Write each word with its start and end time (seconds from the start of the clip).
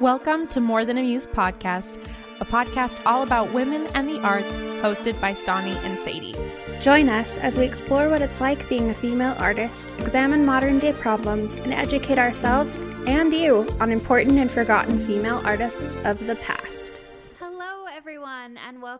Welcome 0.00 0.46
to 0.48 0.60
More 0.60 0.86
Than 0.86 0.96
a 0.96 1.02
Muse 1.02 1.26
podcast, 1.26 1.94
a 2.40 2.44
podcast 2.46 2.98
all 3.04 3.22
about 3.22 3.52
women 3.52 3.86
and 3.88 4.08
the 4.08 4.18
arts, 4.20 4.56
hosted 4.80 5.20
by 5.20 5.34
Stani 5.34 5.76
and 5.84 5.98
Sadie. 5.98 6.34
Join 6.80 7.10
us 7.10 7.36
as 7.36 7.54
we 7.54 7.66
explore 7.66 8.08
what 8.08 8.22
it's 8.22 8.40
like 8.40 8.66
being 8.66 8.88
a 8.88 8.94
female 8.94 9.36
artist, 9.38 9.90
examine 9.98 10.46
modern 10.46 10.78
day 10.78 10.94
problems, 10.94 11.56
and 11.56 11.74
educate 11.74 12.18
ourselves 12.18 12.78
and 13.06 13.30
you 13.30 13.68
on 13.78 13.92
important 13.92 14.38
and 14.38 14.50
forgotten 14.50 14.98
female 14.98 15.42
artists 15.44 15.98
of 16.04 16.18
the 16.26 16.36
past. 16.36 16.59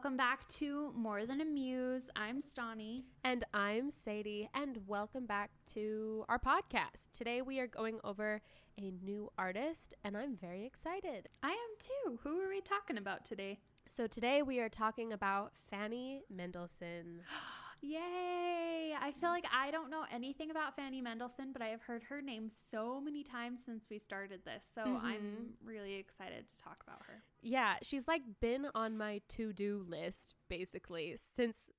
Hello, 0.03 0.13
everyone, 0.13 0.21
and 0.21 0.31
welcome 0.33 0.39
back 0.39 0.49
to 0.49 0.93
More 0.97 1.27
Than 1.27 1.41
a 1.41 1.45
Muse. 1.45 2.09
I'm 2.17 2.41
Stani. 2.41 3.03
And 3.23 3.45
I'm 3.53 3.91
Sadie, 3.91 4.49
and 4.55 4.79
welcome 4.87 5.27
back 5.27 5.51
to 5.75 6.25
our 6.29 6.39
podcast. 6.39 7.11
Today 7.13 7.43
we 7.43 7.61
are 7.61 7.67
going 7.67 7.99
over 8.03 8.41
a 8.79 8.91
new 9.03 9.31
artist, 9.37 9.95
and 10.05 10.17
I'm 10.17 10.37
very 10.37 10.65
excited. 10.65 11.29
I 11.43 11.51
am 11.51 11.57
too. 11.79 12.19
Who 12.23 12.41
are 12.41 12.49
we 12.49 12.61
talking 12.63 12.97
about 12.97 13.27
today? 13.27 13.59
So 13.95 14.07
today 14.07 14.43
we 14.43 14.61
are 14.61 14.71
talking 14.71 15.13
about 15.13 15.53
Fanny 15.71 16.23
Mendelssohn. 16.31 17.23
Yay! 17.83 18.95
I 19.01 19.13
feel 19.13 19.31
like 19.31 19.47
I 19.53 19.71
don't 19.71 19.91
know 19.91 20.05
anything 20.13 20.51
about 20.51 20.77
Fanny 20.77 21.01
Mendelssohn, 21.01 21.53
but 21.53 21.63
I 21.63 21.69
have 21.69 21.83
heard 21.83 22.03
her 22.05 22.21
name 22.21 22.51
so 22.51 23.01
many 23.01 23.23
times 23.25 23.65
since 23.65 23.89
we 23.89 23.99
started 23.99 24.45
this. 24.45 24.71
So 24.75 24.85
Mhm. 24.85 25.03
I'm 25.03 25.57
really 25.63 25.95
excited 25.95 26.49
to 26.51 26.57
talk 26.63 26.83
about 26.83 27.03
her. 27.07 27.23
Yeah, 27.41 27.79
she's 27.83 28.07
like 28.07 28.41
been 28.41 28.67
on 28.75 28.97
my 28.99 29.23
to-do 29.29 29.85
list 29.89 30.35
basically 30.49 31.17
since 31.17 31.71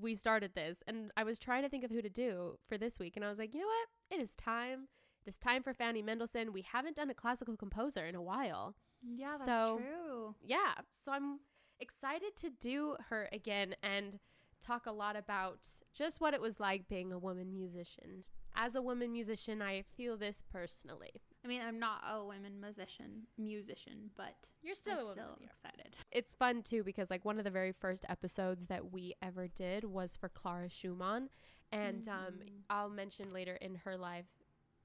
we 0.00 0.14
started 0.14 0.54
this, 0.54 0.82
and 0.86 1.12
I 1.16 1.24
was 1.24 1.38
trying 1.38 1.62
to 1.62 1.68
think 1.68 1.84
of 1.84 1.90
who 1.90 2.00
to 2.02 2.10
do 2.10 2.58
for 2.66 2.78
this 2.78 2.98
week, 2.98 3.16
and 3.16 3.24
I 3.24 3.28
was 3.28 3.38
like, 3.38 3.52
you 3.54 3.60
know 3.60 3.66
what? 3.66 3.88
It 4.10 4.20
is 4.20 4.34
time. 4.36 4.88
It 5.24 5.28
is 5.30 5.38
time 5.38 5.62
for 5.62 5.74
Fanny 5.74 6.02
Mendelssohn. 6.02 6.52
We 6.52 6.62
haven't 6.62 6.96
done 6.96 7.10
a 7.10 7.14
classical 7.14 7.56
composer 7.56 8.06
in 8.06 8.14
a 8.14 8.22
while. 8.22 8.74
Yeah, 9.02 9.32
that's 9.32 9.44
So- 9.44 9.78
true. 9.78 10.36
Yeah, 10.40 10.74
so 11.04 11.12
I'm 11.12 11.40
excited 11.80 12.36
to 12.36 12.50
do 12.50 12.96
her 13.08 13.28
again 13.32 13.74
and 13.82 14.18
talk 14.62 14.86
a 14.86 14.92
lot 14.92 15.16
about 15.16 15.58
just 15.94 16.20
what 16.20 16.34
it 16.34 16.40
was 16.40 16.58
like 16.60 16.88
being 16.88 17.12
a 17.12 17.18
woman 17.18 17.52
musician. 17.52 18.24
As 18.54 18.74
a 18.74 18.82
woman 18.82 19.12
musician, 19.12 19.62
I 19.62 19.82
feel 19.96 20.16
this 20.16 20.42
personally. 20.52 21.10
I 21.44 21.48
mean, 21.48 21.62
I'm 21.62 21.78
not 21.78 22.02
a 22.08 22.24
women 22.24 22.60
musician, 22.60 23.26
musician, 23.38 24.10
but 24.16 24.48
You're 24.62 24.72
I'm 24.72 25.08
still 25.08 25.38
excited. 25.42 25.96
It's 26.10 26.34
fun 26.34 26.62
too 26.62 26.82
because 26.84 27.10
like 27.10 27.24
one 27.24 27.38
of 27.38 27.44
the 27.44 27.50
very 27.50 27.72
first 27.72 28.04
episodes 28.08 28.66
that 28.66 28.92
we 28.92 29.14
ever 29.22 29.48
did 29.48 29.84
was 29.84 30.16
for 30.16 30.28
Clara 30.28 30.68
Schumann, 30.68 31.30
and 31.72 32.06
um, 32.08 32.34
Mhm. 32.40 32.48
I'll 32.70 32.90
mention 32.90 33.32
later 33.32 33.54
in 33.56 33.76
her 33.76 33.96
life, 33.96 34.26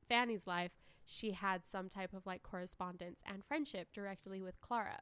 Fanny's 0.08 0.48
life, 0.48 0.72
she 1.06 1.32
had 1.32 1.66
some 1.66 1.90
type 1.90 2.14
of 2.14 2.26
like 2.26 2.44
correspondence 2.44 3.20
and 3.26 3.44
friendship 3.46 3.92
directly 3.94 4.42
with 4.42 4.60
Clara. 4.62 5.02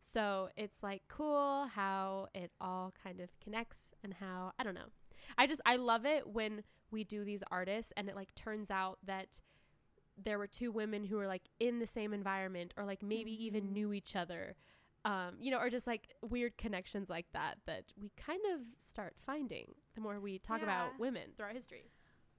So 0.00 0.48
it's 0.56 0.82
like 0.82 1.02
cool 1.08 1.66
how 1.74 2.28
it 2.34 2.50
all 2.60 2.92
kind 3.02 3.20
of 3.20 3.28
connects 3.40 3.78
and 4.02 4.14
how 4.14 4.52
I 4.58 4.64
don't 4.64 4.74
know. 4.74 4.90
I 5.36 5.46
just 5.46 5.60
I 5.66 5.76
love 5.76 6.06
it 6.06 6.26
when 6.26 6.62
we 6.90 7.04
do 7.04 7.24
these 7.24 7.42
artists 7.50 7.92
and 7.96 8.08
it 8.08 8.16
like 8.16 8.34
turns 8.34 8.70
out 8.70 8.98
that 9.04 9.40
there 10.22 10.38
were 10.38 10.46
two 10.46 10.72
women 10.72 11.04
who 11.04 11.16
were 11.16 11.26
like 11.26 11.42
in 11.60 11.78
the 11.78 11.86
same 11.86 12.12
environment 12.12 12.72
or 12.76 12.84
like 12.84 13.02
maybe 13.02 13.32
even 13.44 13.64
Mhm. 13.64 13.72
knew 13.72 13.92
each 13.92 14.16
other 14.16 14.56
um, 15.04 15.36
you 15.40 15.50
know, 15.52 15.58
or 15.58 15.70
just 15.70 15.86
like 15.86 16.08
weird 16.22 16.58
connections 16.58 17.08
like 17.08 17.26
that 17.32 17.56
that 17.66 17.84
we 17.96 18.10
kind 18.16 18.40
of 18.52 18.60
start 18.76 19.14
finding 19.24 19.72
the 19.94 20.00
more 20.00 20.18
we 20.20 20.38
talk 20.40 20.58
Yeah. 20.58 20.64
about 20.64 20.98
women 20.98 21.30
throughout 21.36 21.54
history. 21.54 21.90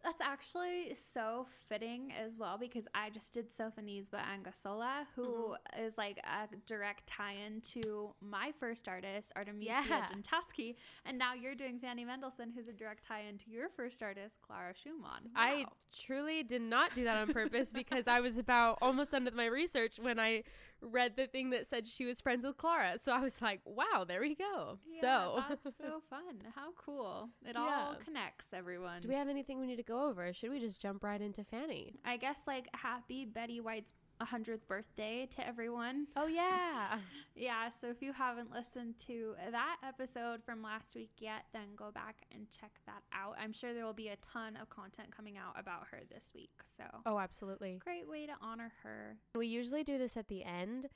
That's 0.03 0.21
actually 0.21 0.93
so 0.93 1.47
fitting 1.67 2.13
as 2.13 2.37
well 2.37 2.57
because 2.57 2.85
I 2.95 3.09
just 3.09 3.33
did 3.33 3.49
Sofonisba 3.49 4.19
Anguissola, 4.19 5.05
who 5.15 5.23
mm-hmm. 5.23 5.83
is 5.83 5.97
like 5.97 6.19
a 6.19 6.55
direct 6.65 7.05
tie-in 7.07 7.61
to 7.73 8.13
my 8.21 8.53
first 8.59 8.87
artist, 8.87 9.31
Artemisia 9.35 9.83
Yeah. 9.89 10.07
Gentileschi, 10.07 10.75
and 11.05 11.17
now 11.17 11.33
you're 11.33 11.55
doing 11.55 11.79
Fanny 11.79 12.05
Mendelssohn, 12.05 12.51
who's 12.55 12.67
a 12.67 12.73
direct 12.73 13.05
tie-in 13.05 13.37
to 13.39 13.49
your 13.49 13.69
first 13.69 14.01
artist, 14.01 14.37
Clara 14.41 14.73
Schumann. 14.73 15.29
I 15.35 15.65
truly 16.05 16.43
did 16.43 16.61
not 16.61 16.95
do 16.95 17.03
that 17.03 17.17
on 17.17 17.33
purpose 17.33 17.71
because 17.73 18.07
I 18.07 18.21
was 18.21 18.37
about 18.37 18.77
almost 18.81 19.11
done 19.11 19.25
with 19.25 19.35
my 19.35 19.45
research 19.45 19.99
when 19.99 20.19
I 20.19 20.43
read 20.81 21.15
the 21.15 21.27
thing 21.27 21.49
that 21.51 21.67
said 21.67 21.87
she 21.87 22.05
was 22.05 22.21
friends 22.21 22.45
with 22.45 22.57
Clara. 22.57 22.97
So 23.03 23.11
I 23.11 23.19
was 23.21 23.41
like, 23.41 23.61
wow, 23.65 24.05
there 24.07 24.21
we 24.21 24.35
go. 24.35 24.79
Yeah, 24.85 25.01
so 25.01 25.43
that's 25.49 25.63
so 25.77 26.01
fun. 26.09 26.41
How 26.55 26.69
cool! 26.77 27.29
It 27.45 27.55
Yeah. 27.55 27.61
all 27.89 27.95
connects, 27.95 28.47
everyone. 28.53 29.01
do 29.01 29.07
we 29.09 29.15
have 29.15 29.27
anything 29.27 29.59
we 29.59 29.67
need 29.67 29.77
to 29.77 29.83
go 29.83 30.05
over? 30.07 30.31
Should 30.33 30.51
we 30.51 30.59
just 30.59 30.81
jump 30.81 31.03
right 31.03 31.21
into 31.21 31.43
Fanny? 31.43 31.93
I 32.05 32.17
guess 32.17 32.41
like 32.47 32.67
happy 32.73 33.25
Betty 33.25 33.59
White's 33.59 33.93
100th 34.21 34.67
birthday 34.67 35.27
to 35.35 35.47
everyone. 35.47 36.07
Oh 36.15 36.27
yeah. 36.27 36.99
Yeah, 37.35 37.69
so 37.69 37.87
if 37.87 38.01
you 38.01 38.11
haven't 38.11 38.51
listened 38.51 38.95
to 39.07 39.33
that 39.49 39.77
episode 39.81 40.43
from 40.43 40.61
last 40.61 40.93
week 40.93 41.11
yet, 41.19 41.45
then 41.53 41.67
go 41.77 41.89
back 41.89 42.17
and 42.35 42.45
check 42.49 42.71
that 42.85 43.01
out. 43.13 43.37
I'm 43.41 43.53
sure 43.53 43.73
there 43.73 43.85
will 43.85 43.93
be 43.93 44.09
a 44.09 44.17
ton 44.17 44.57
of 44.61 44.69
content 44.69 45.15
coming 45.15 45.37
out 45.37 45.57
about 45.57 45.83
her 45.91 45.99
this 46.13 46.31
week. 46.35 46.49
So, 46.75 46.83
Oh, 47.05 47.17
absolutely. 47.17 47.79
great 47.81 48.09
way 48.09 48.25
to 48.25 48.33
honor 48.41 48.73
her. 48.83 49.15
We 49.35 49.47
usually 49.47 49.85
do 49.85 49.97
this 49.97 50.17
at 50.17 50.27
the 50.27 50.43
end, 50.43 50.89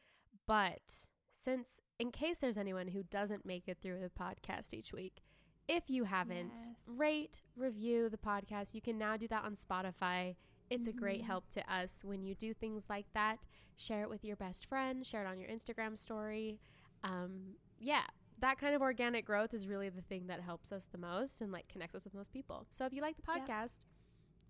but 0.45 0.81
since 1.45 1.79
in 1.97 2.11
case 2.11 2.39
there's 2.39 2.57
anyone 2.57 2.87
who 2.89 3.03
doesn't 3.03 3.45
make 3.45 3.69
it 3.69 3.77
through 3.81 4.01
the 4.01 4.09
podcast 4.09 4.73
each 4.73 4.91
week, 4.91 5.21
if 5.69 5.89
you 5.89 6.03
haven't, 6.03 6.51
Yes. 6.57 6.89
rate, 6.97 7.41
review 7.55 8.09
the 8.09 8.17
podcast. 8.17 8.73
You 8.73 8.81
can 8.81 8.97
now 8.97 9.15
do 9.15 9.29
that 9.29 9.45
on 9.45 9.55
Spotify. 9.55 10.35
It's 10.73 10.87
a 10.87 10.93
great 10.93 11.21
Mhm. 11.21 11.25
help 11.25 11.49
to 11.51 11.73
us 11.73 12.03
when 12.03 12.23
you 12.23 12.35
do 12.35 12.53
things 12.53 12.85
like 12.89 13.11
that. 13.13 13.39
Share 13.75 14.03
it 14.03 14.09
with 14.09 14.23
your 14.23 14.35
best 14.35 14.65
friend, 14.65 15.05
share 15.05 15.23
it 15.23 15.27
on 15.27 15.39
your 15.39 15.49
Instagram 15.49 15.97
story. 15.97 16.59
Um, 17.03 17.55
yeah, 17.79 18.05
that 18.39 18.57
kind 18.57 18.75
of 18.75 18.81
organic 18.81 19.25
growth 19.25 19.53
is 19.53 19.67
really 19.67 19.89
the 19.89 20.01
thing 20.01 20.27
that 20.27 20.41
helps 20.41 20.71
us 20.71 20.85
the 20.91 20.97
most 20.97 21.41
and 21.41 21.51
like 21.51 21.67
connects 21.67 21.95
us 21.95 22.03
with 22.05 22.13
most 22.13 22.31
people. 22.31 22.65
So 22.69 22.85
if 22.85 22.93
you 22.93 23.01
like 23.01 23.15
the 23.17 23.23
Yep. 23.27 23.47
podcast, 23.47 23.85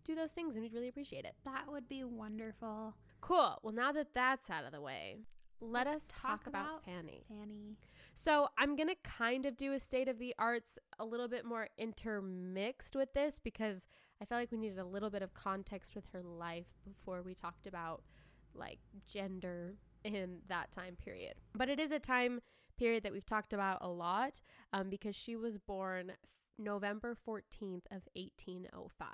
do 0.05 0.15
those 0.15 0.31
things 0.33 0.55
and 0.55 0.63
we'd 0.63 0.73
really 0.73 0.89
appreciate 0.89 1.25
it. 1.25 1.35
That 1.45 1.65
would 1.71 1.87
be 1.87 2.03
wonderful. 2.03 2.95
Cool. 3.21 3.59
Well, 3.63 3.73
now 3.73 3.91
that 3.93 4.13
that's 4.13 4.49
out 4.49 4.65
of 4.65 4.71
the 4.71 4.81
way, 4.81 5.17
let 5.61 5.87
Let's 5.87 5.97
us 5.97 6.07
talk, 6.09 6.21
talk 6.43 6.47
about, 6.47 6.65
about 6.65 6.83
Fanny. 6.83 7.23
Fanny. 7.29 7.77
So, 8.15 8.49
I'm 8.57 8.75
going 8.75 8.89
to 8.89 8.95
kind 9.03 9.45
of 9.45 9.55
do 9.55 9.71
a 9.71 9.79
state 9.79 10.09
of 10.09 10.19
the 10.19 10.35
arts 10.37 10.77
a 10.99 11.05
little 11.05 11.29
bit 11.29 11.45
more 11.45 11.69
intermixed 11.77 12.95
with 12.95 13.13
this 13.13 13.39
because 13.39 13.87
I 14.23 14.25
felt 14.25 14.41
like 14.41 14.51
we 14.53 14.57
needed 14.57 14.79
a 14.79 14.85
little 14.85 15.09
bit 15.09 15.21
of 15.21 15.33
context 15.33 15.95
with 15.95 16.05
her 16.13 16.23
life 16.23 16.67
before 16.85 17.21
we 17.21 17.35
talked 17.35 17.67
about 17.67 18.03
like 18.55 18.79
gender 19.05 19.73
in 20.05 20.37
that 20.47 20.71
time 20.71 20.95
period. 20.95 21.33
But 21.53 21.67
it 21.67 21.77
is 21.77 21.91
a 21.91 21.99
time 21.99 22.39
period 22.77 23.03
that 23.03 23.11
we've 23.11 23.25
talked 23.25 23.51
about 23.51 23.79
a 23.81 23.89
lot 23.89 24.39
um, 24.71 24.89
because 24.89 25.13
she 25.13 25.35
was 25.35 25.57
born 25.57 26.13
November 26.57 27.17
14th 27.27 27.85
of 27.91 28.07
1805. 28.15 29.09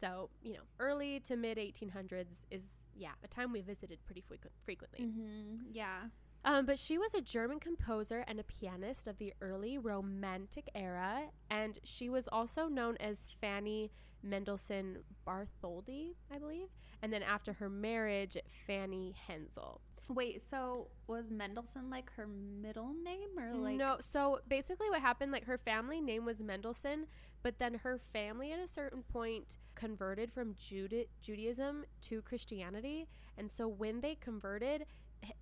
So, 0.00 0.30
you 0.42 0.54
know, 0.54 0.62
early 0.80 1.20
to 1.20 1.36
mid 1.36 1.56
1800s 1.56 2.42
is, 2.50 2.64
yeah, 2.96 3.12
a 3.22 3.28
time 3.28 3.52
we 3.52 3.60
visited 3.60 4.00
pretty 4.06 4.22
frequent, 4.26 4.54
frequently. 4.64 5.04
Mm-hmm. 5.04 5.70
Yeah. 5.70 6.00
Um, 6.44 6.66
but 6.66 6.78
she 6.78 6.98
was 6.98 7.14
a 7.14 7.20
German 7.20 7.60
composer 7.60 8.24
and 8.26 8.40
a 8.40 8.44
pianist 8.44 9.06
of 9.06 9.18
the 9.18 9.32
early 9.40 9.78
Romantic 9.78 10.68
era, 10.74 11.30
and 11.50 11.78
she 11.84 12.08
was 12.08 12.28
also 12.32 12.66
known 12.66 12.96
as 12.98 13.28
Fanny 13.40 13.92
Mendelssohn 14.22 14.98
Bartholdy, 15.26 16.14
I 16.32 16.38
believe. 16.38 16.68
And 17.00 17.12
then 17.12 17.22
after 17.22 17.52
her 17.54 17.68
marriage, 17.68 18.36
Fanny 18.66 19.14
Hensel. 19.26 19.80
Wait, 20.08 20.40
so 20.40 20.88
was 21.06 21.30
Mendelssohn 21.30 21.88
like 21.88 22.10
her 22.14 22.26
middle 22.26 22.92
name 23.04 23.38
or 23.38 23.54
like 23.54 23.76
no, 23.76 23.96
so 24.00 24.40
basically 24.48 24.90
what 24.90 25.00
happened, 25.00 25.30
like 25.30 25.44
her 25.44 25.58
family 25.58 26.00
name 26.00 26.24
was 26.24 26.42
Mendelssohn, 26.42 27.06
but 27.42 27.58
then 27.58 27.74
her 27.74 28.00
family 28.12 28.52
at 28.52 28.58
a 28.58 28.66
certain 28.66 29.02
point 29.04 29.56
converted 29.74 30.32
from 30.32 30.54
Juda- 30.54 31.06
Judaism 31.20 31.84
to 32.02 32.20
Christianity. 32.22 33.08
And 33.38 33.50
so 33.50 33.68
when 33.68 34.00
they 34.00 34.16
converted, 34.16 34.86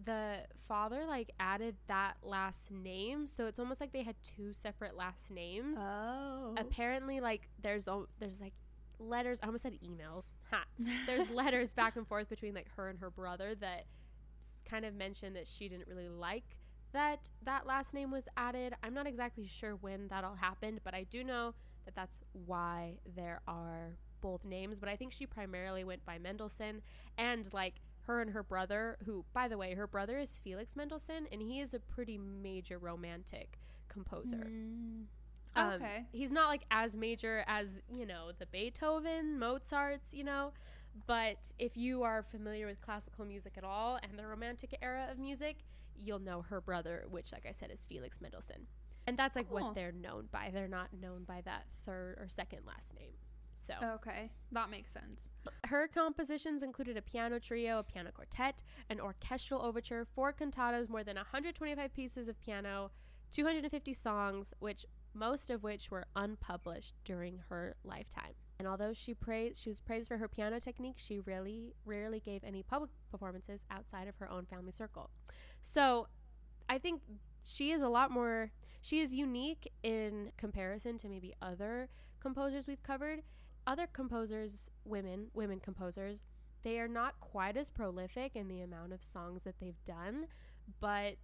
the 0.04 0.38
father 0.68 1.04
like 1.06 1.30
added 1.38 1.76
that 1.88 2.14
last 2.22 2.70
name. 2.70 3.26
So 3.26 3.46
it's 3.46 3.58
almost 3.58 3.80
like 3.80 3.92
they 3.92 4.02
had 4.02 4.16
two 4.22 4.52
separate 4.52 4.96
last 4.96 5.30
names. 5.30 5.78
Oh. 5.80 6.54
Apparently, 6.56 7.20
like 7.20 7.48
there's 7.62 7.88
al- 7.88 8.08
there's 8.18 8.40
like 8.40 8.54
letters. 8.98 9.40
I 9.42 9.46
almost 9.46 9.62
said 9.62 9.78
emails. 9.84 10.26
Ha. 10.50 10.64
There's 11.06 11.28
letters 11.34 11.72
back 11.72 11.96
and 11.96 12.06
forth 12.06 12.28
between 12.28 12.54
like 12.54 12.68
her 12.76 12.88
and 12.88 12.98
her 12.98 13.10
brother 13.10 13.54
that 13.56 13.86
kind 14.64 14.84
of 14.84 14.94
mentioned 14.94 15.36
that 15.36 15.48
she 15.48 15.68
didn't 15.68 15.88
really 15.88 16.08
like 16.08 16.56
that 16.92 17.30
that 17.44 17.66
last 17.66 17.94
name 17.94 18.10
was 18.10 18.24
added. 18.36 18.74
I'm 18.82 18.94
not 18.94 19.06
exactly 19.06 19.46
sure 19.46 19.76
when 19.76 20.08
that 20.08 20.24
all 20.24 20.34
happened, 20.34 20.80
but 20.84 20.94
I 20.94 21.04
do 21.04 21.24
know 21.24 21.54
that 21.84 21.94
that's 21.94 22.22
why 22.32 22.98
there 23.16 23.40
are 23.46 23.96
both 24.20 24.44
names. 24.44 24.80
But 24.80 24.88
I 24.88 24.96
think 24.96 25.12
she 25.12 25.26
primarily 25.26 25.84
went 25.84 26.04
by 26.04 26.18
Mendelssohn 26.18 26.82
and 27.16 27.52
like 27.52 27.74
her 28.10 28.20
and 28.20 28.30
her 28.32 28.42
brother, 28.42 28.98
who 29.06 29.24
by 29.32 29.46
the 29.48 29.56
way, 29.56 29.74
her 29.74 29.86
brother 29.86 30.18
is 30.18 30.40
Felix 30.42 30.74
Mendelssohn, 30.76 31.26
and 31.32 31.40
he 31.40 31.60
is 31.60 31.74
a 31.74 31.78
pretty 31.78 32.18
major 32.18 32.78
romantic 32.78 33.58
composer. 33.88 34.46
Mm. 34.48 35.04
Um, 35.56 35.72
Okay. 35.74 36.06
He's 36.12 36.30
not 36.32 36.48
like 36.48 36.62
as 36.70 36.96
major 36.96 37.44
as, 37.46 37.80
you 37.92 38.06
know, 38.06 38.30
the 38.38 38.46
Beethoven, 38.46 39.38
Mozart's, 39.38 40.12
you 40.12 40.24
know, 40.24 40.52
But 41.06 41.38
if 41.58 41.76
you 41.76 42.02
are 42.02 42.22
familiar 42.22 42.66
with 42.66 42.80
classical 42.80 43.24
music 43.24 43.54
at 43.56 43.62
all 43.64 43.98
and 44.02 44.18
the 44.18 44.26
Romantic 44.26 44.76
era 44.82 45.06
of 45.10 45.18
music, 45.18 45.58
you'll 45.96 46.18
know 46.18 46.42
her 46.42 46.60
brother, 46.60 47.04
which, 47.10 47.30
like 47.32 47.46
I 47.46 47.52
said, 47.52 47.70
is 47.70 47.84
Felix 47.88 48.20
Mendelssohn. 48.20 48.66
And 49.06 49.16
that's 49.16 49.36
like 49.36 49.48
Cool. 49.48 49.60
what 49.60 49.74
they're 49.76 49.92
known 49.92 50.28
by. 50.32 50.50
They're 50.52 50.66
not 50.68 50.92
known 50.92 51.22
by 51.24 51.42
that 51.42 51.66
third 51.86 52.18
or 52.20 52.28
second 52.28 52.66
last 52.66 52.92
name. 52.94 53.12
So 53.80 53.86
oh, 53.86 53.94
Okay, 53.94 54.30
that 54.52 54.70
makes 54.70 54.90
sense. 54.90 55.28
her 55.66 55.88
compositions 55.88 56.62
included 56.62 56.96
a 56.96 57.02
piano 57.02 57.38
trio, 57.38 57.78
a 57.78 57.82
piano 57.82 58.10
quartet, 58.12 58.62
an 58.88 59.00
orchestral 59.00 59.62
overture, 59.62 60.06
four 60.14 60.32
cantatas, 60.32 60.88
more 60.88 61.04
than 61.04 61.16
125 61.16 61.92
pieces 61.94 62.28
of 62.28 62.40
piano, 62.40 62.90
250 63.32 63.94
songs, 63.94 64.52
which 64.58 64.86
most 65.14 65.50
of 65.50 65.62
which 65.62 65.90
were 65.90 66.04
unpublished 66.16 66.94
during 67.04 67.40
her 67.48 67.74
lifetime. 67.84 68.32
And 68.58 68.68
although 68.68 68.92
she 68.92 69.14
praised, 69.14 69.60
she 69.62 69.70
was 69.70 69.80
praised 69.80 70.08
for 70.08 70.18
her 70.18 70.28
piano 70.28 70.60
technique, 70.60 70.96
she 70.98 71.20
really 71.20 71.74
rarely 71.84 72.20
gave 72.20 72.44
any 72.44 72.62
public 72.62 72.90
performances 73.10 73.64
outside 73.70 74.06
of 74.06 74.16
her 74.16 74.30
own 74.30 74.46
family 74.46 74.72
circle. 74.72 75.10
So, 75.62 76.08
I 76.68 76.78
think 76.78 77.02
she 77.42 77.72
is 77.72 77.82
a 77.82 77.88
lot 77.88 78.10
more 78.10 78.52
she 78.80 79.00
is 79.00 79.12
unique 79.12 79.70
in 79.82 80.32
comparison 80.36 80.96
to 80.98 81.08
maybe 81.08 81.34
other 81.42 81.88
composers 82.20 82.66
we've 82.66 82.82
covered. 82.82 83.22
Other 83.66 83.86
composers, 83.86 84.70
women, 84.84 85.26
women 85.34 85.60
composers, 85.60 86.18
they 86.62 86.78
are 86.78 86.88
not 86.88 87.18
quite 87.20 87.56
as 87.56 87.70
prolific 87.70 88.36
in 88.36 88.48
the 88.48 88.60
amount 88.60 88.92
of 88.92 89.02
songs 89.02 89.42
that 89.44 89.60
they've 89.60 89.82
done, 89.84 90.26
but 90.80 91.16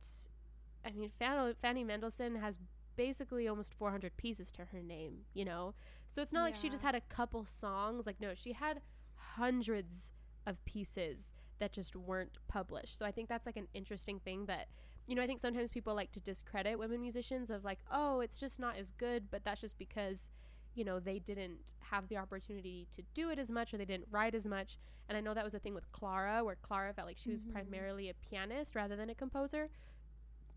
I 0.84 0.90
mean, 0.92 1.10
Fan- 1.18 1.54
Fanny 1.60 1.84
Mendelssohn 1.84 2.36
has 2.36 2.58
basically 2.96 3.48
almost 3.48 3.74
400 3.74 4.16
pieces 4.16 4.50
to 4.52 4.66
her 4.66 4.80
name, 4.80 5.18
you 5.34 5.44
know? 5.44 5.74
So 6.14 6.22
it's 6.22 6.32
not 6.32 6.42
like 6.44 6.54
she 6.54 6.70
just 6.70 6.82
had 6.82 6.94
a 6.94 7.00
couple 7.02 7.44
songs. 7.44 8.06
Like, 8.06 8.20
no, 8.20 8.34
she 8.34 8.52
had 8.52 8.80
hundreds 9.16 10.10
of 10.46 10.64
pieces 10.64 11.32
that 11.58 11.72
just 11.72 11.94
weren't 11.94 12.38
published. 12.48 12.98
So 12.98 13.04
I 13.04 13.10
think 13.12 13.28
that's 13.28 13.46
like 13.46 13.56
an 13.56 13.68
interesting 13.74 14.20
thing 14.20 14.46
that, 14.46 14.68
you 15.06 15.14
know, 15.14 15.22
I 15.22 15.26
think 15.26 15.40
sometimes 15.40 15.70
people 15.70 15.94
like 15.94 16.12
to 16.12 16.20
discredit 16.20 16.78
women 16.78 17.00
musicians 17.00 17.50
of 17.50 17.64
like, 17.64 17.80
oh, 17.90 18.20
it's 18.20 18.38
just 18.38 18.58
not 18.58 18.76
as 18.76 18.92
good, 18.92 19.30
but 19.30 19.44
that's 19.44 19.60
just 19.60 19.76
because, 19.78 20.28
you 20.76 20.84
know, 20.84 21.00
they 21.00 21.18
didn't 21.18 21.72
have 21.80 22.08
the 22.08 22.16
opportunity 22.18 22.86
to 22.94 23.02
do 23.14 23.30
it 23.30 23.38
as 23.38 23.50
much 23.50 23.72
or 23.72 23.78
they 23.78 23.84
didn't 23.84 24.08
write 24.10 24.34
as 24.34 24.44
much. 24.46 24.78
And 25.08 25.16
I 25.16 25.20
know 25.20 25.34
that 25.34 25.44
was 25.44 25.54
a 25.54 25.58
thing 25.58 25.74
with 25.74 25.90
Clara, 25.92 26.44
where 26.44 26.56
Clara 26.56 26.92
felt 26.92 27.08
like 27.08 27.16
she 27.18 27.30
was 27.30 27.42
Mhm. 27.42 27.52
primarily 27.52 28.08
a 28.10 28.14
pianist 28.14 28.74
rather 28.76 28.94
than 28.96 29.08
a 29.10 29.14
composer. 29.14 29.70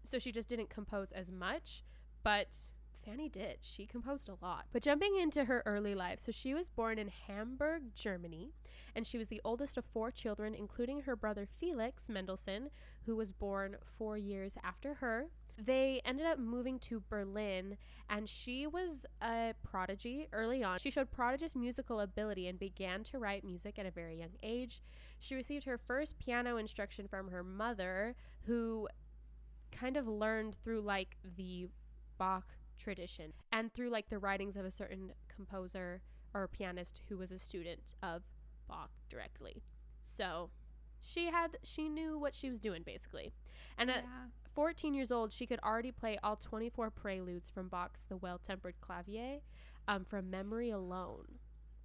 So 0.04 0.20
she 0.20 0.32
just 0.32 0.48
didn't 0.50 0.70
compose 0.70 1.12
as 1.12 1.32
much, 1.32 1.84
but 2.24 2.58
Fanny 3.06 3.30
did. 3.30 3.60
She 3.62 3.86
composed 3.86 4.28
a 4.28 4.36
lot. 4.42 4.66
But 4.72 4.84
jumping 4.84 5.16
into 5.16 5.46
her 5.46 5.64
early 5.66 5.96
life, 5.96 6.20
so 6.20 6.32
she 6.32 6.54
was 6.54 6.70
born 6.70 7.00
in 7.00 7.08
Hamburg, 7.08 7.94
Germany, 7.96 8.54
and 8.96 9.08
she 9.08 9.18
was 9.18 9.30
the 9.30 9.42
oldest 9.46 9.78
of 9.78 9.86
four 9.86 10.12
children, 10.12 10.54
including 10.54 11.02
her 11.02 11.16
brother 11.16 11.46
Felix 11.46 12.10
Mendelssohn, 12.10 12.72
who 13.06 13.16
was 13.16 13.32
born 13.32 13.78
four 13.98 14.18
years 14.18 14.58
after 14.64 14.96
her. 14.96 15.30
They 15.66 16.02
ended 16.06 16.26
up 16.26 16.40
moving 16.40 16.80
to 16.80 17.02
Berlin, 17.10 17.78
and 18.10 18.30
she 18.30 18.66
was 18.66 19.06
a 19.22 19.54
prodigy 19.64 20.28
early 20.32 20.64
on. 20.64 20.80
She 20.80 20.90
showed 20.90 21.12
prodigious 21.12 21.56
musical 21.56 22.00
ability 22.00 22.48
and 22.48 22.58
began 22.58 23.04
to 23.06 23.20
write 23.20 23.44
music 23.44 23.78
at 23.78 23.86
a 23.86 23.92
very 23.92 24.18
young 24.18 24.38
age. 24.42 24.82
She 25.20 25.36
received 25.36 25.66
her 25.66 25.78
first 25.78 26.18
piano 26.18 26.58
instruction 26.58 27.08
from 27.08 27.30
her 27.30 27.44
mother, 27.44 28.16
who 28.46 28.88
kind 29.72 29.98
of 29.98 30.08
learned 30.08 30.56
through 30.64 30.82
like 30.82 31.18
the 31.38 31.68
Bach 32.18 32.46
tradition 32.78 33.34
and 33.52 33.74
through 33.74 33.90
like 33.90 34.10
the 34.10 34.20
writings 34.20 34.56
of 34.56 34.66
a 34.66 34.72
certain 34.72 35.12
composer 35.34 36.02
or 36.34 36.48
pianist 36.48 37.02
who 37.10 37.18
was 37.18 37.32
a 37.32 37.40
student 37.40 37.94
of 38.02 38.24
Bach 38.68 38.90
directly. 39.10 39.62
So 40.02 40.50
she 41.02 41.26
had 41.28 41.58
she 41.64 41.90
knew 41.90 42.18
what 42.18 42.36
she 42.36 42.50
was 42.50 42.60
doing 42.60 42.84
basically. 42.84 43.34
And 43.78 43.90
at 43.90 44.04
Yeah. 44.04 44.28
14 44.54 44.94
years 44.94 45.12
old, 45.12 45.32
she 45.32 45.46
could 45.46 45.60
already 45.64 45.92
play 45.92 46.18
all 46.24 46.36
24 46.36 46.90
preludes 46.92 47.50
from 47.50 47.68
Bach's 47.68 48.04
The 48.10 48.18
Well-Tempered 48.18 48.76
Clavier 48.82 49.40
um, 49.88 50.06
from 50.06 50.30
memory 50.30 50.70
alone. 50.70 51.40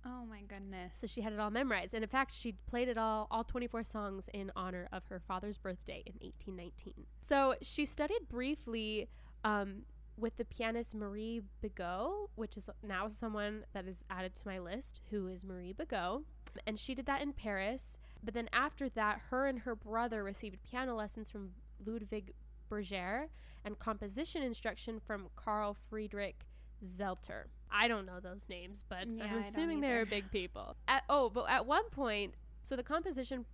Oh 0.06 0.26
my 0.28 0.42
goodness. 0.42 0.92
So 0.94 1.06
she 1.06 1.22
had 1.22 1.32
it 1.32 1.40
all 1.40 1.50
memorized. 1.50 1.94
And 1.94 2.02
in 2.02 2.10
fact, 2.10 2.34
she 2.34 2.52
played 2.68 2.88
it 2.88 2.98
all, 2.98 3.26
all 3.30 3.44
24 3.44 3.84
songs 3.84 4.28
in 4.34 4.52
honor 4.54 4.88
of 4.92 5.06
her 5.06 5.18
father's 5.18 5.56
birthday 5.56 6.02
in 6.04 6.12
1819. 6.20 7.06
So 7.26 7.54
she 7.62 7.86
studied 7.86 8.28
briefly 8.28 9.08
um, 9.44 9.84
with 10.18 10.36
the 10.36 10.44
pianist 10.44 10.94
Marie 10.94 11.42
Bigot, 11.62 12.28
which 12.34 12.56
is 12.56 12.68
now 12.82 13.08
someone 13.08 13.64
that 13.72 13.86
is 13.86 14.04
added 14.10 14.34
to 14.36 14.46
my 14.46 14.58
list, 14.58 15.00
who 15.10 15.28
is 15.28 15.44
Marie 15.44 15.72
Bigot. 15.72 16.22
And 16.66 16.78
she 16.78 16.94
did 16.94 17.06
that 17.06 17.22
in 17.22 17.32
Paris. 17.32 17.96
But 18.22 18.34
then 18.34 18.48
after 18.52 18.88
that, 18.90 19.20
her 19.30 19.46
and 19.46 19.60
her 19.60 19.74
brother 19.74 20.22
received 20.22 20.62
piano 20.68 20.94
lessons 20.94 21.30
from 21.30 21.50
Ludwig 21.84 22.34
Berger 22.74 23.28
and 23.64 23.78
composition 23.78 24.42
instruction 24.42 25.00
from 25.06 25.28
Carl 25.36 25.76
Friedrich 25.88 26.40
Zelter. 26.84 27.44
I 27.70 27.86
don't 27.88 28.04
know 28.04 28.18
those 28.20 28.46
names, 28.48 28.84
but 28.88 29.06
Yeah, 29.06 29.24
I'm 29.24 29.36
assuming 29.38 29.80
they're 29.80 30.04
big 30.04 30.30
people. 30.30 30.76
At, 30.88 31.04
oh, 31.08 31.30
but 31.30 31.48
at 31.48 31.66
one 31.66 31.88
point, 31.90 32.34
so 32.64 32.74
the 32.76 32.82
composition 32.82 33.46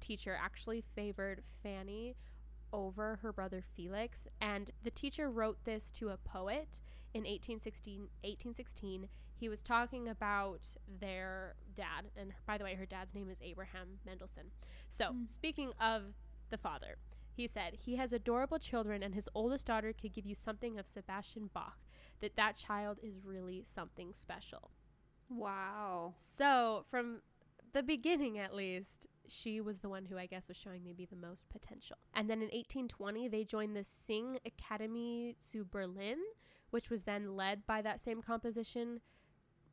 teacher 0.00 0.38
actually 0.40 0.84
favored 0.94 1.42
Fanny 1.62 2.14
over 2.72 3.16
her 3.22 3.32
brother 3.32 3.62
Felix, 3.74 4.28
and 4.40 4.70
the 4.84 4.90
teacher 4.90 5.28
wrote 5.30 5.58
this 5.64 5.90
to 5.98 6.10
a 6.10 6.16
poet 6.16 6.80
in 7.14 7.22
1816. 7.22 8.02
1816. 8.22 9.08
He 9.34 9.48
was 9.48 9.60
talking 9.60 10.08
about 10.08 10.60
their 11.00 11.54
dad, 11.74 12.06
and 12.16 12.32
by 12.46 12.58
the 12.58 12.64
way, 12.64 12.74
her 12.74 12.86
dad's 12.86 13.14
name 13.14 13.28
is 13.30 13.38
Abraham 13.42 13.98
Mendelssohn. 14.06 14.50
So, 14.88 15.12
Mm. 15.12 15.28
speaking 15.30 15.72
of 15.80 16.14
the 16.50 16.58
father, 16.58 16.96
he 17.38 17.46
said 17.46 17.74
he 17.74 17.94
has 17.96 18.12
adorable 18.12 18.58
children, 18.58 19.00
and 19.02 19.14
his 19.14 19.28
oldest 19.32 19.66
daughter 19.66 19.92
could 19.92 20.12
give 20.12 20.26
you 20.26 20.34
something 20.34 20.76
of 20.76 20.88
Sebastian 20.88 21.50
Bach. 21.54 21.78
That 22.20 22.34
that 22.34 22.56
child 22.56 22.98
is 23.00 23.24
really 23.24 23.64
something 23.64 24.12
special. 24.12 24.72
wow. 25.30 26.14
So, 26.36 26.84
from 26.90 27.22
the 27.72 27.84
beginning 27.84 28.38
at 28.38 28.56
least, 28.56 29.06
she 29.28 29.60
was 29.60 29.78
the 29.78 29.88
one 29.88 30.06
who 30.06 30.18
I 30.18 30.26
guess 30.26 30.48
was 30.48 30.56
showing 30.56 30.82
maybe 30.82 31.06
the 31.06 31.14
most 31.16 31.48
potential. 31.48 31.96
And 32.12 32.28
then 32.28 32.38
in 32.38 32.48
1820, 32.48 33.28
they 33.28 33.44
joined 33.44 33.76
the 33.76 33.84
Sing 33.84 34.38
Academy 34.44 35.36
zu 35.48 35.64
Berlin, 35.64 36.18
which 36.70 36.90
was 36.90 37.04
then 37.04 37.36
led 37.36 37.66
by 37.66 37.82
that 37.82 38.00
same 38.00 38.20
composition 38.20 39.00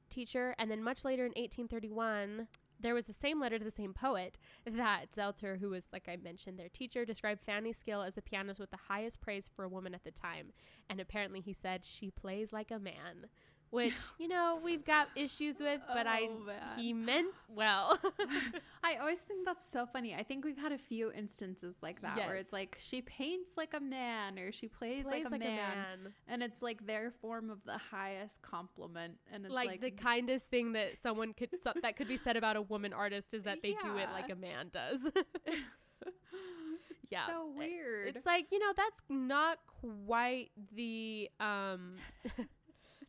teacher. 0.09 0.53
And 0.59 0.69
then 0.69 0.83
much 0.83 1.03
later 1.03 1.25
in 1.25 1.31
1831, 1.31 2.47
there 2.79 2.93
was 2.93 3.07
the 3.07 3.13
same 3.13 3.39
letter 3.39 3.57
to 3.57 3.65
the 3.65 3.71
same 3.71 3.93
poet 3.93 4.37
that 4.65 5.11
Zelter, 5.15 5.59
who 5.59 5.69
was, 5.69 5.87
like 5.93 6.07
I 6.07 6.17
mentioned, 6.17 6.59
their 6.59 6.69
teacher, 6.69 7.05
described 7.05 7.41
Fanny's 7.41 7.77
skill 7.77 8.01
as 8.01 8.17
a 8.17 8.21
pianist 8.21 8.59
with 8.59 8.71
the 8.71 8.77
highest 8.87 9.21
praise 9.21 9.49
for 9.53 9.63
a 9.63 9.69
woman 9.69 9.95
at 9.95 10.03
the 10.03 10.11
time. 10.11 10.53
And 10.89 10.99
apparently 10.99 11.41
he 11.41 11.53
said, 11.53 11.85
she 11.85 12.11
plays 12.11 12.51
like 12.51 12.71
a 12.71 12.79
man. 12.79 13.27
Which, 13.75 13.93
you 14.19 14.27
know, 14.27 14.59
we've 14.63 14.85
got 14.85 15.09
issues 15.15 15.59
with, 15.59 15.81
but 15.87 16.07
I 16.07 16.29
Oh, 16.31 16.39
man. 16.39 16.79
he 16.79 16.93
meant 16.93 17.43
well. 17.49 17.99
I 18.83 18.95
always 18.95 19.21
think 19.21 19.45
that's 19.45 19.63
so 19.71 19.85
funny. 19.85 20.15
I 20.15 20.23
think 20.23 20.45
we've 20.45 20.57
had 20.57 20.71
a 20.71 20.77
few 20.77 21.11
instances 21.11 21.75
like 21.81 22.01
that 22.01 22.17
where 22.17 22.35
it's 22.35 22.53
like 22.53 22.77
she 22.79 23.01
paints 23.01 23.51
like 23.57 23.73
a 23.73 23.79
man 23.79 24.39
or 24.39 24.51
she 24.51 24.67
plays, 24.67 25.05
Plays 25.05 25.25
like, 25.25 25.35
a, 25.35 25.39
man. 25.39 26.13
and 26.27 26.41
it's 26.41 26.61
like 26.61 26.85
their 26.85 27.11
form 27.21 27.49
of 27.49 27.59
the 27.65 27.77
highest 27.77 28.41
compliment 28.41 29.15
and 29.31 29.45
it's 29.45 29.53
Like, 29.53 29.67
like, 29.67 29.81
the 29.81 29.91
kindest 29.91 30.47
thing 30.49 30.73
that 30.73 30.97
someone 31.01 31.33
could 31.33 31.49
so, 31.63 31.73
that 31.81 31.97
could 31.97 32.07
be 32.07 32.17
said 32.17 32.37
about 32.37 32.55
a 32.55 32.61
woman 32.61 32.93
artist 32.93 33.33
is 33.33 33.43
that 33.43 33.61
they 33.61 33.75
do 33.83 33.97
it 33.97 34.09
like 34.11 34.29
a 34.29 34.35
man 34.35 34.69
does. 34.71 35.01
Yeah, 37.09 37.27
so 37.27 37.51
weird. 37.55 38.15
it's 38.15 38.25
like 38.25 38.47
you 38.51 38.57
know 38.59 38.73
that's 38.75 39.01
not 39.09 39.59
quite 39.81 40.49
the 40.73 41.29
um. 41.39 41.95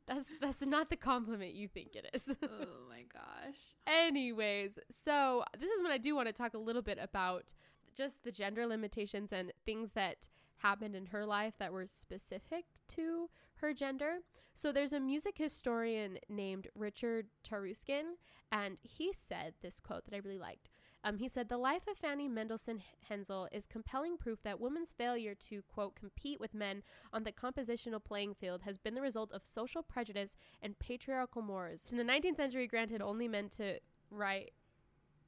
That's 0.06 0.32
that's 0.40 0.64
not 0.64 0.88
the 0.88 0.96
compliment 0.96 1.54
you 1.54 1.68
think 1.68 1.94
it 1.94 2.08
is. 2.14 2.22
oh 2.42 2.48
my 2.88 3.02
gosh. 3.12 3.56
Anyways, 3.86 4.78
so 5.04 5.44
this 5.58 5.70
is 5.70 5.82
when 5.82 5.92
I 5.92 5.98
do 5.98 6.14
want 6.14 6.28
to 6.28 6.32
talk 6.32 6.54
a 6.54 6.58
little 6.58 6.82
bit 6.82 6.98
about 7.00 7.54
just 7.96 8.22
the 8.22 8.32
gender 8.32 8.66
limitations 8.66 9.32
and 9.32 9.52
things 9.64 9.92
that 9.92 10.28
happened 10.58 10.94
in 10.94 11.06
her 11.06 11.26
life 11.26 11.54
that 11.58 11.72
were 11.72 11.86
specific 11.86 12.64
to 12.88 13.28
her 13.56 13.72
gender. 13.72 14.18
So 14.54 14.72
there's 14.72 14.92
a 14.92 15.00
music 15.00 15.36
historian 15.38 16.18
named 16.28 16.68
Richard 16.74 17.26
Taruskin, 17.46 18.14
and 18.50 18.78
he 18.82 19.12
said 19.12 19.54
this 19.60 19.80
quote 19.80 20.04
that 20.04 20.14
I 20.14 20.20
really 20.24 20.38
liked. 20.38 20.68
Um, 21.06 21.18
he 21.18 21.28
said, 21.28 21.48
The 21.48 21.56
life 21.56 21.86
of 21.88 21.96
Fanny 21.96 22.26
Mendelssohn 22.26 22.82
Hensel 23.08 23.46
is 23.52 23.64
compelling 23.64 24.16
proof 24.16 24.42
that 24.42 24.58
women's 24.58 24.92
failure 24.92 25.36
to, 25.48 25.62
quote, 25.72 25.94
compete 25.94 26.40
with 26.40 26.52
men 26.52 26.82
on 27.12 27.22
the 27.22 27.30
compositional 27.30 28.02
playing 28.02 28.34
field 28.34 28.62
has 28.62 28.76
been 28.76 28.96
the 28.96 29.00
result 29.00 29.30
of 29.30 29.46
social 29.46 29.84
prejudice 29.84 30.34
and 30.60 30.76
patriarchal 30.80 31.42
mores. 31.42 31.84
In 31.92 31.96
the 31.96 32.02
19th 32.02 32.38
century, 32.38 32.66
granted 32.66 33.00
only 33.00 33.28
men 33.28 33.48
to 33.50 33.78
right, 34.10 34.50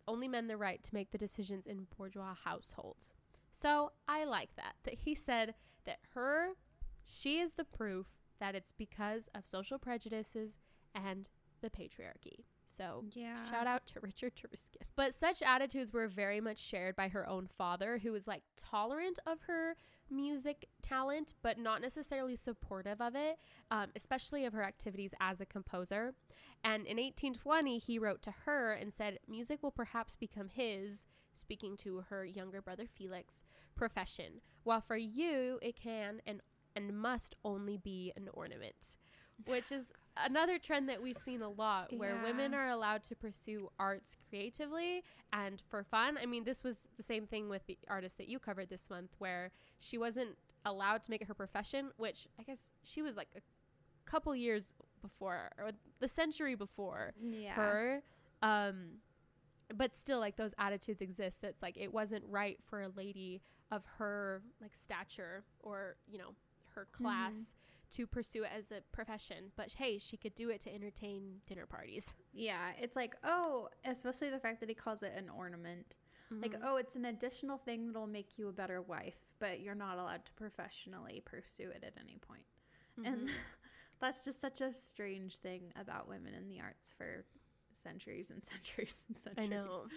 only 0.08 0.26
men 0.26 0.48
the 0.48 0.56
right 0.56 0.82
to 0.82 0.92
make 0.92 1.12
the 1.12 1.18
decisions 1.18 1.64
in 1.64 1.86
bourgeois 1.96 2.34
households. 2.44 3.12
So 3.62 3.92
I 4.08 4.24
like 4.24 4.56
that, 4.56 4.74
that 4.82 4.94
he 5.04 5.14
said 5.14 5.54
that 5.86 6.00
her, 6.14 6.54
she 7.04 7.38
is 7.38 7.52
the 7.52 7.62
proof 7.62 8.06
that 8.40 8.56
it's 8.56 8.72
because 8.76 9.28
of 9.32 9.46
social 9.46 9.78
prejudices 9.78 10.58
and 10.92 11.28
the 11.62 11.70
patriarchy. 11.70 12.46
So 12.78 13.04
Yeah. 13.12 13.50
Shout 13.50 13.66
out 13.66 13.86
to 13.88 14.00
Richard 14.02 14.32
Trubisky. 14.36 14.86
But 14.96 15.14
such 15.14 15.42
attitudes 15.42 15.92
were 15.92 16.08
very 16.08 16.40
much 16.40 16.58
shared 16.58 16.96
by 16.96 17.08
her 17.08 17.28
own 17.28 17.48
father, 17.58 17.98
who 17.98 18.12
was 18.12 18.26
like 18.26 18.42
tolerant 18.56 19.18
of 19.26 19.40
her 19.42 19.76
music 20.10 20.68
talent, 20.80 21.34
but 21.42 21.58
not 21.58 21.82
necessarily 21.82 22.36
supportive 22.36 23.00
of 23.00 23.14
it, 23.14 23.38
um, 23.70 23.88
especially 23.96 24.44
of 24.44 24.52
her 24.52 24.64
activities 24.64 25.12
as 25.20 25.40
a 25.40 25.46
composer. 25.46 26.14
And 26.64 26.86
in 26.86 26.96
1820, 26.96 27.78
he 27.78 27.98
wrote 27.98 28.22
to 28.22 28.34
her 28.44 28.72
and 28.72 28.92
said, 28.92 29.18
Music 29.28 29.62
will 29.62 29.70
perhaps 29.70 30.16
become 30.16 30.48
his, 30.48 31.04
speaking 31.34 31.76
to 31.78 32.04
her 32.08 32.24
younger 32.24 32.62
brother 32.62 32.86
Felix, 32.86 33.42
profession, 33.74 34.40
while 34.64 34.80
for 34.80 34.96
you 34.96 35.58
it 35.62 35.76
can 35.76 36.20
and, 36.26 36.40
and 36.74 36.98
must 36.98 37.36
only 37.44 37.76
be 37.76 38.12
an 38.16 38.28
ornament. 38.32 38.96
Which 39.46 39.70
is 39.70 39.92
another 40.24 40.58
trend 40.58 40.88
that 40.88 41.02
we've 41.02 41.18
seen 41.18 41.42
a 41.42 41.48
lot 41.48 41.96
where 41.96 42.16
women 42.22 42.54
are 42.54 42.68
allowed 42.68 43.02
to 43.04 43.16
pursue 43.16 43.70
arts 43.78 44.16
creatively 44.28 45.02
and 45.32 45.62
for 45.68 45.84
fun. 45.84 46.18
I 46.20 46.26
mean, 46.26 46.44
this 46.44 46.64
was 46.64 46.76
the 46.96 47.02
same 47.02 47.26
thing 47.26 47.48
with 47.48 47.66
the 47.66 47.78
artist 47.88 48.18
that 48.18 48.28
you 48.28 48.38
covered 48.38 48.68
this 48.70 48.88
month, 48.90 49.10
where 49.18 49.50
she 49.78 49.98
wasn't 49.98 50.36
allowed 50.64 51.02
to 51.04 51.10
make 51.10 51.22
it 51.22 51.28
her 51.28 51.34
profession, 51.34 51.90
which 51.96 52.26
I 52.38 52.42
guess 52.42 52.68
she 52.82 53.02
was 53.02 53.16
like 53.16 53.28
a 53.36 53.40
couple 54.10 54.34
years 54.34 54.72
before 55.02 55.50
or 55.58 55.70
the 56.00 56.08
century 56.08 56.54
before 56.54 57.14
Yeah. 57.20 57.54
her. 57.54 58.02
Um, 58.42 58.98
but 59.74 59.96
still, 59.96 60.18
like 60.18 60.36
those 60.36 60.54
attitudes 60.58 61.00
exist. 61.02 61.42
That's 61.42 61.62
like 61.62 61.76
it 61.76 61.92
wasn't 61.92 62.24
right 62.26 62.58
for 62.68 62.80
a 62.82 62.88
lady 62.88 63.42
of 63.70 63.84
her 63.98 64.42
like 64.62 64.72
stature 64.74 65.44
or 65.60 65.96
you 66.10 66.16
know 66.18 66.30
her 66.74 66.86
class 66.92 67.34
to 67.92 68.06
pursue 68.06 68.44
it 68.44 68.50
as 68.56 68.70
a 68.70 68.80
profession. 68.92 69.50
But 69.56 69.72
hey, 69.72 69.98
she 69.98 70.16
could 70.16 70.34
do 70.34 70.50
it 70.50 70.60
to 70.62 70.74
entertain 70.74 71.40
dinner 71.46 71.66
parties. 71.66 72.04
Yeah. 72.32 72.72
It's 72.80 72.96
like, 72.96 73.16
oh, 73.24 73.68
especially 73.84 74.30
the 74.30 74.38
fact 74.38 74.60
that 74.60 74.68
he 74.68 74.74
calls 74.74 75.02
it 75.02 75.12
an 75.16 75.28
ornament. 75.30 75.96
Like, 76.30 76.52
Mhm. 76.52 76.60
oh, 76.62 76.76
it's 76.76 76.94
an 76.94 77.06
additional 77.06 77.56
thing 77.56 77.86
that'll 77.86 78.06
make 78.06 78.38
you 78.38 78.48
a 78.48 78.52
better 78.52 78.82
wife, 78.82 79.16
but 79.38 79.60
you're 79.60 79.74
not 79.74 79.96
allowed 79.98 80.26
to 80.26 80.32
professionally 80.34 81.22
pursue 81.24 81.70
it 81.70 81.82
at 81.82 81.94
any 81.98 82.18
point. 82.18 82.44
And 83.04 83.28
Mhm. 83.28 83.32
that's 84.00 84.24
just 84.24 84.38
such 84.40 84.60
a 84.60 84.74
strange 84.74 85.38
thing 85.38 85.72
about 85.74 86.06
women 86.08 86.34
in 86.34 86.48
the 86.48 86.60
arts 86.60 86.92
for 86.98 87.24
centuries 87.72 88.30
and 88.30 88.44
centuries 88.52 89.02
and 89.08 89.18
centuries. 89.18 89.44
I 89.44 89.46
know. 89.46 89.88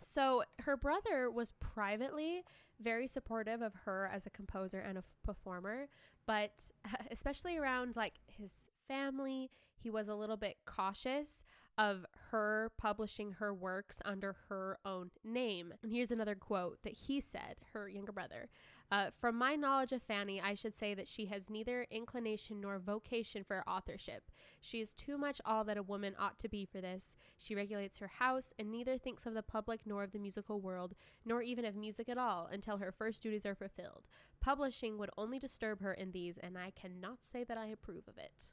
So 0.00 0.42
her 0.60 0.76
brother 0.76 1.30
was 1.30 1.52
privately 1.60 2.44
very 2.80 3.06
supportive 3.06 3.62
of 3.62 3.74
her 3.84 4.10
as 4.12 4.26
a 4.26 4.30
composer 4.30 4.80
and 4.80 4.96
a 4.96 5.00
f- 5.00 5.04
performer, 5.24 5.88
but 6.26 6.52
especially 7.10 7.56
around 7.56 7.96
like 7.96 8.14
his 8.26 8.52
family, 8.88 9.50
he 9.76 9.90
was 9.90 10.08
a 10.08 10.14
little 10.14 10.36
bit 10.36 10.56
cautious 10.66 11.42
of 11.78 12.04
her 12.30 12.72
publishing 12.76 13.32
her 13.32 13.54
works 13.54 14.00
under 14.04 14.36
her 14.48 14.78
own 14.84 15.10
name. 15.24 15.72
And 15.82 15.92
here's 15.92 16.10
another 16.10 16.34
quote 16.34 16.82
that 16.82 16.92
he 16.92 17.20
said, 17.20 17.56
her 17.72 17.88
younger 17.88 18.12
brother. 18.12 18.48
Uh, 18.90 19.10
From 19.20 19.36
my 19.36 19.54
knowledge 19.54 19.92
of 19.92 20.02
Fanny, 20.02 20.40
I 20.40 20.54
should 20.54 20.76
say 20.76 20.94
that 20.94 21.06
she 21.06 21.26
has 21.26 21.48
neither 21.48 21.86
inclination 21.90 22.60
nor 22.60 22.78
vocation 22.78 23.44
for 23.44 23.62
authorship. 23.68 24.30
She 24.60 24.80
is 24.80 24.92
too 24.92 25.16
much 25.16 25.40
all 25.44 25.62
that 25.64 25.76
a 25.76 25.82
woman 25.82 26.16
ought 26.18 26.40
to 26.40 26.48
be 26.48 26.64
for 26.64 26.80
this. 26.80 27.14
She 27.38 27.54
regulates 27.54 27.98
her 27.98 28.08
house 28.18 28.52
and 28.58 28.70
neither 28.70 28.98
thinks 28.98 29.26
of 29.26 29.34
the 29.34 29.42
public 29.42 29.82
nor 29.86 30.02
of 30.02 30.10
the 30.10 30.18
musical 30.18 30.60
world, 30.60 30.94
nor 31.24 31.40
even 31.40 31.64
of 31.64 31.76
music 31.76 32.08
at 32.08 32.18
all, 32.18 32.48
until 32.50 32.78
her 32.78 32.90
first 32.90 33.22
duties 33.22 33.46
are 33.46 33.54
fulfilled. 33.54 34.08
Publishing 34.40 34.98
would 34.98 35.10
only 35.16 35.38
disturb 35.38 35.80
her 35.82 35.92
in 35.92 36.10
these, 36.10 36.36
and 36.38 36.58
I 36.58 36.70
cannot 36.70 37.18
say 37.30 37.44
that 37.44 37.58
I 37.58 37.66
approve 37.66 38.08
of 38.08 38.18
it. 38.18 38.50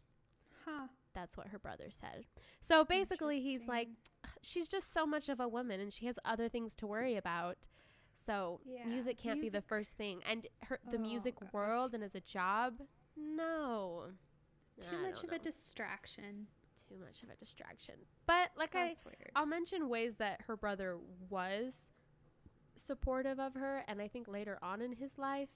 Huh. 0.66 0.88
That's 1.14 1.36
what 1.36 1.48
her 1.48 1.58
brother 1.58 1.88
said. 1.90 2.26
So 2.62 2.86
basically, 2.86 3.40
he's 3.42 3.68
like, 3.68 3.88
she's 4.44 4.68
just 4.68 4.94
so 4.94 5.08
much 5.08 5.30
of 5.30 5.40
a 5.40 5.48
woman 5.48 5.80
and 5.80 5.92
she 5.92 6.06
has 6.06 6.20
other 6.24 6.48
things 6.48 6.76
to 6.76 6.86
worry 6.86 7.16
about. 7.16 7.58
So 8.28 8.60
Yeah, 8.66 8.86
music 8.86 9.18
can't 9.18 9.42
be 9.42 9.50
the 9.50 9.62
first 9.62 9.94
thing. 9.94 10.22
And 10.30 10.46
her 10.64 10.80
the 10.92 10.98
Oh, 10.98 11.02
music 11.02 11.40
gosh. 11.40 11.52
world 11.54 11.94
and 11.96 12.04
as 12.04 12.14
a 12.14 12.20
job, 12.22 12.82
no. 13.16 14.12
Too 14.80 14.96
I 14.98 15.10
much 15.10 15.24
of 15.24 15.32
a 15.32 15.40
distraction. 15.40 16.48
too 16.88 16.98
much 17.04 17.24
of 17.24 17.30
a 17.30 17.36
distraction. 17.36 17.96
But 18.28 18.52
like 18.56 18.76
I 18.76 18.90
That's 18.90 19.04
weird. 19.06 19.32
I'll 19.36 19.46
mention 19.48 19.90
ways 19.90 20.16
that 20.18 20.42
her 20.44 20.56
brother 20.56 20.98
was 21.30 21.92
supportive 22.78 23.40
of 23.40 23.56
her 23.56 23.84
and 23.88 24.02
I 24.02 24.08
think 24.08 24.28
later 24.28 24.60
on 24.62 24.82
in 24.82 24.92
his 24.94 25.18
life 25.18 25.50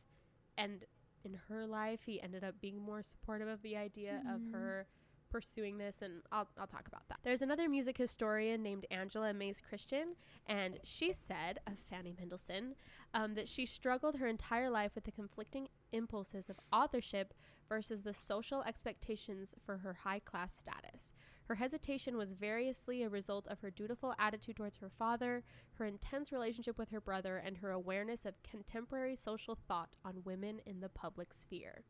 and 0.58 0.84
in 1.24 1.36
her 1.50 1.66
life 1.68 2.02
he 2.06 2.20
ended 2.22 2.44
up 2.44 2.60
being 2.60 2.82
more 2.82 3.04
supportive 3.04 3.48
of 3.48 3.62
the 3.62 3.78
idea 3.78 4.24
of 4.28 4.42
Mhm. 4.42 4.52
her 4.54 4.88
pursuing 5.32 5.78
this 5.78 6.02
and 6.02 6.22
I'll, 6.32 6.48
I'll 6.60 6.68
talk 6.68 6.88
about 6.88 7.08
that. 7.10 7.20
There's 7.24 7.42
another 7.42 7.70
music 7.70 7.98
historian 7.98 8.62
named 8.62 8.86
Angela 8.92 9.34
Mace 9.34 9.62
Christian 9.62 10.16
and 10.48 10.80
she 10.84 11.14
said 11.14 11.60
of 11.68 11.74
Fanny 11.90 12.14
Mendelssohn 12.18 12.76
um, 13.14 13.36
that 13.36 13.48
she 13.48 13.66
struggled 13.66 14.18
her 14.18 14.28
entire 14.28 14.70
life 14.70 14.92
with 14.96 15.06
the 15.06 15.12
conflicting 15.12 15.68
impulses 15.92 16.50
of 16.50 16.60
authorship 16.72 17.34
versus 17.70 18.02
the 18.02 18.14
social 18.14 18.64
expectations 18.64 19.54
for 19.66 19.78
her 19.78 19.94
high 20.04 20.20
class 20.20 20.54
status. 20.54 21.14
Her 21.46 21.56
hesitation 21.56 22.18
was 22.18 22.32
variously 22.32 23.04
a 23.04 23.10
result 23.10 23.48
of 23.48 23.60
her 23.60 23.70
dutiful 23.70 24.14
attitude 24.18 24.56
towards 24.56 24.78
her 24.78 24.90
father, 24.90 25.44
her 25.74 25.86
intense 25.86 26.32
relationship 26.32 26.78
with 26.78 26.90
her 26.92 27.02
brother, 27.02 27.38
and 27.38 27.58
her 27.58 27.72
awareness 27.72 28.26
of 28.26 28.42
contemporary 28.44 29.16
social 29.16 29.58
thought 29.68 29.98
on 30.06 30.24
women 30.24 30.62
in 30.66 30.80
the 30.80 30.90
public 30.90 31.34
sphere. 31.34 31.84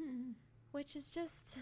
Hmm. 0.00 0.32
Which 0.72 0.96
is 0.96 1.10
just. 1.10 1.56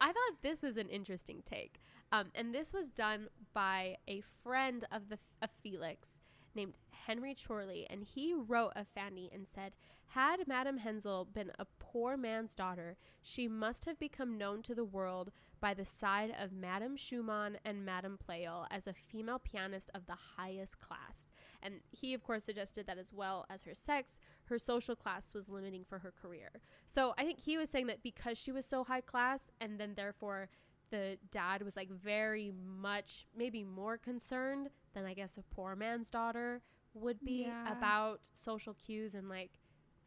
I 0.00 0.08
thought 0.08 0.42
this 0.42 0.62
was 0.62 0.76
an 0.76 0.88
interesting 0.88 1.42
take. 1.44 1.80
Um, 2.12 2.26
and 2.34 2.54
this 2.54 2.72
was 2.72 2.90
done 2.90 3.28
by 3.52 3.96
a 4.06 4.22
friend 4.42 4.84
of 4.92 5.08
the 5.08 5.18
of 5.42 5.50
Felix 5.62 6.18
named 6.54 6.74
Henry 7.06 7.34
Chorley, 7.34 7.86
and 7.90 8.04
he 8.04 8.32
wrote 8.32 8.72
of 8.76 8.86
Fanny 8.88 9.28
and 9.32 9.46
said, 9.46 9.74
"Had 10.08 10.46
Madame 10.46 10.78
Hensel 10.78 11.24
been 11.24 11.52
a 11.58 11.66
poor 11.78 12.16
man's 12.16 12.54
daughter, 12.54 12.96
she 13.22 13.48
must 13.48 13.84
have 13.84 13.98
become 13.98 14.38
known 14.38 14.62
to 14.62 14.74
the 14.74 14.84
world 14.84 15.32
by 15.60 15.74
the 15.74 15.84
side 15.84 16.34
of 16.38 16.52
Madame 16.52 16.96
Schumann 16.96 17.58
and 17.64 17.84
Madame 17.84 18.18
Pleyel 18.18 18.66
as 18.70 18.86
a 18.86 18.94
female 18.94 19.38
pianist 19.38 19.90
of 19.94 20.06
the 20.06 20.16
highest 20.36 20.78
class." 20.78 21.26
And 21.66 21.80
he, 21.90 22.14
of 22.14 22.22
course, 22.22 22.44
suggested 22.44 22.86
that 22.86 22.96
as 22.98 23.12
well 23.12 23.44
as 23.50 23.62
her 23.64 23.74
sex, 23.74 24.20
her 24.44 24.58
social 24.58 24.94
class 24.94 25.34
was 25.34 25.48
limiting 25.48 25.84
for 25.84 25.98
her 25.98 26.12
career. 26.12 26.50
So 26.86 27.12
I 27.18 27.24
think 27.24 27.40
he 27.40 27.56
was 27.58 27.68
saying 27.70 27.88
that 27.88 28.02
because 28.04 28.38
she 28.38 28.52
was 28.52 28.64
so 28.64 28.84
high 28.84 29.00
class, 29.00 29.50
and 29.60 29.78
then 29.80 29.94
therefore 29.96 30.48
the 30.90 31.18
dad 31.32 31.62
was 31.62 31.74
like 31.74 31.90
very 31.90 32.52
much, 32.80 33.26
maybe 33.36 33.64
more 33.64 33.98
concerned 33.98 34.70
than 34.94 35.04
I 35.04 35.14
guess 35.14 35.36
a 35.36 35.42
poor 35.54 35.74
man's 35.74 36.08
daughter 36.10 36.62
would 36.94 37.18
be 37.24 37.46
Yeah. 37.46 37.72
about 37.72 38.20
social 38.32 38.74
cues 38.74 39.14
and 39.14 39.28
like, 39.28 39.58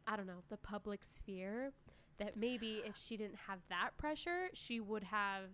I 0.06 0.16
don't 0.16 0.26
know, 0.26 0.42
the 0.48 0.56
public 0.56 1.04
sphere. 1.04 1.72
That 2.16 2.36
maybe 2.36 2.82
if 2.84 2.96
she 2.96 3.16
didn't 3.16 3.36
have 3.48 3.60
that 3.68 3.90
pressure, 3.98 4.48
she 4.54 4.80
would 4.80 5.04
have 5.04 5.44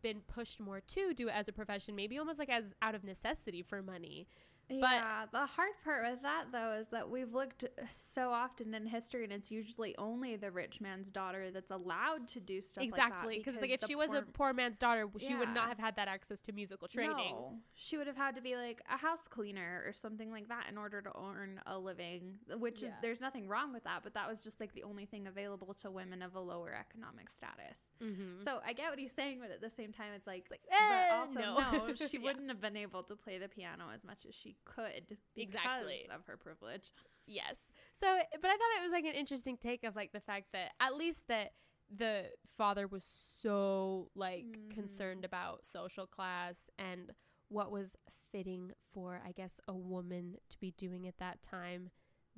been 0.00 0.20
pushed 0.22 0.60
more 0.60 0.80
to 0.80 1.12
do 1.12 1.28
it 1.28 1.32
as 1.32 1.48
a 1.48 1.52
profession, 1.52 1.94
maybe 1.96 2.18
almost 2.18 2.38
like 2.38 2.48
as 2.48 2.72
out 2.80 2.94
of 2.94 3.04
necessity 3.04 3.62
for 3.62 3.82
money. 3.82 4.26
Yeah, 4.68 5.26
the 5.32 5.46
hard 5.46 5.72
part 5.84 6.10
with 6.10 6.22
that 6.22 6.46
though 6.52 6.72
is 6.78 6.88
that 6.88 7.08
we've 7.08 7.32
looked 7.32 7.64
so 7.90 8.30
often 8.30 8.74
in 8.74 8.86
history, 8.86 9.24
and 9.24 9.32
it's 9.32 9.50
usually 9.50 9.96
only 9.98 10.36
the 10.36 10.50
rich 10.50 10.80
man's 10.80 11.10
daughter 11.10 11.50
that's 11.50 11.70
allowed 11.70 12.28
to 12.28 12.40
do 12.40 12.60
stuff 12.60 12.84
exactly, 12.84 13.36
like 13.36 13.44
that. 13.44 13.52
because 13.52 13.60
like 13.60 13.70
if 13.70 13.86
she 13.86 13.94
was 13.94 14.10
a 14.10 14.22
poor- 14.22 14.48
poor 14.48 14.52
man's 14.52 14.78
daughter, 14.78 15.08
she 15.18 15.34
would 15.34 15.50
not 15.54 15.68
have 15.68 15.78
had 15.78 15.96
that 15.96 16.08
access 16.08 16.40
to 16.42 16.52
musical 16.52 16.88
training. 16.88 17.16
No, 17.16 17.54
she 17.74 17.96
would 17.96 18.06
have 18.06 18.16
had 18.16 18.34
to 18.34 18.40
be 18.40 18.56
like 18.56 18.82
a 18.92 18.96
house 18.96 19.26
cleaner 19.26 19.82
or 19.86 19.92
something 19.92 20.30
like 20.30 20.48
that 20.48 20.66
in 20.70 20.76
order 20.78 21.00
to 21.02 21.10
earn 21.18 21.60
a 21.66 21.78
living. 21.78 22.34
Which 22.58 22.82
is 22.82 22.90
there's 23.02 23.20
nothing 23.20 23.48
wrong 23.48 23.72
with 23.72 23.84
that, 23.84 24.00
but 24.04 24.14
that 24.14 24.28
was 24.28 24.42
just 24.42 24.60
like 24.60 24.72
the 24.74 24.82
only 24.82 25.06
thing 25.06 25.26
available 25.26 25.74
to 25.74 25.90
women 25.90 26.22
of 26.22 26.34
a 26.34 26.40
lower 26.40 26.74
economic 26.78 27.30
status. 27.30 27.78
Mm-hmm. 28.02 28.42
So 28.42 28.60
I 28.66 28.72
get 28.72 28.90
what 28.90 28.98
he's 28.98 29.12
saying, 29.12 29.38
but 29.40 29.50
at 29.50 29.60
the 29.60 29.70
same 29.70 29.92
time, 29.92 30.12
it's 30.14 30.26
like, 30.26 30.46
like, 30.50 30.60
but 30.68 30.76
eh, 30.76 31.16
also 31.16 31.40
no. 31.40 31.86
no, 31.88 31.94
she 32.10 32.18
Yeah. 32.18 32.24
wouldn't 32.24 32.48
have 32.48 32.60
been 32.60 32.76
able 32.76 33.02
to 33.04 33.16
play 33.16 33.38
the 33.38 33.48
piano 33.48 33.84
as 33.94 34.04
much 34.04 34.26
as 34.28 34.34
she 34.34 34.56
could 34.64 35.16
because 35.34 35.54
Exactly. 35.54 36.06
of 36.14 36.24
her 36.26 36.36
privilege. 36.36 36.92
Yes. 37.26 37.70
So, 37.94 38.06
but 38.40 38.48
I 38.48 38.52
thought 38.56 38.78
it 38.78 38.82
was 38.82 38.92
like 38.92 39.04
an 39.04 39.14
interesting 39.14 39.56
take 39.56 39.84
of 39.84 39.94
like 39.96 40.12
the 40.12 40.20
fact 40.20 40.46
that 40.52 40.72
at 40.80 40.94
least 40.96 41.28
that 41.28 41.52
the 41.94 42.26
father 42.56 42.86
was 42.86 43.04
so 43.04 44.10
like 44.14 44.44
Mhm. 44.46 44.70
concerned 44.70 45.24
about 45.24 45.64
social 45.64 46.06
class 46.06 46.70
and 46.78 47.12
what 47.48 47.70
was 47.70 47.96
fitting 48.30 48.72
for 48.92 49.22
I 49.26 49.32
guess 49.32 49.58
a 49.66 49.74
woman 49.74 50.36
to 50.50 50.58
be 50.58 50.72
doing 50.72 51.06
at 51.06 51.16
that 51.18 51.42
time 51.42 51.90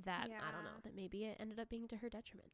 that 0.05 0.25
I 0.31 0.51
don't 0.53 0.65
know 0.65 0.81
that 0.85 0.95
maybe 0.95 1.25
it 1.25 1.37
ended 1.41 1.59
up 1.59 1.69
being 1.69 1.89
to 1.89 1.97
her 1.99 2.09
detriment. 2.09 2.53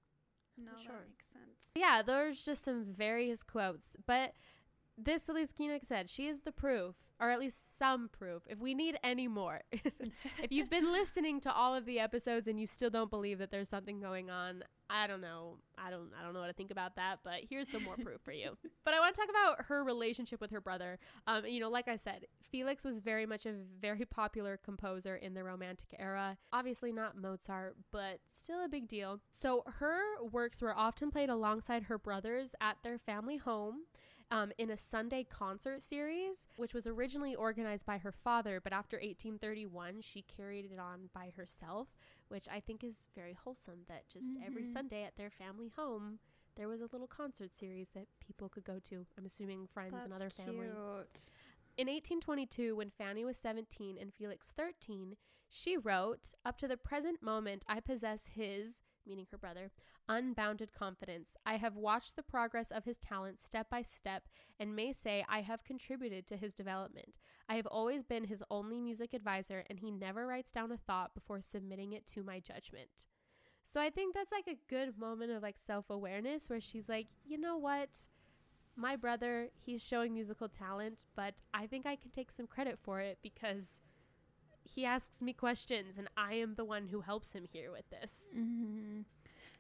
No, 0.56 0.72
sure. 0.82 0.92
that 0.92 1.08
makes 1.08 1.26
sense. 1.26 1.70
Yeah, 1.74 2.00
there's 2.02 2.42
just 2.42 2.64
some 2.64 2.84
various 2.84 3.42
quotes, 3.42 3.94
but 4.06 4.32
this 4.98 5.28
Elise 5.28 5.52
Koenig 5.52 5.84
said, 5.84 6.08
she 6.08 6.26
is 6.26 6.40
the 6.40 6.52
proof, 6.52 6.94
or 7.20 7.30
at 7.30 7.38
least 7.38 7.78
some 7.78 8.08
proof. 8.08 8.42
If 8.48 8.58
we 8.58 8.74
need 8.74 8.98
any 9.04 9.28
more, 9.28 9.60
if 9.72 10.50
you've 10.50 10.70
been 10.70 10.92
listening 10.92 11.40
to 11.42 11.52
all 11.52 11.74
of 11.74 11.84
the 11.84 12.00
episodes 12.00 12.46
and 12.46 12.58
you 12.58 12.66
still 12.66 12.90
don't 12.90 13.10
believe 13.10 13.38
that 13.38 13.50
there's 13.50 13.68
something 13.68 14.00
going 14.00 14.30
on, 14.30 14.64
I 14.88 15.06
don't 15.06 15.20
know. 15.20 15.58
I 15.76 15.90
don't. 15.90 16.10
I 16.18 16.22
don't 16.22 16.32
know 16.32 16.40
what 16.40 16.46
to 16.46 16.52
think 16.52 16.70
about 16.70 16.94
that. 16.96 17.18
But 17.24 17.40
here's 17.50 17.68
some 17.68 17.82
more 17.82 17.96
proof 17.96 18.20
for 18.24 18.32
you. 18.32 18.56
But 18.84 18.94
I 18.94 19.00
want 19.00 19.16
to 19.16 19.20
talk 19.20 19.30
about 19.30 19.64
her 19.66 19.82
relationship 19.82 20.40
with 20.40 20.52
her 20.52 20.60
brother. 20.60 21.00
Um, 21.26 21.44
you 21.44 21.58
know, 21.58 21.68
like 21.68 21.88
I 21.88 21.96
said, 21.96 22.26
Felix 22.52 22.84
was 22.84 23.00
very 23.00 23.26
much 23.26 23.44
a 23.44 23.54
very 23.80 24.04
popular 24.04 24.60
composer 24.64 25.16
in 25.16 25.34
the 25.34 25.42
Romantic 25.42 25.88
era. 25.98 26.38
Obviously 26.52 26.92
not 26.92 27.20
Mozart, 27.20 27.74
but 27.90 28.20
still 28.30 28.64
a 28.64 28.68
big 28.68 28.86
deal. 28.86 29.18
So 29.32 29.64
her 29.78 29.98
works 30.30 30.62
were 30.62 30.76
often 30.76 31.10
played 31.10 31.30
alongside 31.30 31.84
her 31.84 31.98
brothers 31.98 32.54
at 32.60 32.76
their 32.84 32.96
family 32.96 33.38
home 33.38 33.86
um, 34.30 34.52
in 34.58 34.70
a 34.70 34.76
Sunday 34.76 35.24
concert 35.24 35.82
series, 35.82 36.46
which 36.56 36.74
was 36.74 36.86
originally 36.86 37.34
organized 37.34 37.86
by 37.86 37.98
her 37.98 38.12
father, 38.12 38.60
but 38.62 38.72
after 38.72 38.96
1831, 38.96 40.00
she 40.02 40.22
carried 40.22 40.70
it 40.72 40.78
on 40.78 41.10
by 41.14 41.32
herself, 41.36 41.88
which 42.28 42.46
I 42.50 42.60
think 42.60 42.82
is 42.82 43.04
very 43.14 43.34
wholesome 43.34 43.84
that 43.88 44.08
just 44.12 44.26
mm-hmm. 44.26 44.44
every 44.44 44.66
Sunday 44.66 45.04
at 45.04 45.16
their 45.16 45.30
family 45.30 45.70
home, 45.76 46.18
there 46.56 46.68
was 46.68 46.80
a 46.80 46.88
little 46.90 47.06
concert 47.06 47.50
series 47.56 47.90
that 47.94 48.06
people 48.18 48.48
could 48.48 48.64
go 48.64 48.80
to. 48.88 49.06
I'm 49.16 49.26
assuming 49.26 49.68
friends 49.72 49.92
That's 49.92 50.06
and 50.06 50.14
other 50.14 50.30
cute. 50.30 50.46
family. 50.46 50.70
In 51.76 51.88
1822, 51.88 52.74
when 52.74 52.90
Fanny 52.90 53.24
was 53.24 53.36
17 53.36 53.98
and 54.00 54.12
Felix 54.12 54.48
13, 54.56 55.16
she 55.48 55.76
wrote, 55.76 56.32
Up 56.44 56.58
to 56.58 56.68
the 56.68 56.76
present 56.76 57.22
moment, 57.22 57.64
I 57.68 57.80
possess 57.80 58.30
his, 58.34 58.80
meaning 59.06 59.26
her 59.30 59.38
brother, 59.38 59.70
unbounded 60.08 60.72
confidence. 60.72 61.36
I 61.44 61.56
have 61.56 61.76
watched 61.76 62.16
the 62.16 62.22
progress 62.22 62.70
of 62.70 62.84
his 62.84 62.98
talent 62.98 63.40
step 63.40 63.68
by 63.70 63.82
step 63.82 64.24
and 64.58 64.76
may 64.76 64.92
say 64.92 65.24
I 65.28 65.40
have 65.42 65.64
contributed 65.64 66.26
to 66.26 66.36
his 66.36 66.54
development. 66.54 67.18
I 67.48 67.56
have 67.56 67.66
always 67.66 68.02
been 68.02 68.24
his 68.24 68.42
only 68.50 68.80
music 68.80 69.14
advisor, 69.14 69.64
and 69.68 69.78
he 69.78 69.90
never 69.90 70.26
writes 70.26 70.50
down 70.50 70.72
a 70.72 70.76
thought 70.76 71.14
before 71.14 71.40
submitting 71.40 71.92
it 71.92 72.06
to 72.08 72.22
my 72.22 72.40
judgment. 72.40 73.06
So 73.72 73.80
I 73.80 73.90
think 73.90 74.14
that's 74.14 74.32
like 74.32 74.46
a 74.48 74.58
good 74.68 74.98
moment 74.98 75.32
of 75.32 75.42
like 75.42 75.58
self 75.58 75.90
awareness 75.90 76.48
where 76.48 76.60
she's 76.60 76.88
like, 76.88 77.08
you 77.24 77.38
know 77.38 77.56
what? 77.56 77.90
My 78.76 78.96
brother, 78.96 79.48
he's 79.54 79.82
showing 79.82 80.14
musical 80.14 80.48
talent, 80.48 81.06
but 81.14 81.42
I 81.52 81.66
think 81.66 81.86
I 81.86 81.96
can 81.96 82.10
take 82.10 82.30
some 82.30 82.46
credit 82.46 82.78
for 82.82 83.00
it 83.00 83.18
because 83.22 83.80
he 84.64 84.84
asks 84.84 85.22
me 85.22 85.32
questions 85.32 85.96
and 85.98 86.08
I 86.16 86.34
am 86.34 86.54
the 86.54 86.64
one 86.64 86.88
who 86.88 87.00
helps 87.00 87.32
him 87.32 87.44
here 87.50 87.70
with 87.70 87.88
this. 87.90 88.12
Mm-hmm. 88.36 89.00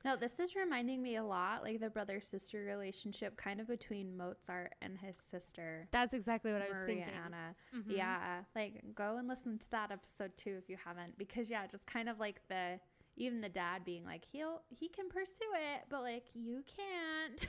No, 0.04 0.16
this 0.16 0.38
is 0.38 0.54
reminding 0.54 1.02
me 1.02 1.16
a 1.16 1.24
lot 1.24 1.62
like 1.62 1.80
the 1.80 1.90
brother 1.90 2.20
sister 2.20 2.62
relationship 2.62 3.36
kind 3.36 3.60
of 3.60 3.68
between 3.68 4.16
Mozart 4.16 4.74
and 4.80 4.96
his 4.98 5.16
sister. 5.18 5.88
That's 5.92 6.14
exactly 6.14 6.52
what 6.52 6.60
Maria 6.60 6.74
I 6.74 6.78
was 6.78 6.86
thinking. 6.86 7.14
Anna. 7.24 7.54
Mm-hmm. 7.76 7.90
Yeah. 7.90 8.42
Like 8.54 8.82
go 8.94 9.16
and 9.18 9.26
listen 9.28 9.58
to 9.58 9.70
that 9.70 9.90
episode 9.90 10.36
too 10.36 10.56
if 10.62 10.68
you 10.68 10.76
haven't. 10.82 11.18
Because 11.18 11.50
yeah, 11.50 11.66
just 11.66 11.86
kind 11.86 12.08
of 12.08 12.20
like 12.20 12.40
the 12.48 12.78
even 13.16 13.40
the 13.40 13.48
dad 13.48 13.84
being 13.84 14.04
like 14.04 14.24
he'll 14.24 14.62
he 14.68 14.88
can 14.88 15.08
pursue 15.08 15.50
it, 15.54 15.84
but 15.88 16.02
like 16.02 16.24
you 16.34 16.62
can't. 16.66 17.48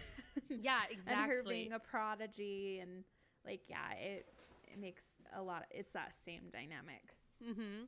yeah, 0.63 0.79
exactly. 0.89 1.13
and 1.13 1.31
her 1.31 1.43
being 1.47 1.73
a 1.73 1.79
prodigy 1.79 2.79
and 2.81 3.03
like 3.45 3.61
yeah, 3.67 3.93
it 3.99 4.25
it 4.63 4.79
makes 4.79 5.03
a 5.35 5.41
lot. 5.41 5.59
Of, 5.59 5.67
it's 5.71 5.93
that 5.93 6.13
same 6.25 6.43
dynamic. 6.51 7.15
Mm-hmm. 7.43 7.85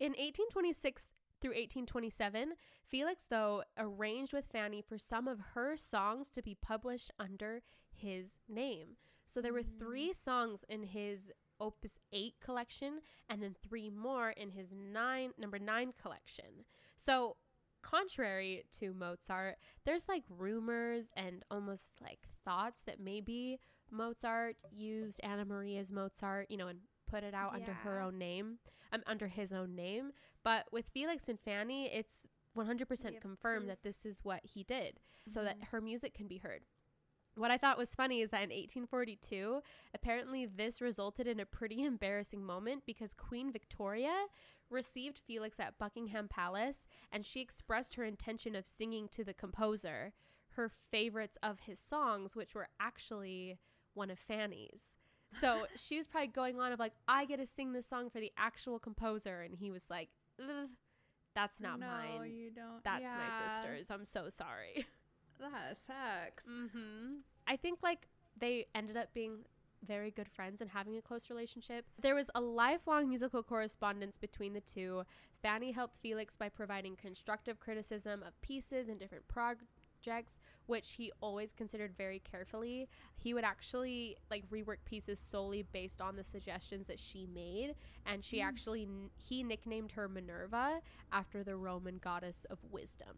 In 0.00 0.12
1826 0.12 1.06
through 1.40 1.50
1827, 1.50 2.54
Felix, 2.86 3.24
though, 3.28 3.62
arranged 3.76 4.32
with 4.32 4.46
Fanny 4.50 4.82
for 4.82 4.98
some 4.98 5.28
of 5.28 5.40
her 5.54 5.76
songs 5.76 6.28
to 6.30 6.42
be 6.42 6.56
published 6.60 7.10
under 7.18 7.62
his 7.90 8.38
name. 8.48 8.96
So 9.26 9.40
there 9.40 9.52
were 9.52 9.62
mm. 9.62 9.78
three 9.78 10.12
songs 10.12 10.64
in 10.68 10.84
his 10.84 11.30
Opus 11.60 11.98
8 12.12 12.34
collection 12.42 13.00
and 13.28 13.42
then 13.42 13.54
three 13.62 13.90
more 13.90 14.30
in 14.30 14.50
his 14.50 14.72
nine 14.72 15.32
number 15.36 15.58
9 15.58 15.92
collection. 16.00 16.64
So 16.96 17.36
contrary 17.82 18.64
to 18.78 18.94
Mozart, 18.94 19.56
there's 19.84 20.08
like 20.08 20.24
rumors 20.28 21.06
and 21.16 21.44
almost 21.50 21.92
like 22.02 22.20
thoughts 22.44 22.82
that 22.86 23.00
maybe 23.00 23.58
Mozart 23.90 24.56
used 24.70 25.20
Anna 25.22 25.44
Maria's 25.44 25.90
Mozart, 25.90 26.50
you 26.50 26.56
know, 26.56 26.68
and 26.68 26.80
put 27.08 27.24
it 27.24 27.34
out 27.34 27.52
yeah. 27.52 27.60
under 27.60 27.72
her 27.72 28.00
own 28.00 28.18
name, 28.18 28.58
um, 28.92 29.02
under 29.06 29.28
his 29.28 29.52
own 29.52 29.74
name. 29.74 30.12
But 30.42 30.66
with 30.72 30.86
Felix 30.92 31.28
and 31.28 31.38
Fanny, 31.40 31.86
it's 31.86 32.20
100% 32.56 33.20
confirmed 33.20 33.66
proof. 33.66 33.66
that 33.66 33.82
this 33.82 34.04
is 34.04 34.20
what 34.22 34.40
he 34.42 34.62
did 34.62 34.94
mm-hmm. 34.94 35.32
so 35.32 35.44
that 35.44 35.56
mm-hmm. 35.56 35.76
her 35.76 35.80
music 35.80 36.14
can 36.14 36.26
be 36.26 36.38
heard. 36.38 36.62
What 37.36 37.50
I 37.52 37.56
thought 37.58 37.78
was 37.78 37.94
funny 37.94 38.20
is 38.20 38.30
that 38.30 38.42
in 38.42 38.50
1842, 38.50 39.62
apparently 39.94 40.44
this 40.44 40.80
resulted 40.80 41.28
in 41.28 41.38
a 41.38 41.46
pretty 41.46 41.82
embarrassing 41.84 42.44
moment 42.44 42.82
because 42.84 43.14
Queen 43.14 43.52
Victoria 43.52 44.26
received 44.70 45.20
Felix 45.24 45.58
at 45.60 45.78
Buckingham 45.78 46.28
Palace 46.28 46.86
and 47.12 47.24
she 47.24 47.40
expressed 47.40 47.94
her 47.94 48.04
intention 48.04 48.54
of 48.54 48.66
singing 48.66 49.08
to 49.12 49.24
the 49.24 49.32
composer 49.32 50.12
her 50.58 50.72
favorites 50.90 51.38
of 51.40 51.60
his 51.60 51.78
songs, 51.78 52.34
which 52.34 52.52
were 52.52 52.66
actually 52.80 53.58
one 53.94 54.10
of 54.10 54.18
Fanny's. 54.18 54.97
So 55.40 55.66
she 55.76 55.96
was 55.98 56.06
probably 56.06 56.28
going 56.28 56.58
on 56.58 56.72
of 56.72 56.78
like, 56.78 56.94
I 57.06 57.24
get 57.24 57.38
to 57.38 57.46
sing 57.46 57.72
this 57.72 57.86
song 57.86 58.10
for 58.10 58.20
the 58.20 58.32
actual 58.36 58.78
composer, 58.78 59.42
and 59.42 59.54
he 59.54 59.70
was 59.70 59.84
like, 59.90 60.08
that's 61.34 61.60
not 61.60 61.78
no, 61.78 61.86
mine. 61.86 62.32
you 62.34 62.50
don't. 62.50 62.82
That's 62.84 63.02
yeah. 63.02 63.16
my 63.16 63.62
sister's. 63.62 63.86
I'm 63.90 64.04
so 64.04 64.28
sorry. 64.28 64.86
That 65.40 65.76
sucks. 65.76 66.44
Mm-hmm. 66.46 67.18
I 67.46 67.56
think 67.56 67.78
like 67.80 68.08
they 68.36 68.66
ended 68.74 68.96
up 68.96 69.14
being 69.14 69.44
very 69.86 70.10
good 70.10 70.28
friends 70.28 70.60
and 70.60 70.68
having 70.68 70.96
a 70.96 71.02
close 71.02 71.30
relationship. 71.30 71.84
There 72.00 72.16
was 72.16 72.28
a 72.34 72.40
lifelong 72.40 73.08
musical 73.08 73.44
correspondence 73.44 74.16
between 74.16 74.52
the 74.52 74.60
two. 74.60 75.04
Fanny 75.40 75.70
helped 75.70 75.98
Felix 75.98 76.34
by 76.34 76.48
providing 76.48 76.96
constructive 76.96 77.60
criticism 77.60 78.24
of 78.26 78.40
pieces 78.40 78.88
and 78.88 78.98
different 78.98 79.28
prog- 79.28 79.62
projects, 80.02 80.38
which 80.66 80.90
he 80.90 81.12
always 81.20 81.52
considered 81.52 81.92
very 81.96 82.20
carefully. 82.20 82.88
He 83.16 83.34
would 83.34 83.44
actually 83.44 84.16
like 84.30 84.48
rework 84.50 84.78
pieces 84.84 85.18
solely 85.18 85.64
based 85.72 86.00
on 86.00 86.16
the 86.16 86.24
suggestions 86.24 86.86
that 86.86 86.98
she 86.98 87.26
made, 87.32 87.74
and 88.06 88.24
she 88.24 88.38
mm. 88.38 88.44
actually 88.44 88.88
he 89.16 89.42
nicknamed 89.42 89.92
her 89.92 90.08
Minerva 90.08 90.80
after 91.12 91.42
the 91.42 91.56
Roman 91.56 91.98
goddess 91.98 92.46
of 92.50 92.58
wisdom. 92.70 93.16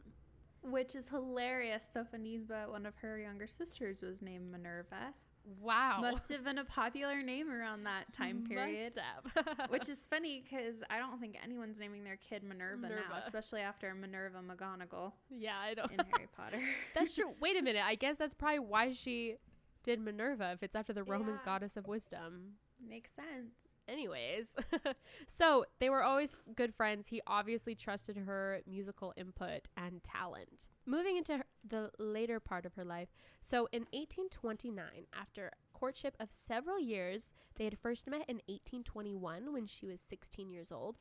Which 0.62 0.95
is 0.95 1.09
hilarious. 1.09 1.87
Sophonisba, 1.95 2.71
one 2.71 2.85
of 2.85 2.95
her 2.97 3.19
younger 3.19 3.47
sisters, 3.47 4.03
was 4.03 4.21
named 4.21 4.53
Minerva. 4.53 5.14
Wow. 5.61 6.00
Must 6.00 6.29
have 6.31 6.44
been 6.44 6.59
a 6.59 6.64
popular 6.64 7.22
name 7.22 7.50
around 7.50 7.85
that 7.85 8.12
time 8.12 8.44
period. 8.48 9.00
which 9.68 9.88
is 9.88 10.07
funny 10.07 10.42
because 10.42 10.83
I 10.90 10.98
don't 10.98 11.20
think 11.20 11.37
anyone's 11.42 11.81
naming 11.81 12.05
their 12.05 12.16
kid 12.16 12.42
Minerva, 12.42 12.83
Minerva, 12.83 13.03
now, 13.11 13.18
especially 13.18 13.61
after 13.61 13.94
Minerva 13.94 14.38
McGonagall. 14.38 15.12
Yeah, 15.31 15.57
I 15.59 15.74
don't. 15.74 15.90
In 15.92 15.98
Harry 16.12 16.29
Potter. 16.37 16.61
that's 16.94 17.14
true. 17.14 17.33
Wait 17.40 17.59
a 17.59 17.62
minute. 17.62 17.83
I 17.85 17.94
guess 17.94 18.16
that's 18.16 18.35
probably 18.35 18.61
why 18.61 18.92
she 18.92 19.37
did 19.83 20.00
Minerva 20.00 20.53
if 20.53 20.62
it's 20.62 20.76
after 20.76 20.92
the 20.92 21.05
Roman 21.05 21.35
yeah. 21.35 21.44
goddess 21.44 21.76
of 21.76 21.87
wisdom. 21.87 22.55
Makes 22.87 23.12
sense. 23.12 23.69
Anyways, 23.90 24.55
so 25.26 25.64
they 25.81 25.90
were 25.90 26.05
always 26.05 26.37
good 26.55 26.72
friends. 26.72 27.09
He 27.09 27.20
obviously 27.26 27.74
trusted 27.74 28.16
her 28.16 28.61
musical 28.64 29.12
input 29.16 29.68
and 29.76 30.03
talent. 30.05 30.68
Moving 30.87 31.16
into 31.16 31.42
the 31.68 31.90
later 31.98 32.38
part 32.38 32.64
of 32.64 32.74
her 32.74 32.85
life, 32.85 33.09
so 33.40 33.68
in 33.72 33.83
1829, 33.92 34.87
after 35.18 35.50
courtship 35.74 36.14
of 36.20 36.29
several 36.31 36.79
years, 36.79 37.33
they 37.57 37.64
had 37.64 37.79
first 37.79 38.07
met 38.07 38.29
in 38.29 38.37
1821 38.46 39.53
when 39.53 39.66
she 39.66 39.87
was 39.87 40.00
16 40.09 40.50
years 40.50 40.70
old. 40.70 40.96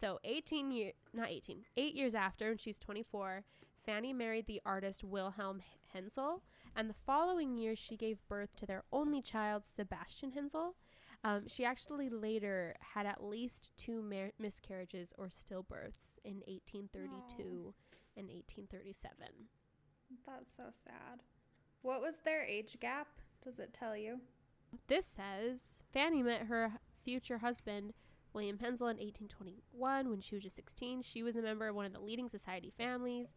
So 0.00 0.20
18 0.22 0.70
years, 0.70 0.92
not 1.12 1.30
18, 1.30 1.64
eight 1.76 1.94
years 1.94 2.14
after, 2.14 2.50
when 2.50 2.58
she's 2.58 2.78
24, 2.78 3.42
Fanny 3.84 4.12
married 4.12 4.46
the 4.46 4.62
artist 4.64 5.02
Wilhelm 5.02 5.60
Hensel, 5.92 6.42
and 6.76 6.88
the 6.88 6.94
following 7.04 7.56
year 7.56 7.74
she 7.74 7.96
gave 7.96 8.18
birth 8.28 8.54
to 8.56 8.66
their 8.66 8.84
only 8.92 9.22
child, 9.22 9.64
Sebastian 9.64 10.32
Hensel. 10.32 10.76
Um, 11.24 11.48
she 11.48 11.64
actually 11.64 12.08
later 12.08 12.76
had 12.94 13.06
at 13.06 13.22
least 13.22 13.70
two 13.76 14.02
mar- 14.02 14.32
miscarriages 14.38 15.12
or 15.18 15.26
stillbirths 15.26 16.18
in 16.24 16.42
1832 16.46 17.74
and 18.16 18.28
1837. 18.28 19.16
That's 20.26 20.54
so 20.54 20.64
sad. 20.84 21.22
What 21.82 22.00
was 22.00 22.20
their 22.20 22.42
age 22.44 22.78
gap? 22.80 23.08
Does 23.42 23.58
it 23.58 23.72
tell 23.72 23.96
you? 23.96 24.20
This 24.86 25.06
says 25.06 25.74
Fanny 25.92 26.22
met 26.22 26.42
her 26.42 26.72
future 27.04 27.38
husband, 27.38 27.94
William 28.32 28.58
Hensel, 28.58 28.88
in 28.88 28.96
1821 28.96 30.10
when 30.10 30.20
she 30.20 30.34
was 30.34 30.44
just 30.44 30.56
16. 30.56 31.02
She 31.02 31.22
was 31.22 31.36
a 31.36 31.42
member 31.42 31.68
of 31.68 31.74
one 31.74 31.86
of 31.86 31.92
the 31.92 32.00
leading 32.00 32.28
society 32.28 32.72
families. 32.76 33.28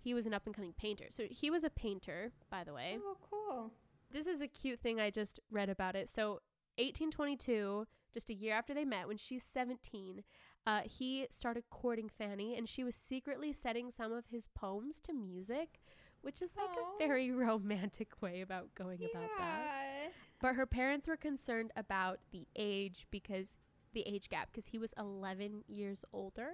He 0.00 0.14
was 0.14 0.26
an 0.26 0.34
up 0.34 0.46
and 0.46 0.54
coming 0.54 0.74
painter. 0.78 1.06
So 1.10 1.24
he 1.28 1.50
was 1.50 1.64
a 1.64 1.70
painter, 1.70 2.32
by 2.50 2.64
the 2.64 2.72
way. 2.72 2.98
Oh, 3.02 3.16
cool. 3.28 3.72
This 4.10 4.26
is 4.26 4.40
a 4.40 4.46
cute 4.46 4.80
thing 4.80 5.00
I 5.00 5.10
just 5.10 5.40
read 5.50 5.68
about 5.68 5.96
it. 5.96 6.08
So 6.08 6.40
1822, 6.78 7.86
just 8.12 8.30
a 8.30 8.34
year 8.34 8.54
after 8.54 8.74
they 8.74 8.84
met, 8.84 9.08
when 9.08 9.16
she's 9.16 9.42
17, 9.42 10.22
uh, 10.66 10.80
he 10.84 11.26
started 11.30 11.64
courting 11.70 12.08
Fanny, 12.08 12.56
and 12.56 12.68
she 12.68 12.84
was 12.84 12.94
secretly 12.94 13.52
setting 13.52 13.90
some 13.90 14.12
of 14.12 14.26
his 14.30 14.48
poems 14.54 15.00
to 15.00 15.12
music, 15.12 15.80
which 16.22 16.42
is 16.42 16.52
like 16.56 16.70
Aww. 16.70 16.94
a 16.94 17.06
very 17.06 17.30
romantic 17.46 18.20
way 18.20 18.40
about 18.40 18.74
going 18.74 18.98
yeah. 19.00 19.08
about 19.12 19.30
that. 19.38 20.12
But 20.40 20.54
her 20.54 20.66
parents 20.66 21.08
were 21.08 21.16
concerned 21.16 21.72
about 21.76 22.20
the 22.32 22.46
age 22.54 23.06
because 23.10 23.56
the 23.92 24.02
age 24.06 24.28
gap 24.28 24.48
because 24.52 24.66
he 24.66 24.78
was 24.78 24.94
11 24.98 25.64
years 25.66 26.04
older. 26.12 26.50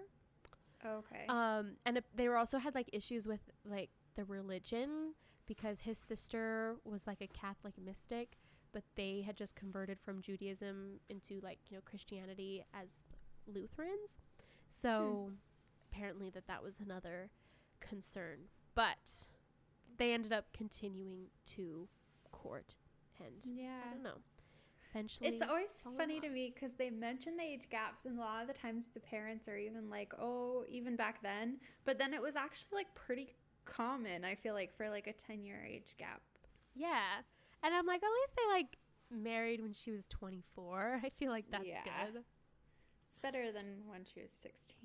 Okay. 0.84 1.26
Um, 1.28 1.72
and 1.84 2.00
they 2.14 2.28
were 2.28 2.37
also 2.37 2.58
had 2.58 2.74
like 2.74 2.88
issues 2.92 3.26
with 3.26 3.40
like 3.64 3.90
the 4.16 4.24
religion 4.24 5.14
because 5.46 5.80
his 5.80 5.98
sister 5.98 6.76
was 6.84 7.06
like 7.06 7.20
a 7.20 7.26
Catholic 7.26 7.74
mystic, 7.82 8.38
but 8.74 8.82
they 8.96 9.22
had 9.24 9.37
just 9.37 9.54
converted 9.54 9.98
from 10.00 10.20
Judaism 10.20 11.00
into 11.08 11.40
like 11.42 11.58
you 11.70 11.76
know 11.76 11.82
Christianity 11.87 12.64
as 12.74 12.88
Lutherans. 13.46 14.18
So 14.68 15.28
hmm. 15.28 15.34
apparently 15.90 16.28
that 16.30 16.46
that 16.48 16.62
was 16.62 16.74
another 16.84 17.30
concern, 17.80 18.48
but 18.74 19.26
they 19.96 20.12
ended 20.12 20.32
up 20.32 20.46
continuing 20.52 21.28
to 21.54 21.88
court, 22.32 22.74
and 23.18 23.37
yeah. 23.44 23.78
I 23.88 23.94
don't 23.94 24.02
know. 24.02 24.18
Eventually, 24.90 25.28
It's 25.28 25.42
always 25.42 25.82
funny 25.96 26.20
to 26.20 26.28
me 26.28 26.52
because 26.54 26.74
they 26.74 26.88
mention 26.88 27.37
the 27.37 27.42
age 27.42 27.68
gaps, 27.68 28.04
and 28.04 28.18
a 28.18 28.20
lot 28.20 28.42
of 28.42 28.48
the 28.48 28.54
times 28.54 28.88
the 28.92 29.00
parents 29.00 29.48
are 29.48 29.56
even 29.56 29.88
like, 29.88 30.12
"Oh, 30.18 30.64
even 30.68 30.94
back 30.96 31.22
then." 31.22 31.58
But 31.84 31.98
then 31.98 32.12
it 32.14 32.22
was 32.22 32.37
actually 32.37 32.76
like 32.76 32.94
pretty 32.94 33.34
common. 33.64 34.24
I 34.24 34.34
feel 34.34 34.54
like 34.54 34.76
for 34.76 34.88
like 34.90 35.06
a 35.06 35.12
ten 35.12 35.44
year 35.44 35.64
age 35.64 35.94
gap. 35.98 36.22
Yeah. 36.74 37.22
And 37.64 37.74
I'm 37.74 37.87
like, 37.87 38.03
at 38.03 38.09
least 38.11 38.35
they 38.37 38.53
like 38.53 38.77
married 39.11 39.61
when 39.61 39.72
she 39.72 39.90
was 39.90 40.07
24. 40.07 41.00
I 41.05 41.09
feel 41.18 41.31
like 41.31 41.46
that's 41.50 41.64
Yeah. 41.64 41.83
good. 41.85 42.22
It's 43.09 43.18
better 43.18 43.50
than 43.53 43.83
when 43.88 44.05
she 44.05 44.20
was 44.20 44.31
sixteen. 44.31 44.77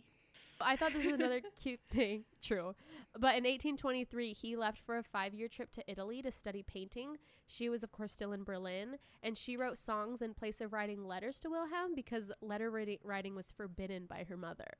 I 0.62 0.76
thought 0.76 0.94
this 0.94 1.06
was 1.06 1.14
another 1.14 1.42
cute 1.62 1.80
thing. 1.90 2.26
True. 2.42 2.76
But 3.14 3.36
in 3.38 3.44
1823, 3.46 4.34
he 4.34 4.56
left 4.58 4.80
for 4.86 4.98
a 4.98 5.04
five 5.04 5.34
year 5.34 5.48
trip 5.48 5.72
to 5.72 5.84
Italy 5.90 6.22
to 6.22 6.32
study 6.32 6.64
painting. 6.64 7.16
She 7.48 7.70
was, 7.70 7.82
of 7.82 7.92
course, 7.94 8.12
still 8.12 8.34
in 8.34 8.44
Berlin. 8.44 8.98
And 9.24 9.38
she 9.38 9.56
wrote 9.58 9.78
songs 9.78 10.22
in 10.22 10.34
place 10.34 10.60
of 10.62 10.74
writing 10.74 11.06
letters 11.06 11.40
to 11.42 11.50
Wilhelm 11.50 11.96
because 11.96 12.32
letter 12.42 12.70
writing, 12.70 13.36
was 13.36 13.52
forbidden 13.54 14.06
by 14.06 14.26
her 14.28 14.36
mother. 14.38 14.72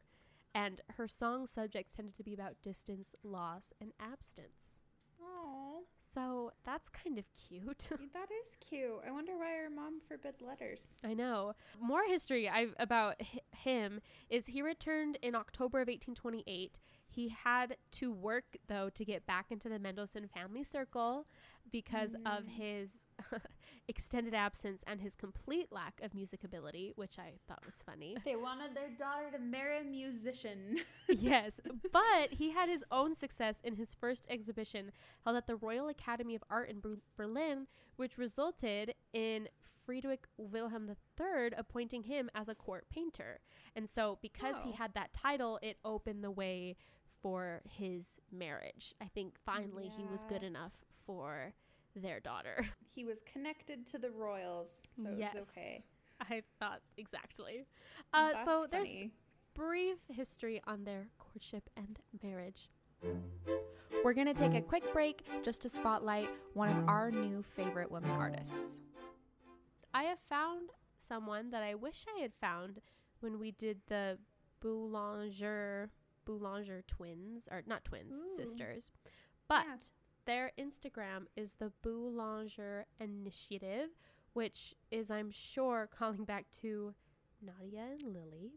And 0.54 0.82
her 0.98 1.08
song 1.08 1.48
subjects 1.48 1.94
tended 1.94 2.16
to 2.18 2.24
be 2.24 2.34
about 2.34 2.62
distance, 2.62 3.14
loss, 3.24 3.72
and 3.80 3.94
abstinence. 4.02 4.80
Oh, 5.22 5.84
So 6.14 6.52
that's 6.66 6.90
kind 6.90 7.18
of 7.18 7.26
cute. 7.34 7.88
that 8.14 8.30
is 8.42 8.56
cute. 8.60 9.02
I 9.08 9.12
wonder 9.12 9.38
why 9.38 9.52
her 9.64 9.70
mom 9.70 10.00
forbid 10.08 10.36
letters. 10.42 10.96
I 11.04 11.14
know. 11.14 11.54
More 11.80 12.02
history 12.08 12.50
I, 12.50 12.68
about 12.80 13.16
h- 13.20 13.42
him 13.52 14.02
is 14.30 14.48
he 14.48 14.62
returned 14.62 15.18
in 15.22 15.36
October 15.36 15.80
of 15.82 15.88
1828. 15.88 16.80
He 17.12 17.30
had 17.30 17.76
to 17.94 18.12
work 18.12 18.58
though 18.68 18.90
to 18.90 19.06
get 19.06 19.26
back 19.26 19.48
into 19.52 19.70
the 19.70 19.80
Mendelssohn 19.80 20.28
family 20.28 20.64
circle 20.64 21.26
because 21.72 22.14
of 22.26 22.44
Mm. 22.46 22.50
his 22.50 23.04
extended 23.88 24.34
absence 24.34 24.84
and 24.88 25.02
his 25.02 25.16
complete 25.16 25.72
lack 25.72 26.00
of 26.04 26.14
music 26.14 26.44
ability, 26.44 26.94
which 26.96 27.18
I 27.18 27.34
thought 27.48 27.66
was 27.66 27.76
funny. 27.86 28.18
They 28.24 28.36
wanted 28.36 28.76
their 28.76 28.90
daughter 28.90 29.32
to 29.32 29.40
marry 29.40 29.80
a 29.82 29.84
musician. 29.84 30.78
yes, 31.10 31.60
but 31.92 32.32
he 32.32 32.52
had 32.52 32.70
his 32.70 32.84
own 32.92 33.16
success 33.16 33.58
in 33.64 33.76
his 33.76 33.94
first 33.96 34.26
exhibition 34.30 34.92
held 35.24 35.38
at 35.38 35.48
the 35.48 35.56
Royal 35.56 35.88
Academy 35.88 36.36
of 36.36 36.44
Art 36.50 36.70
in 36.70 36.80
Ber- 36.80 37.00
Berlin, 37.18 37.68
which 37.96 38.18
resulted 38.18 38.94
in 39.14 39.50
Friedrich 39.86 40.28
Wilhelm 40.38 40.90
III 41.20 41.50
appointing 41.58 42.04
him 42.04 42.30
as 42.36 42.48
a 42.48 42.54
court 42.56 42.86
painter. 42.90 43.40
And 43.76 43.90
so, 43.90 44.20
because 44.22 44.56
he 44.64 44.70
Oh. 44.72 44.76
had 44.76 44.94
that 44.94 45.14
title, 45.14 45.58
it 45.64 45.78
opened 45.84 46.24
the 46.24 46.30
way 46.32 46.76
for 47.22 47.62
his 47.68 48.20
marriage. 48.32 48.94
I 49.02 49.08
think 49.08 49.38
finally 49.44 49.90
he 49.90 50.06
was 50.06 50.24
good 50.26 50.44
enough 50.44 50.74
for 51.10 51.52
their 51.96 52.20
daughter. 52.20 52.68
he 52.96 53.04
was 53.04 53.18
connected 53.34 53.84
to 53.88 53.98
the 53.98 54.12
royals, 54.12 54.84
so 55.02 55.10
Yes. 55.18 55.34
it 55.34 55.40
was 55.40 55.48
okay. 55.50 55.84
I 56.22 56.44
thought 56.60 56.82
exactly. 56.98 57.66
Uh, 58.14 58.46
so 58.46 58.68
there's 58.70 58.88
funny. 58.90 59.12
brief 59.56 59.98
history 60.10 60.62
on 60.68 60.84
their 60.84 61.08
courtship 61.18 61.68
and 61.76 61.98
marriage. 62.22 62.70
We're 64.04 64.14
going 64.14 64.28
to 64.28 64.36
take 64.36 64.54
a 64.54 64.62
quick 64.62 64.84
break 64.94 65.26
just 65.42 65.64
to 65.64 65.70
spotlight 65.70 66.30
one 66.54 66.70
of 66.70 66.88
our 66.88 67.10
new 67.10 67.44
favorite 67.56 67.90
women 67.90 68.12
artists. 68.12 68.54
I 69.92 70.04
have 70.04 70.20
found 70.30 70.70
someone 71.08 71.50
that 71.50 71.64
I 71.64 71.74
wish 71.74 72.06
I 72.16 72.22
had 72.22 72.34
found 72.40 72.82
when 73.22 73.40
we 73.40 73.50
did 73.52 73.80
the 73.88 74.20
Boulanger 74.62 75.90
Boulanger 76.26 76.84
twins 76.88 77.48
or 77.50 77.64
not 77.66 77.84
twins, 77.84 78.14
Ooh. 78.16 78.36
sisters. 78.38 78.92
But 79.48 79.66
Yeah. 79.66 79.76
Their 80.30 80.52
Instagram 80.60 81.26
is 81.36 81.54
the 81.54 81.72
Boulanger 81.82 82.86
Initiative, 83.00 83.90
which 84.34 84.76
is 84.92 85.10
I'm 85.10 85.32
sure 85.32 85.90
calling 85.98 86.24
back 86.24 86.46
to 86.62 86.94
Nadia 87.42 87.88
and 87.98 88.14
Lily. 88.14 88.52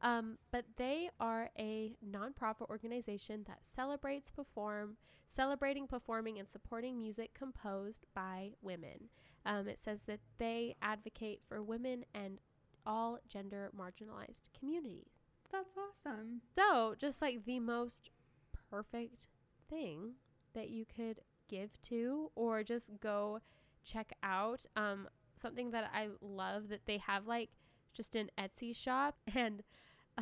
Um, 0.00 0.38
but 0.50 0.64
they 0.76 1.10
are 1.20 1.50
a 1.56 1.94
nonprofit 2.04 2.68
organization 2.70 3.44
that 3.46 3.60
celebrates 3.76 4.32
perform 4.32 4.96
celebrating 5.28 5.86
performing 5.86 6.40
and 6.40 6.48
supporting 6.48 6.98
music 6.98 7.34
composed 7.34 8.04
by 8.14 8.50
women. 8.60 9.08
Um, 9.46 9.68
it 9.68 9.78
says 9.78 10.02
that 10.08 10.18
they 10.38 10.74
advocate 10.82 11.40
for 11.48 11.62
women 11.62 12.04
and 12.12 12.38
all 12.84 13.20
gender 13.28 13.70
marginalized 13.78 14.50
communities. 14.58 15.06
That's 15.52 15.76
awesome. 15.76 16.40
So, 16.56 16.96
just 16.98 17.22
like 17.22 17.44
the 17.44 17.60
most 17.60 18.10
perfect 18.70 19.28
thing 19.70 20.14
that 20.54 20.70
you 20.70 20.84
could 20.84 21.20
give 21.48 21.80
to 21.82 22.30
or 22.34 22.62
just 22.62 22.90
go 23.00 23.40
check 23.84 24.12
out. 24.22 24.64
Um, 24.76 25.08
something 25.40 25.70
that 25.72 25.90
I 25.94 26.08
love 26.20 26.68
that 26.68 26.86
they 26.86 26.98
have 26.98 27.26
like 27.26 27.50
just 27.92 28.14
an 28.14 28.30
Etsy 28.38 28.74
shop 28.74 29.16
and 29.34 29.62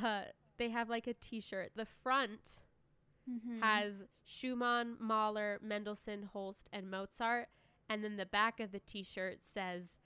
uh, 0.00 0.22
they 0.58 0.70
have 0.70 0.88
like 0.88 1.06
a 1.06 1.14
t 1.14 1.40
shirt. 1.40 1.70
The 1.74 1.86
front 2.02 2.60
Mm-hmm. 3.30 3.62
has 3.62 4.04
Schumann, 4.24 4.96
Mahler, 4.98 5.58
Mendelssohn, 5.62 6.30
Holst, 6.32 6.68
and 6.72 6.90
Mozart. 6.90 7.48
And 7.88 8.02
then 8.02 8.16
the 8.16 8.26
back 8.26 8.58
of 8.58 8.72
the 8.72 8.80
t 8.80 9.04
shirt 9.04 9.38
says 9.44 9.98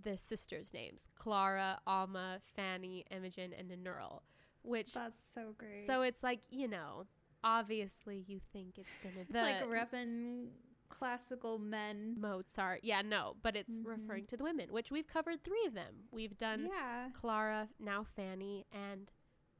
the 0.00 0.16
sisters' 0.16 0.72
names 0.72 1.08
Clara, 1.18 1.80
Alma, 1.86 2.40
Fanny, 2.54 3.04
Imogen, 3.10 3.52
and 3.58 3.70
Nannerl. 3.70 4.20
Which 4.62 4.92
That's 4.92 5.16
so 5.34 5.54
great. 5.56 5.86
so 5.86 6.02
it's 6.02 6.22
like, 6.22 6.40
you 6.50 6.68
know, 6.68 7.06
obviously 7.44 8.24
you 8.26 8.40
think 8.52 8.78
it's 8.78 8.88
gonna 9.02 9.24
the 9.30 9.40
like 9.40 9.64
repping 9.90 10.48
classical 10.88 11.58
men. 11.58 12.16
Mozart. 12.18 12.80
Yeah, 12.82 13.02
no, 13.02 13.36
but 13.42 13.54
it's 13.56 13.74
Mhm. 13.74 13.84
referring 13.86 14.26
to 14.28 14.36
the 14.36 14.44
women, 14.44 14.72
which 14.72 14.90
we've 14.90 15.06
covered 15.06 15.44
three 15.44 15.64
of 15.66 15.74
them. 15.74 16.08
We've 16.10 16.36
done 16.38 16.66
Yeah. 16.66 17.10
Clara, 17.12 17.68
now 17.78 18.04
Fanny, 18.04 18.66
and 18.72 19.12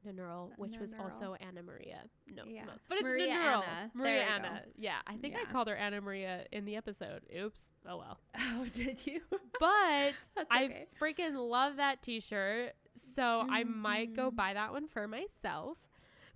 Nannerl, 0.05 0.57
which 0.57 0.77
was 0.77 0.93
also 0.93 1.35
Anna 1.35 1.61
Maria. 1.61 2.09
No, 2.25 2.45
Yeah. 2.45 2.61
Mozart. 2.63 2.81
but 2.87 2.97
it's 2.99 3.03
Maria 3.09 3.33
Nannerl. 3.35 3.63
Anna. 3.67 3.91
Maria 3.93 4.23
Anna. 4.23 4.65
Yeah, 4.77 5.01
I 5.05 5.17
think 5.17 5.35
I 5.35 5.43
called 5.51 5.67
her 5.67 5.75
Anna 5.75 5.99
Maria 6.01 6.47
in 6.51 6.63
the 6.65 6.77
episode. 6.77 7.25
Oops. 7.35 7.69
Oh 7.85 7.97
well. 7.97 8.19
Oh, 8.61 8.65
did 8.73 9.05
you? 9.05 9.21
But 9.59 10.15
That's 10.35 10.47
I 10.49 10.87
freaking 10.99 11.35
love 11.35 11.75
that 11.75 12.01
T-shirt, 12.01 12.73
so 12.95 13.45
I 13.49 13.65
might 13.65 14.13
go 14.15 14.31
buy 14.31 14.53
that 14.53 14.71
one 14.71 14.87
for 14.87 15.05
myself. 15.07 15.77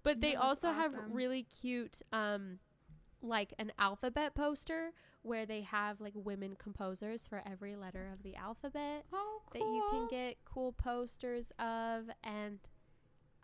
But 0.03 0.21
they 0.21 0.35
also 0.35 0.71
have 0.71 0.93
really 1.09 1.43
cute, 1.43 2.01
um, 2.11 2.59
like 3.21 3.53
an 3.57 3.71
alphabet 3.79 4.35
poster 4.35 4.91
where 5.21 5.45
they 5.45 5.61
have 5.61 6.01
like 6.01 6.13
women 6.15 6.55
composers 6.57 7.25
for 7.25 7.41
every 7.49 7.75
letter 7.77 8.09
of 8.11 8.21
the 8.23 8.35
alphabet 8.35 9.05
Oh, 9.13 9.39
that 9.53 9.59
you 9.59 9.83
can 9.89 10.07
get 10.09 10.35
cool 10.43 10.73
posters 10.73 11.51
of, 11.57 12.09
and 12.23 12.59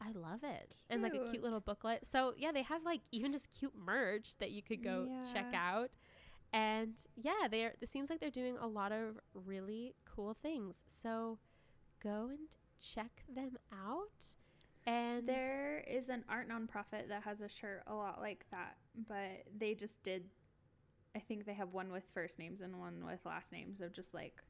I 0.02 0.12
love 0.14 0.44
it. 0.44 0.74
And 0.90 1.02
like 1.02 1.14
a 1.14 1.20
cute 1.20 1.32
Cute. 1.32 1.44
little 1.44 1.62
booklet. 1.62 2.06
So 2.06 2.34
yeah, 2.38 2.52
they 2.52 2.64
have 2.64 2.84
like 2.84 3.02
even 3.12 3.32
just 3.32 3.50
cute 3.58 3.74
merch 3.78 4.34
that 4.40 4.52
you 4.52 4.62
could 4.62 4.84
go 4.84 5.08
check 5.34 5.54
out. 5.54 5.92
And 6.52 6.96
yeah, 7.16 7.48
they're 7.50 7.74
it 7.80 7.90
seems 7.90 8.10
like 8.10 8.20
they're 8.20 8.30
doing 8.30 8.58
a 8.58 8.68
lot 8.68 8.92
of 8.92 9.20
really 9.34 9.94
cool 10.06 10.34
things. 10.34 10.82
So 10.88 11.38
go 12.04 12.28
and 12.30 12.40
check 12.82 13.24
them 13.34 13.58
out. 13.74 14.26
And 14.90 15.28
There 15.28 15.84
is 15.88 16.10
an 16.10 16.24
art 16.28 16.50
nonprofit 16.50 17.10
that 17.10 17.24
has 17.24 17.42
a 17.42 17.50
shirt 17.50 17.84
a 17.88 17.94
lot 17.94 18.22
like 18.22 18.46
that, 18.52 18.78
but 19.08 19.44
they 19.58 19.76
just 19.76 20.02
did. 20.04 20.24
I 21.16 21.20
think 21.20 21.46
they 21.46 21.54
have 21.54 21.74
one 21.74 21.92
with 21.92 22.04
first 22.14 22.40
names 22.40 22.62
and 22.62 22.80
one 22.80 23.06
with 23.06 23.20
last 23.26 23.52
names 23.52 23.82
of 23.82 23.94
just 23.94 24.14
like 24.14 24.42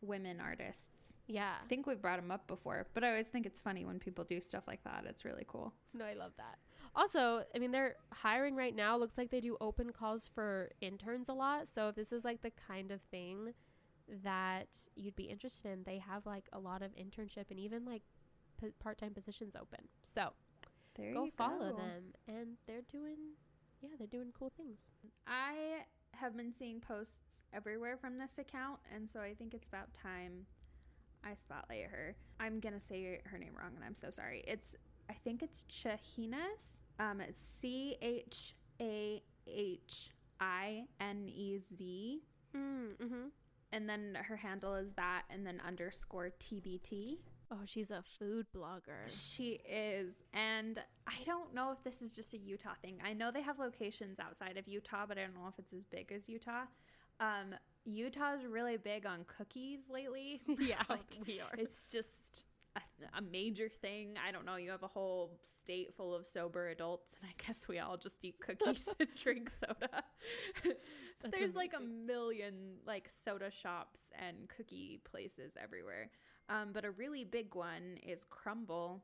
women 0.00 0.38
artists. 0.40 1.14
yeah, 1.26 1.54
I 1.64 1.66
think 1.68 1.86
we 1.86 1.94
brought 1.94 2.20
them 2.20 2.30
up 2.30 2.46
before, 2.46 2.86
but 2.94 3.02
I 3.02 3.08
always 3.08 3.28
think 3.28 3.46
it's 3.46 3.60
funny 3.60 3.84
when 3.84 3.98
people 3.98 4.22
do 4.22 4.40
stuff 4.40 4.64
like 4.66 4.84
that. 4.84 5.04
It's 5.08 5.24
really 5.24 5.46
cool. 5.48 5.72
no, 5.92 6.04
I 6.04 6.14
love 6.14 6.32
that. 6.36 6.58
Also, 6.94 7.42
I 7.54 7.58
mean, 7.58 7.72
they're 7.72 7.96
hiring 8.12 8.54
right 8.54 8.74
now. 8.74 8.96
Looks 8.96 9.18
like 9.18 9.30
they 9.30 9.40
do 9.40 9.56
open 9.60 9.90
calls 9.90 10.28
for 10.32 10.70
interns 10.80 11.28
a 11.28 11.32
lot. 11.32 11.66
So 11.68 11.88
if 11.88 11.96
this 11.96 12.12
is 12.12 12.22
like 12.22 12.42
the 12.42 12.52
kind 12.68 12.92
of 12.92 13.00
thing 13.10 13.54
that 14.22 14.68
you'd 14.94 15.16
be 15.16 15.24
interested 15.24 15.72
in, 15.72 15.82
they 15.84 15.98
have 15.98 16.26
like 16.26 16.44
a 16.52 16.58
lot 16.58 16.82
of 16.82 16.92
internship 16.94 17.46
and 17.50 17.58
even 17.58 17.84
like 17.84 18.02
p- 18.64 18.72
part-time 18.82 19.12
positions 19.14 19.54
open. 19.56 19.80
So 20.14 20.32
There 20.96 21.12
go 21.14 21.24
you 21.24 21.30
follow 21.36 21.70
go. 21.70 21.76
them, 21.76 22.02
and 22.28 22.56
they're 22.66 22.82
doing, 22.90 23.16
yeah, 23.82 23.90
they're 23.98 24.06
doing 24.06 24.32
cool 24.38 24.52
things. 24.56 24.78
I 25.26 25.82
have 26.14 26.36
been 26.36 26.52
seeing 26.52 26.80
posts 26.80 27.42
everywhere 27.52 27.96
from 27.96 28.18
this 28.18 28.32
account, 28.38 28.80
and 28.94 29.08
so 29.08 29.20
I 29.20 29.34
think 29.34 29.54
it's 29.54 29.66
about 29.66 29.92
time 29.94 30.46
I 31.24 31.34
spotlight 31.34 31.86
her. 31.90 32.16
I'm 32.38 32.60
gonna 32.60 32.80
say 32.80 33.20
her 33.24 33.38
name 33.38 33.54
wrong, 33.58 33.72
and 33.76 33.84
I'm 33.84 33.94
so 33.94 34.10
sorry. 34.10 34.44
It's 34.46 34.74
I 35.08 35.14
think 35.14 35.42
it's 35.42 35.64
Chahinez. 35.70 36.80
Um, 36.98 37.20
it's 37.20 37.40
C 37.60 37.96
H 38.02 38.54
A 38.80 39.22
H 39.46 40.10
I 40.40 40.84
N 41.00 41.28
E 41.28 41.58
Z, 41.58 42.22
Mm, 42.56 42.96
mm-hmm. 43.02 43.26
and 43.72 43.88
then 43.88 44.16
her 44.28 44.36
handle 44.36 44.74
is 44.74 44.92
that, 44.94 45.22
and 45.30 45.44
then 45.46 45.60
underscore 45.66 46.30
TBT. 46.38 47.18
Oh, 47.54 47.60
she's 47.66 47.90
a 47.90 48.02
food 48.18 48.46
blogger. 48.56 49.06
She 49.06 49.60
is. 49.68 50.12
And 50.32 50.78
I 51.06 51.22
don't 51.24 51.54
know 51.54 51.70
if 51.72 51.82
this 51.84 52.02
is 52.02 52.14
just 52.14 52.34
a 52.34 52.38
Utah 52.38 52.74
thing. 52.82 52.98
I 53.04 53.12
know 53.12 53.30
they 53.30 53.42
have 53.42 53.58
locations 53.58 54.18
outside 54.18 54.56
of 54.56 54.66
Utah, 54.66 55.04
but 55.06 55.18
I 55.18 55.22
don't 55.22 55.34
know 55.34 55.48
if 55.48 55.58
it's 55.58 55.72
as 55.72 55.84
big 55.84 56.10
as 56.12 56.28
Utah. 56.28 56.64
Um, 57.20 57.54
Utah's 57.84 58.44
really 58.44 58.76
big 58.76 59.06
on 59.06 59.24
cookies 59.36 59.82
lately. 59.90 60.42
yeah, 60.58 60.82
Like, 60.88 61.00
we 61.26 61.40
are. 61.40 61.50
it's 61.56 61.86
just 61.86 62.44
a, 62.76 62.80
a 63.18 63.22
major 63.22 63.68
thing. 63.68 64.14
I 64.26 64.32
don't 64.32 64.44
know. 64.44 64.56
You 64.56 64.70
have 64.70 64.82
a 64.82 64.88
whole 64.88 65.38
state 65.62 65.94
full 65.96 66.14
of 66.14 66.26
sober 66.26 66.68
adults, 66.68 67.14
and 67.20 67.30
I 67.30 67.44
guess 67.46 67.68
we 67.68 67.78
all 67.78 67.96
just 67.96 68.16
eat 68.22 68.36
cookies 68.40 68.88
and 68.98 69.08
drink 69.22 69.50
soda. 69.50 70.02
so 70.64 70.70
That's 71.22 71.38
there's 71.38 71.54
like 71.54 71.72
a 71.76 71.80
million 71.80 72.78
like 72.86 73.08
soda 73.24 73.50
shops 73.50 74.00
and 74.26 74.48
cookie 74.48 75.00
places 75.04 75.52
everywhere. 75.62 76.10
Um, 76.48 76.70
but 76.72 76.84
a 76.84 76.90
really 76.90 77.24
big 77.24 77.54
one 77.54 77.98
is 78.06 78.24
Crumbl, 78.24 79.00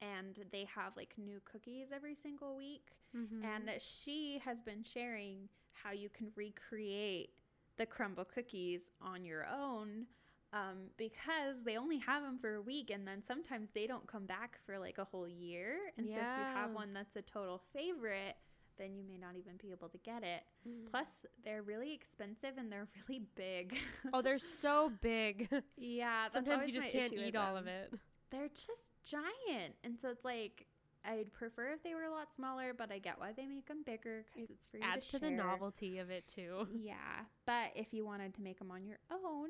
and 0.00 0.38
they 0.50 0.64
have 0.74 0.96
like 0.96 1.14
new 1.18 1.40
cookies 1.44 1.88
every 1.94 2.14
single 2.14 2.56
week. 2.56 2.92
Mhm. 3.14 3.44
And 3.44 3.70
she 3.80 4.38
has 4.44 4.62
been 4.62 4.82
sharing 4.82 5.48
how 5.72 5.92
you 5.92 6.08
can 6.08 6.32
recreate 6.34 7.34
the 7.76 7.86
Crumbl 7.86 8.26
cookies 8.28 8.92
on 9.00 9.24
your 9.24 9.46
own 9.46 10.06
um, 10.52 10.90
because 10.96 11.62
they 11.62 11.76
only 11.76 11.98
have 11.98 12.22
them 12.22 12.38
for 12.38 12.54
a 12.56 12.62
week 12.62 12.90
and 12.90 13.06
then 13.06 13.22
sometimes 13.22 13.70
they 13.70 13.86
don't 13.86 14.06
come 14.06 14.26
back 14.26 14.58
for 14.66 14.78
like 14.78 14.98
a 14.98 15.04
whole 15.04 15.28
year. 15.28 15.78
And 15.96 16.08
so 16.08 16.16
if 16.16 16.20
you 16.38 16.44
have 16.54 16.72
one 16.74 16.92
that's 16.92 17.16
a 17.16 17.22
total 17.22 17.62
favorite, 17.72 18.36
then 18.80 18.94
you 18.96 19.04
may 19.06 19.16
not 19.18 19.36
even 19.36 19.52
be 19.60 19.70
able 19.70 19.88
to 19.90 19.98
get 19.98 20.22
it. 20.24 20.42
Mm. 20.68 20.90
Plus, 20.90 21.26
they're 21.44 21.62
really 21.62 21.92
expensive 21.92 22.52
and 22.58 22.72
they're 22.72 22.88
really 23.08 23.22
big. 23.36 23.76
oh, 24.12 24.22
they're 24.22 24.38
so 24.62 24.90
big. 25.00 25.48
yeah, 25.76 26.28
Sometimes 26.32 26.66
you 26.66 26.80
just 26.80 26.92
can't 26.92 27.12
eat 27.12 27.36
all 27.36 27.56
of 27.56 27.66
it. 27.66 27.92
They're 28.30 28.48
just 28.48 28.90
giant. 29.04 29.74
And 29.84 29.98
so 29.98 30.08
it's 30.08 30.24
like, 30.24 30.66
I'd 31.04 31.32
prefer 31.32 31.72
if 31.72 31.82
they 31.82 31.94
were 31.94 32.04
a 32.04 32.10
lot 32.10 32.32
smaller, 32.34 32.72
but 32.76 32.90
I 32.92 32.98
get 32.98 33.18
why 33.18 33.32
they 33.36 33.46
make 33.46 33.66
them 33.68 33.82
bigger 33.84 34.24
because 34.34 34.48
It 34.50 34.54
it's 34.54 34.66
for 34.66 34.76
you 34.78 34.82
Adds 34.84 35.06
to, 35.08 35.12
to 35.12 35.18
the 35.18 35.30
novelty 35.30 35.98
of 35.98 36.10
it 36.10 36.26
too. 36.28 36.66
Yeah, 36.72 36.94
but 37.46 37.72
if 37.74 37.92
you 37.92 38.04
wanted 38.04 38.34
to 38.34 38.42
make 38.42 38.58
them 38.58 38.70
on 38.70 38.84
your 38.86 38.98
own, 39.10 39.48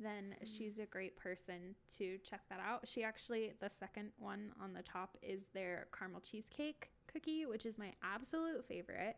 then 0.00 0.34
Mm. 0.42 0.46
she's 0.56 0.78
a 0.78 0.86
great 0.86 1.16
person 1.16 1.74
to 1.98 2.18
check 2.18 2.42
that 2.50 2.60
out. 2.60 2.86
She 2.86 3.02
actually, 3.02 3.52
the 3.60 3.68
second 3.70 4.10
one 4.18 4.52
on 4.62 4.72
the 4.72 4.82
top 4.82 5.16
is 5.22 5.40
their 5.54 5.86
caramel 5.96 6.20
cheesecake 6.20 6.90
cookie, 7.12 7.46
which 7.46 7.66
is 7.66 7.78
my 7.78 7.92
absolute 8.02 8.64
favorite. 8.66 9.16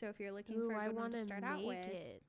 So 0.00 0.08
if 0.08 0.18
you're 0.20 0.32
looking 0.32 0.56
Ooh, 0.56 0.70
for 0.70 0.80
a 0.80 0.86
good 0.86 0.94
one 0.94 1.12
want 1.12 1.14
to 1.14 1.24
start 1.24 1.44
out 1.44 1.64
with, 1.64 1.84
it. 1.86 2.22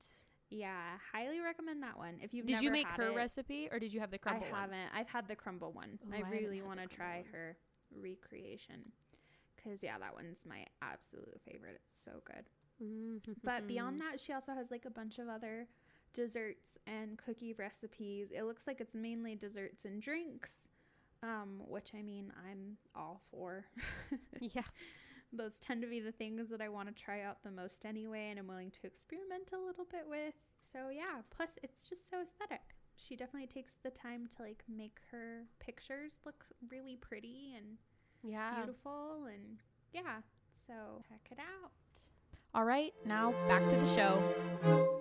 yeah, 0.50 0.98
highly 1.12 1.40
recommend 1.40 1.82
that 1.82 1.98
one. 1.98 2.14
If 2.22 2.32
you've 2.32 2.46
Did 2.46 2.52
never 2.54 2.64
you 2.64 2.70
make 2.70 2.88
her 2.88 3.08
it, 3.10 3.14
recipe 3.14 3.68
or 3.70 3.78
did 3.78 3.92
you 3.92 4.00
have 4.00 4.10
the 4.10 4.18
Crumbl 4.18 4.44
I 4.52 4.60
haven't. 4.60 4.88
I've 4.94 5.08
had 5.08 5.28
the 5.28 5.36
Crumbl 5.36 5.74
one. 5.74 5.98
Ooh, 6.06 6.14
I 6.14 6.18
I 6.18 6.30
really 6.30 6.62
want 6.62 6.80
to 6.80 6.86
try 6.86 7.16
one. 7.16 7.24
her 7.32 7.56
recreation 7.94 8.92
because 9.56 9.82
yeah, 9.82 9.98
that 9.98 10.14
one's 10.14 10.40
my 10.48 10.64
absolute 10.82 11.40
favorite. 11.50 11.80
It's 11.86 12.04
so 12.04 12.22
good. 12.24 12.44
Mm-hmm. 12.82 13.32
But 13.44 13.66
beyond 13.66 14.00
that, 14.00 14.20
she 14.20 14.32
also 14.32 14.52
has 14.54 14.70
like 14.70 14.84
a 14.84 14.90
bunch 14.90 15.18
of 15.18 15.28
other 15.28 15.66
desserts 16.14 16.78
and 16.86 17.18
cookie 17.18 17.52
recipes. 17.52 18.30
It 18.30 18.44
looks 18.44 18.66
like 18.66 18.80
it's 18.80 18.94
mainly 18.94 19.34
desserts 19.34 19.84
and 19.84 20.00
drinks, 20.00 20.67
um, 21.22 21.60
which 21.66 21.90
I 21.98 22.02
mean, 22.02 22.32
I'm 22.48 22.76
all 22.94 23.22
for. 23.30 23.64
yeah. 24.40 24.62
Those 25.32 25.58
tend 25.58 25.82
to 25.82 25.88
be 25.88 26.00
the 26.00 26.12
things 26.12 26.48
that 26.48 26.62
I 26.62 26.68
want 26.70 26.88
to 26.88 27.02
try 27.02 27.20
out 27.22 27.42
the 27.42 27.50
most 27.50 27.84
anyway, 27.84 28.28
and 28.30 28.38
I'm 28.38 28.46
willing 28.46 28.70
to 28.70 28.86
experiment 28.86 29.50
a 29.52 29.58
little 29.58 29.84
bit 29.90 30.04
with. 30.08 30.32
So, 30.58 30.88
yeah, 30.90 31.20
plus 31.30 31.58
it's 31.62 31.84
just 31.84 32.10
so 32.10 32.22
aesthetic. 32.22 32.62
She 32.96 33.14
definitely 33.14 33.46
takes 33.48 33.74
the 33.82 33.90
time 33.90 34.26
to 34.36 34.42
like 34.42 34.64
make 34.74 34.98
her 35.10 35.42
pictures 35.60 36.18
look 36.24 36.46
really 36.70 36.96
pretty 36.96 37.54
and 37.56 37.76
Yeah. 38.24 38.56
beautiful, 38.56 39.26
and 39.26 39.58
yeah, 39.92 40.20
so 40.66 41.02
check 41.08 41.28
it 41.30 41.38
out. 41.38 41.70
All 42.54 42.64
right, 42.64 42.94
now 43.04 43.32
back 43.48 43.68
to 43.68 43.76
the 43.76 43.94
show. 43.94 44.94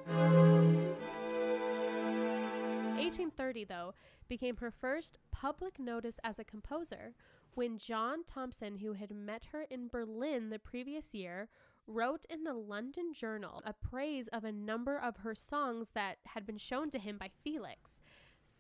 1830, 3.18 3.66
though, 3.66 3.94
became 4.28 4.58
her 4.58 4.72
first 4.72 5.18
public 5.32 5.80
notice 5.80 6.20
as 6.24 6.40
a 6.40 6.44
composer 6.44 7.14
when 7.56 7.78
John 7.78 8.24
Thomson, 8.24 8.78
who 8.78 8.94
had 8.94 9.12
met 9.12 9.46
her 9.52 9.66
in 9.70 9.88
Berlin 9.88 10.50
the 10.52 10.60
previous 10.60 11.14
year, 11.14 11.50
wrote 11.88 12.26
in 12.30 12.44
the 12.44 12.54
London 12.54 13.14
Journal 13.14 13.64
a 13.66 13.74
praise 13.74 14.28
of 14.28 14.44
a 14.44 14.52
number 14.52 14.98
of 14.98 15.18
her 15.18 15.34
songs 15.34 15.90
that 15.96 16.18
had 16.28 16.46
been 16.46 16.60
shown 16.60 16.92
to 16.92 17.00
him 17.00 17.18
by 17.18 17.32
Felix. 17.44 18.00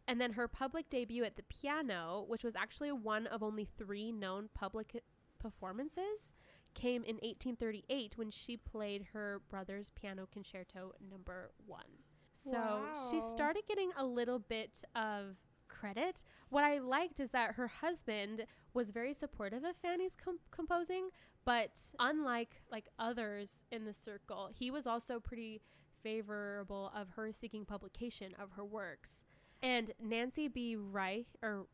And 0.07 0.19
then 0.19 0.33
her 0.33 0.47
public 0.47 0.89
debut 0.89 1.23
at 1.23 1.35
the 1.35 1.43
piano, 1.43 2.25
which 2.27 2.43
was 2.43 2.55
actually 2.55 2.91
one 2.91 3.27
of 3.27 3.43
only 3.43 3.65
three 3.77 4.11
known 4.11 4.49
public 4.55 5.03
performances, 5.37 6.33
came 6.73 7.03
in 7.03 7.15
1838 7.17 8.17
when 8.17 8.31
she 8.31 8.57
played 8.57 9.07
her 9.13 9.41
brother's 9.49 9.89
piano 9.89 10.27
concerto 10.31 10.93
number 11.11 11.51
one. 11.65 12.06
So 12.51 12.81
she 13.11 13.21
started 13.21 13.63
getting 13.67 13.91
a 13.97 14.05
little 14.05 14.39
bit 14.39 14.83
of 14.95 15.37
credit. 15.67 16.23
What 16.49 16.63
I 16.63 16.79
liked 16.79 17.19
is 17.19 17.31
that 17.31 17.55
her 17.55 17.67
husband 17.67 18.45
was 18.73 18.91
very 18.91 19.13
supportive 19.13 19.63
of 19.63 19.75
Fanny's 19.77 20.15
com- 20.15 20.39
composing, 20.51 21.09
but 21.45 21.71
unlike 21.99 22.61
like 22.71 22.87
others 22.99 23.63
in 23.71 23.85
the 23.85 23.93
circle, 23.93 24.49
he 24.53 24.71
was 24.71 24.87
also 24.87 25.19
pretty 25.19 25.61
favorable 26.03 26.91
of 26.95 27.09
her 27.11 27.31
seeking 27.31 27.65
publication 27.65 28.33
of 28.39 28.51
her 28.51 28.63
works. 28.63 29.23
And 29.61 29.91
Nancy 29.99 30.47
B. 30.47 30.75
Reich 30.75 31.27
or 31.41 31.65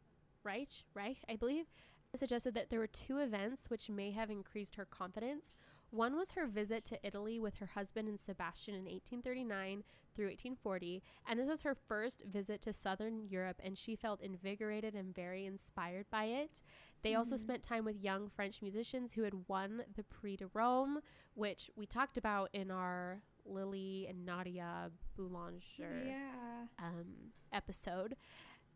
Reich, 0.43 0.69
Reich, 0.93 1.17
I 1.29 1.36
believe, 1.36 1.65
suggested 2.15 2.53
that 2.53 2.69
there 2.69 2.79
were 2.79 2.88
two 2.88 3.17
events 3.17 3.63
which 3.69 3.89
may 3.89 4.12
have 4.12 4.29
increased 4.29 4.75
her 4.75 4.86
confidence. 4.86 5.55
One 5.93 6.15
was 6.17 6.32
her 6.32 6.47
visit 6.47 6.86
to 6.86 6.99
Italy 7.06 7.39
with 7.39 7.58
her 7.58 7.67
husband 7.67 8.08
and 8.10 8.19
Sebastian 8.19 8.73
in 8.73 8.86
1839 8.86 9.84
through 10.15 10.25
1840, 10.25 11.03
and 11.27 11.39
this 11.39 11.47
was 11.47 11.62
her 11.62 11.75
first 11.75 12.23
visit 12.25 12.63
to 12.63 12.73
southern 12.73 13.27
Europe, 13.27 13.62
and 13.63 13.77
she 13.77 13.95
felt 13.95 14.19
invigorated 14.19 14.95
and 14.95 15.13
very 15.13 15.45
inspired 15.45 16.10
by 16.10 16.25
it. 16.25 16.62
They 17.03 17.13
also 17.13 17.36
Mhm. 17.36 17.39
spent 17.39 17.63
time 17.63 17.86
with 17.86 17.97
young 18.03 18.27
French 18.27 18.60
musicians 18.63 19.13
who 19.13 19.21
had 19.21 19.47
won 19.47 19.86
the 19.95 20.03
Prix 20.03 20.38
de 20.38 20.47
Rome, 20.47 20.99
which 21.36 21.69
we 21.75 21.86
talked 21.86 22.17
about 22.17 22.49
in 22.53 22.71
our 22.71 23.21
Lily 23.45 24.08
and 24.08 24.25
Nadia 24.25 24.91
Boulanger 25.15 26.03
Yeah. 26.06 26.67
um, 26.79 27.34
episode. 27.51 28.17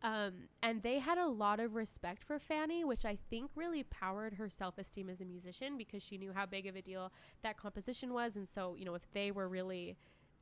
Um, 0.02 0.48
and 0.62 0.82
they 0.82 1.00
had 1.00 1.18
a 1.18 1.26
lot 1.26 1.58
of 1.58 1.74
respect 1.74 2.22
for 2.22 2.38
Fanny, 2.38 2.84
which 2.84 3.04
I 3.04 3.18
think 3.30 3.50
really 3.56 3.82
powered 3.82 4.34
her 4.34 4.48
self 4.48 4.78
esteem 4.78 5.08
as 5.08 5.20
a 5.20 5.24
musician 5.24 5.76
because 5.76 6.02
she 6.02 6.18
knew 6.18 6.32
how 6.32 6.46
big 6.46 6.66
of 6.66 6.76
a 6.76 6.82
deal 6.82 7.12
that 7.42 7.56
composition 7.56 8.12
was. 8.12 8.36
And 8.36 8.48
so, 8.48 8.76
you 8.76 8.84
know, 8.84 8.94
if 8.94 9.10
they 9.12 9.30
were 9.30 9.48
really 9.48 9.96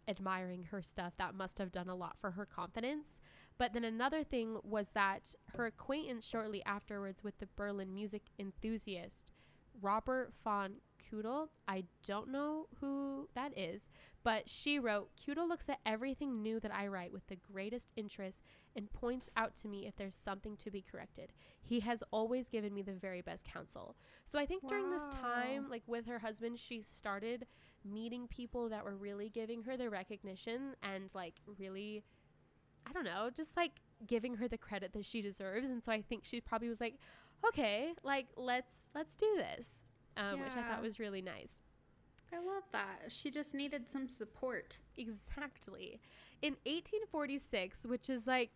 admiring 0.08 0.64
her 0.64 0.82
stuff, 0.82 1.14
that 1.18 1.34
must 1.34 1.58
have 1.58 1.72
done 1.72 1.88
a 1.88 1.94
lot 1.94 2.16
for 2.20 2.32
her 2.32 2.44
confidence. 2.44 3.18
But 3.58 3.72
then 3.72 3.84
another 3.84 4.22
thing 4.22 4.58
was 4.62 4.90
that 4.90 5.34
her 5.54 5.66
acquaintance 5.66 6.26
shortly 6.26 6.62
afterwards 6.66 7.24
with 7.24 7.38
the 7.38 7.48
Berlin 7.56 7.94
music 7.94 8.22
enthusiast, 8.38 9.32
Robert 9.80 10.32
von 10.44 10.74
Kudel, 11.10 11.48
I 11.68 11.84
don't 12.06 12.30
know 12.30 12.66
who 12.80 13.28
that 13.34 13.56
is, 13.56 13.88
but 14.22 14.48
she 14.48 14.78
wrote, 14.78 15.10
Kudel 15.16 15.48
looks 15.48 15.68
at 15.68 15.78
everything 15.86 16.42
new 16.42 16.58
that 16.60 16.74
I 16.74 16.88
write 16.88 17.12
with 17.12 17.26
the 17.28 17.36
greatest 17.36 17.88
interest 17.96 18.42
and 18.74 18.92
points 18.92 19.30
out 19.36 19.56
to 19.56 19.68
me 19.68 19.86
if 19.86 19.96
there's 19.96 20.16
something 20.16 20.56
to 20.58 20.70
be 20.70 20.82
corrected. 20.82 21.32
He 21.62 21.80
has 21.80 22.02
always 22.10 22.48
given 22.48 22.74
me 22.74 22.82
the 22.82 22.92
very 22.92 23.20
best 23.20 23.44
counsel. 23.44 23.96
So 24.24 24.38
I 24.38 24.46
think 24.46 24.68
during 24.68 24.90
this 24.90 25.08
time, 25.20 25.70
like 25.70 25.82
with 25.86 26.06
her 26.06 26.18
husband, 26.18 26.58
she 26.58 26.82
started 26.82 27.46
meeting 27.84 28.26
people 28.28 28.68
that 28.68 28.84
were 28.84 28.96
really 28.96 29.28
giving 29.28 29.62
her 29.62 29.76
the 29.76 29.88
recognition 29.90 30.74
and 30.82 31.10
like 31.14 31.34
really, 31.58 32.02
I 32.86 32.92
don't 32.92 33.04
know, 33.04 33.30
just 33.34 33.56
like 33.56 33.80
giving 34.06 34.34
her 34.34 34.48
the 34.48 34.58
credit 34.58 34.92
that 34.92 35.04
she 35.04 35.22
deserves. 35.22 35.70
And 35.70 35.82
so 35.82 35.92
I 35.92 36.02
think 36.02 36.24
she 36.24 36.40
probably 36.40 36.68
was 36.68 36.80
like, 36.80 36.98
okay, 37.46 37.92
like 38.02 38.26
let's 38.36 38.74
let's 38.94 39.14
do 39.14 39.32
this, 39.36 39.66
um, 40.16 40.40
which 40.40 40.52
I 40.56 40.62
thought 40.62 40.82
was 40.82 40.98
really 40.98 41.22
nice. 41.22 41.60
I 42.32 42.36
love 42.38 42.64
that. 42.72 43.04
She 43.08 43.30
just 43.30 43.54
needed 43.54 43.88
some 43.88 44.08
support. 44.08 44.78
Exactly. 44.96 46.00
In 46.42 46.54
1846, 46.64 47.84
which 47.84 48.10
is 48.10 48.26
like 48.26 48.50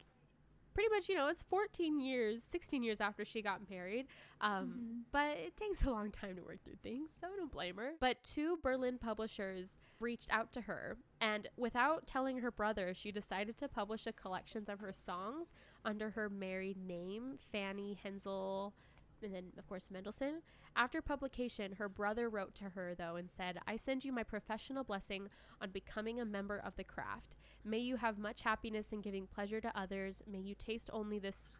pretty 0.75 0.89
much, 0.91 1.09
you 1.09 1.15
know, 1.15 1.29
it's 1.29 1.43
14 1.43 2.01
years, 2.01 2.43
16 2.43 2.83
years 2.83 3.01
after 3.01 3.25
she 3.25 3.43
got 3.43 3.69
married. 3.71 4.07
Um, 4.41 4.51
Mm-hmm. 4.51 4.99
But 5.13 5.37
it 5.39 5.57
takes 5.57 5.83
a 5.87 5.91
long 5.91 6.11
time 6.11 6.37
to 6.37 6.43
work 6.43 6.63
through 6.65 6.79
things, 6.83 7.13
so 7.21 7.27
I 7.33 7.37
don't 7.37 7.51
blame 7.53 7.77
her. 7.77 7.93
But 8.01 8.23
two 8.23 8.59
Berlin 8.63 8.99
publishers 8.99 9.77
reached 9.99 10.29
out 10.31 10.53
to 10.53 10.63
her, 10.63 10.97
and 11.21 11.49
without 11.57 12.07
telling 12.07 12.39
her 12.39 12.51
brother, 12.51 12.95
she 12.95 13.13
decided 13.13 13.59
to 13.59 13.69
publish 13.69 14.07
a 14.07 14.13
collection 14.13 14.65
of 14.69 14.81
her 14.81 14.93
songs 14.93 15.49
under 15.85 16.11
her 16.11 16.31
married 16.31 16.79
name, 16.79 17.39
Fanny 17.53 17.99
Hensel, 18.03 18.73
and 19.23 19.35
then, 19.35 19.53
of 19.59 19.67
course, 19.69 19.89
Mendelssohn. 19.91 20.43
After 20.77 21.03
publication, 21.03 21.73
her 21.73 21.89
brother 21.89 22.29
wrote 22.29 22.55
to 22.57 22.71
her, 22.71 22.95
though, 22.97 23.17
and 23.17 23.31
said, 23.31 23.59
I 23.67 23.77
send 23.77 24.05
you 24.05 24.13
my 24.13 24.23
professional 24.23 24.85
blessing 24.85 25.29
on 25.61 25.71
becoming 25.71 26.21
a 26.21 26.25
member 26.25 26.59
of 26.59 26.77
the 26.77 26.85
craft. 26.85 27.37
May 27.65 27.79
you 27.79 27.97
have 27.97 28.19
much 28.19 28.43
happiness 28.43 28.93
in 28.93 29.01
giving 29.01 29.27
pleasure 29.27 29.61
to 29.61 29.79
others. 29.79 30.23
May 30.31 30.39
you 30.39 30.55
taste 30.55 30.91
only 30.93 31.19
this, 31.19 31.53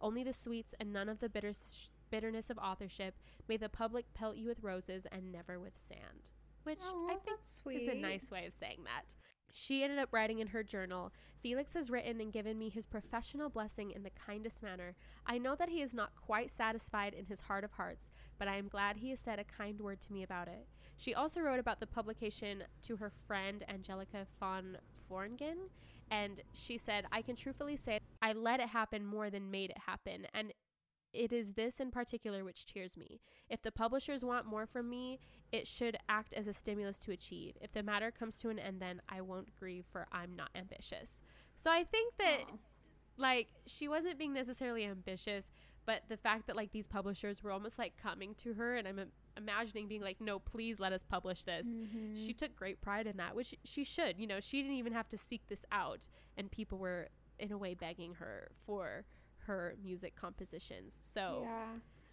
only 0.00 0.24
the 0.24 0.32
sweets 0.32 0.74
and 0.80 0.92
none 0.92 1.08
of 1.08 1.20
the 1.20 1.28
bitter, 1.28 1.52
bitterness 2.10 2.50
of 2.50 2.58
authorship. 2.58 3.14
May 3.48 3.56
the 3.56 3.68
public 3.68 4.12
pelt 4.14 4.36
you 4.36 4.48
with 4.48 4.62
roses 4.62 5.06
and 5.12 5.30
never 5.30 5.58
with 5.58 5.74
sand. 5.76 6.30
Which 6.64 6.80
I 6.82 7.16
think 7.24 7.40
sweet. 7.44 7.82
is 7.82 7.88
a 7.88 7.94
nice 7.94 8.30
way 8.30 8.46
of 8.46 8.54
saying 8.54 8.80
that. 8.84 9.14
She 9.56 9.84
ended 9.84 10.00
up 10.00 10.12
writing 10.12 10.40
in 10.40 10.48
her 10.48 10.64
journal 10.64 11.12
Felix 11.44 11.74
has 11.74 11.90
written 11.90 12.22
and 12.22 12.32
given 12.32 12.58
me 12.58 12.70
his 12.70 12.86
professional 12.86 13.50
blessing 13.50 13.90
in 13.90 14.02
the 14.02 14.10
kindest 14.10 14.62
manner. 14.62 14.96
I 15.26 15.36
know 15.36 15.54
that 15.54 15.68
he 15.68 15.82
is 15.82 15.92
not 15.92 16.16
quite 16.16 16.50
satisfied 16.50 17.12
in 17.12 17.26
his 17.26 17.40
heart 17.40 17.64
of 17.64 17.72
hearts, 17.72 18.08
but 18.38 18.48
I 18.48 18.56
am 18.56 18.66
glad 18.66 18.96
he 18.96 19.10
has 19.10 19.20
said 19.20 19.38
a 19.38 19.44
kind 19.44 19.78
word 19.78 20.00
to 20.00 20.12
me 20.14 20.22
about 20.22 20.48
it. 20.48 20.66
She 20.96 21.14
also 21.14 21.40
wrote 21.40 21.60
about 21.60 21.80
the 21.80 21.86
publication 21.86 22.64
to 22.84 22.96
her 22.96 23.12
friend 23.26 23.62
Angelica 23.68 24.26
von 24.40 24.78
Floringen, 25.06 25.68
and 26.10 26.40
she 26.54 26.78
said, 26.78 27.04
I 27.12 27.20
can 27.20 27.36
truthfully 27.36 27.76
say 27.76 28.00
I 28.22 28.32
let 28.32 28.60
it 28.60 28.70
happen 28.70 29.04
more 29.04 29.28
than 29.28 29.50
made 29.50 29.68
it 29.68 29.78
happen, 29.86 30.26
and 30.32 30.50
it 31.14 31.32
is 31.32 31.52
this 31.52 31.80
in 31.80 31.90
particular 31.90 32.44
which 32.44 32.66
cheers 32.66 32.96
me. 32.96 33.20
If 33.48 33.62
the 33.62 33.72
publishers 33.72 34.24
want 34.24 34.46
more 34.46 34.66
from 34.66 34.90
me, 34.90 35.20
it 35.52 35.66
should 35.66 35.96
act 36.08 36.32
as 36.34 36.48
a 36.48 36.52
stimulus 36.52 36.98
to 36.98 37.12
achieve. 37.12 37.56
If 37.60 37.72
the 37.72 37.82
matter 37.82 38.10
comes 38.10 38.38
to 38.38 38.50
an 38.50 38.58
end, 38.58 38.80
then 38.80 39.00
I 39.08 39.20
won't 39.20 39.54
grieve, 39.56 39.84
for 39.90 40.06
I'm 40.12 40.34
not 40.34 40.50
ambitious. 40.54 41.20
So 41.62 41.70
I 41.70 41.84
think 41.84 42.14
that, 42.18 42.40
Aw. 42.50 42.56
like, 43.16 43.48
she 43.66 43.88
wasn't 43.88 44.18
being 44.18 44.32
necessarily 44.32 44.84
ambitious, 44.84 45.50
but 45.86 46.02
the 46.08 46.16
fact 46.16 46.46
that, 46.46 46.56
like, 46.56 46.72
these 46.72 46.86
publishers 46.86 47.42
were 47.42 47.52
almost 47.52 47.78
like 47.78 47.96
coming 47.96 48.34
to 48.36 48.54
her, 48.54 48.76
and 48.76 48.88
I'm 48.88 48.98
im- 48.98 49.12
imagining 49.36 49.86
being 49.86 50.00
like, 50.00 50.20
no, 50.20 50.38
please 50.38 50.80
let 50.80 50.92
us 50.92 51.04
publish 51.08 51.44
this. 51.44 51.66
Mm-hmm. 51.66 52.26
She 52.26 52.32
took 52.32 52.56
great 52.56 52.80
pride 52.80 53.06
in 53.06 53.18
that, 53.18 53.36
which 53.36 53.54
she 53.64 53.84
should. 53.84 54.18
You 54.18 54.26
know, 54.26 54.40
she 54.40 54.62
didn't 54.62 54.78
even 54.78 54.92
have 54.94 55.08
to 55.10 55.18
seek 55.18 55.46
this 55.48 55.64
out, 55.70 56.08
and 56.36 56.50
people 56.50 56.78
were, 56.78 57.08
in 57.38 57.52
a 57.52 57.58
way, 57.58 57.74
begging 57.74 58.14
her 58.14 58.48
for 58.66 59.04
her 59.46 59.74
music 59.82 60.14
compositions. 60.16 60.92
So 61.12 61.40
yeah. 61.42 61.66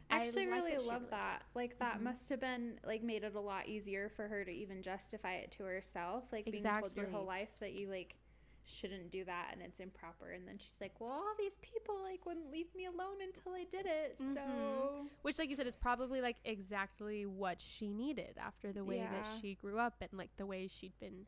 I 0.10 0.16
I 0.16 0.20
actually 0.28 0.48
like 0.48 0.64
really 0.64 0.78
love 0.78 1.10
that. 1.12 1.44
Like 1.56 1.80
that 1.80 2.00
Mhm. 2.00 2.04
must 2.04 2.30
have 2.30 2.40
been 2.42 2.80
like 2.86 3.02
made 3.04 3.24
it 3.24 3.36
a 3.36 3.40
lot 3.40 3.68
easier 3.68 4.10
for 4.10 4.28
her 4.28 4.44
to 4.44 4.52
even 4.52 4.82
justify 4.82 5.36
it 5.36 5.52
to 5.54 5.64
herself. 5.64 6.26
Like 6.32 6.46
being 6.52 6.64
told 6.64 6.96
your 6.98 7.08
whole 7.10 7.26
life 7.26 7.50
that 7.60 7.80
you 7.80 7.88
like 7.90 8.16
shouldn't 8.64 9.10
do 9.10 9.26
that 9.26 9.50
and 9.54 9.62
it's 9.62 9.80
improper 9.80 10.32
and 10.32 10.48
then 10.48 10.58
she's 10.58 10.80
like, 10.80 11.00
Well 11.00 11.10
all 11.12 11.34
these 11.38 11.58
people 11.62 12.02
like 12.04 12.26
wouldn't 12.26 12.52
leave 12.52 12.74
me 12.76 12.86
alone 12.86 13.22
until 13.22 13.54
I 13.54 13.64
did 13.64 13.86
it. 13.86 14.18
Mhm. 14.20 14.34
So 14.36 15.08
which 15.24 15.40
like 15.40 15.50
you 15.50 15.56
said 15.56 15.66
is 15.68 15.76
probably 15.78 16.22
like 16.22 16.38
exactly 16.46 17.26
what 17.26 17.60
she 17.62 17.94
needed 17.94 18.38
after 18.38 18.72
the 18.72 18.84
way 18.86 19.00
that 19.00 19.26
she 19.42 19.56
grew 19.56 19.80
up 19.80 19.96
and 20.02 20.10
like 20.14 20.30
the 20.38 20.46
way 20.46 20.68
she'd 20.68 20.98
been 21.00 21.26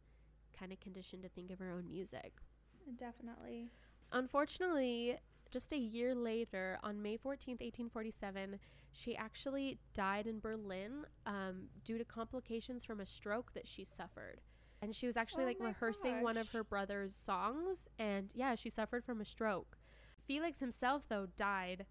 kind 0.58 0.72
of 0.72 0.80
conditioned 0.80 1.24
to 1.24 1.30
think 1.30 1.50
of 1.52 1.60
her 1.60 1.72
own 1.72 1.90
music 1.90 2.34
definitely. 2.98 3.70
unfortunately 4.12 5.18
just 5.54 5.72
a 5.72 5.78
year 5.78 6.16
later 6.16 6.80
on 6.82 7.00
may 7.00 7.16
14th 7.16 7.62
1847 7.62 8.58
she 8.92 9.16
actually 9.16 9.78
died 9.94 10.26
in 10.26 10.40
berlin 10.40 11.06
um, 11.28 11.68
due 11.86 12.00
to 12.00 12.04
complications 12.04 12.84
from 12.84 13.00
a 13.00 13.06
stroke 13.06 13.54
that 13.54 13.68
she 13.68 13.84
suffered. 13.84 14.42
And 14.82 14.96
she 14.96 15.06
was 15.06 15.16
actually 15.16 15.44
Oh 15.44 15.48
like 15.48 15.60
rehearsing 15.60 16.22
one 16.22 16.38
of 16.38 16.50
her 16.50 16.64
brother's 16.64 17.16
songs 17.16 17.88
and 18.00 18.32
yeah 18.34 18.56
she 18.56 18.72
suffered 18.72 19.06
from 19.06 19.22
a 19.22 19.26
stroke. 19.26 19.78
Felix 20.26 20.60
himself 20.60 21.04
though 21.08 21.28
died 21.38 21.86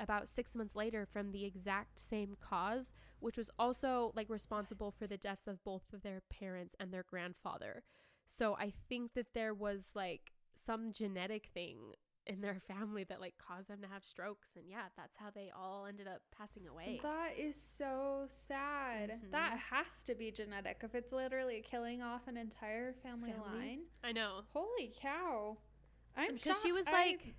about 0.00 0.28
six 0.28 0.56
months 0.56 0.74
later 0.74 1.06
from 1.06 1.30
the 1.30 1.44
exact 1.44 2.00
same 2.00 2.36
cause 2.40 2.92
which 3.20 3.36
was 3.36 3.48
also 3.60 4.10
like 4.16 4.28
responsible 4.28 4.90
for 4.90 5.06
the 5.06 5.16
deaths 5.16 5.46
of 5.46 5.62
both 5.62 5.84
of 5.92 6.02
their 6.02 6.20
parents 6.28 6.74
and 6.80 6.92
their 6.92 7.04
grandfather. 7.08 7.84
So 8.26 8.56
i 8.58 8.72
think 8.88 9.14
that 9.14 9.34
there 9.34 9.54
was 9.54 9.90
like 9.94 10.32
some 10.66 10.92
genetic 10.92 11.50
thing 11.54 11.78
in 12.26 12.40
their 12.40 12.58
family 12.66 13.04
that 13.04 13.20
like 13.20 13.34
caused 13.38 13.68
them 13.68 13.80
to 13.82 13.86
have 13.88 14.02
strokes 14.04 14.48
and 14.56 14.64
yeah 14.68 14.84
that's 14.96 15.16
how 15.16 15.26
they 15.34 15.50
all 15.54 15.84
ended 15.86 16.06
up 16.06 16.22
passing 16.36 16.66
away 16.66 16.98
That 17.02 17.38
is 17.38 17.54
so 17.54 18.24
sad. 18.28 19.10
Mhm. 19.10 19.30
That 19.30 19.58
has 19.70 19.98
to 20.06 20.14
be 20.14 20.30
genetic 20.30 20.78
if 20.82 20.94
it's 20.94 21.12
literally 21.12 21.62
killing 21.62 22.02
off 22.02 22.26
an 22.26 22.36
entire 22.36 22.94
family, 23.02 23.32
Family? 23.32 23.58
line. 23.58 23.80
i 24.02 24.12
know 24.12 24.40
Holy 24.52 24.90
cow. 24.98 25.58
I'm 26.16 26.34
Because 26.34 26.56
she 26.62 26.72
was, 26.72 26.86
I- 26.86 26.92
like, 26.92 27.34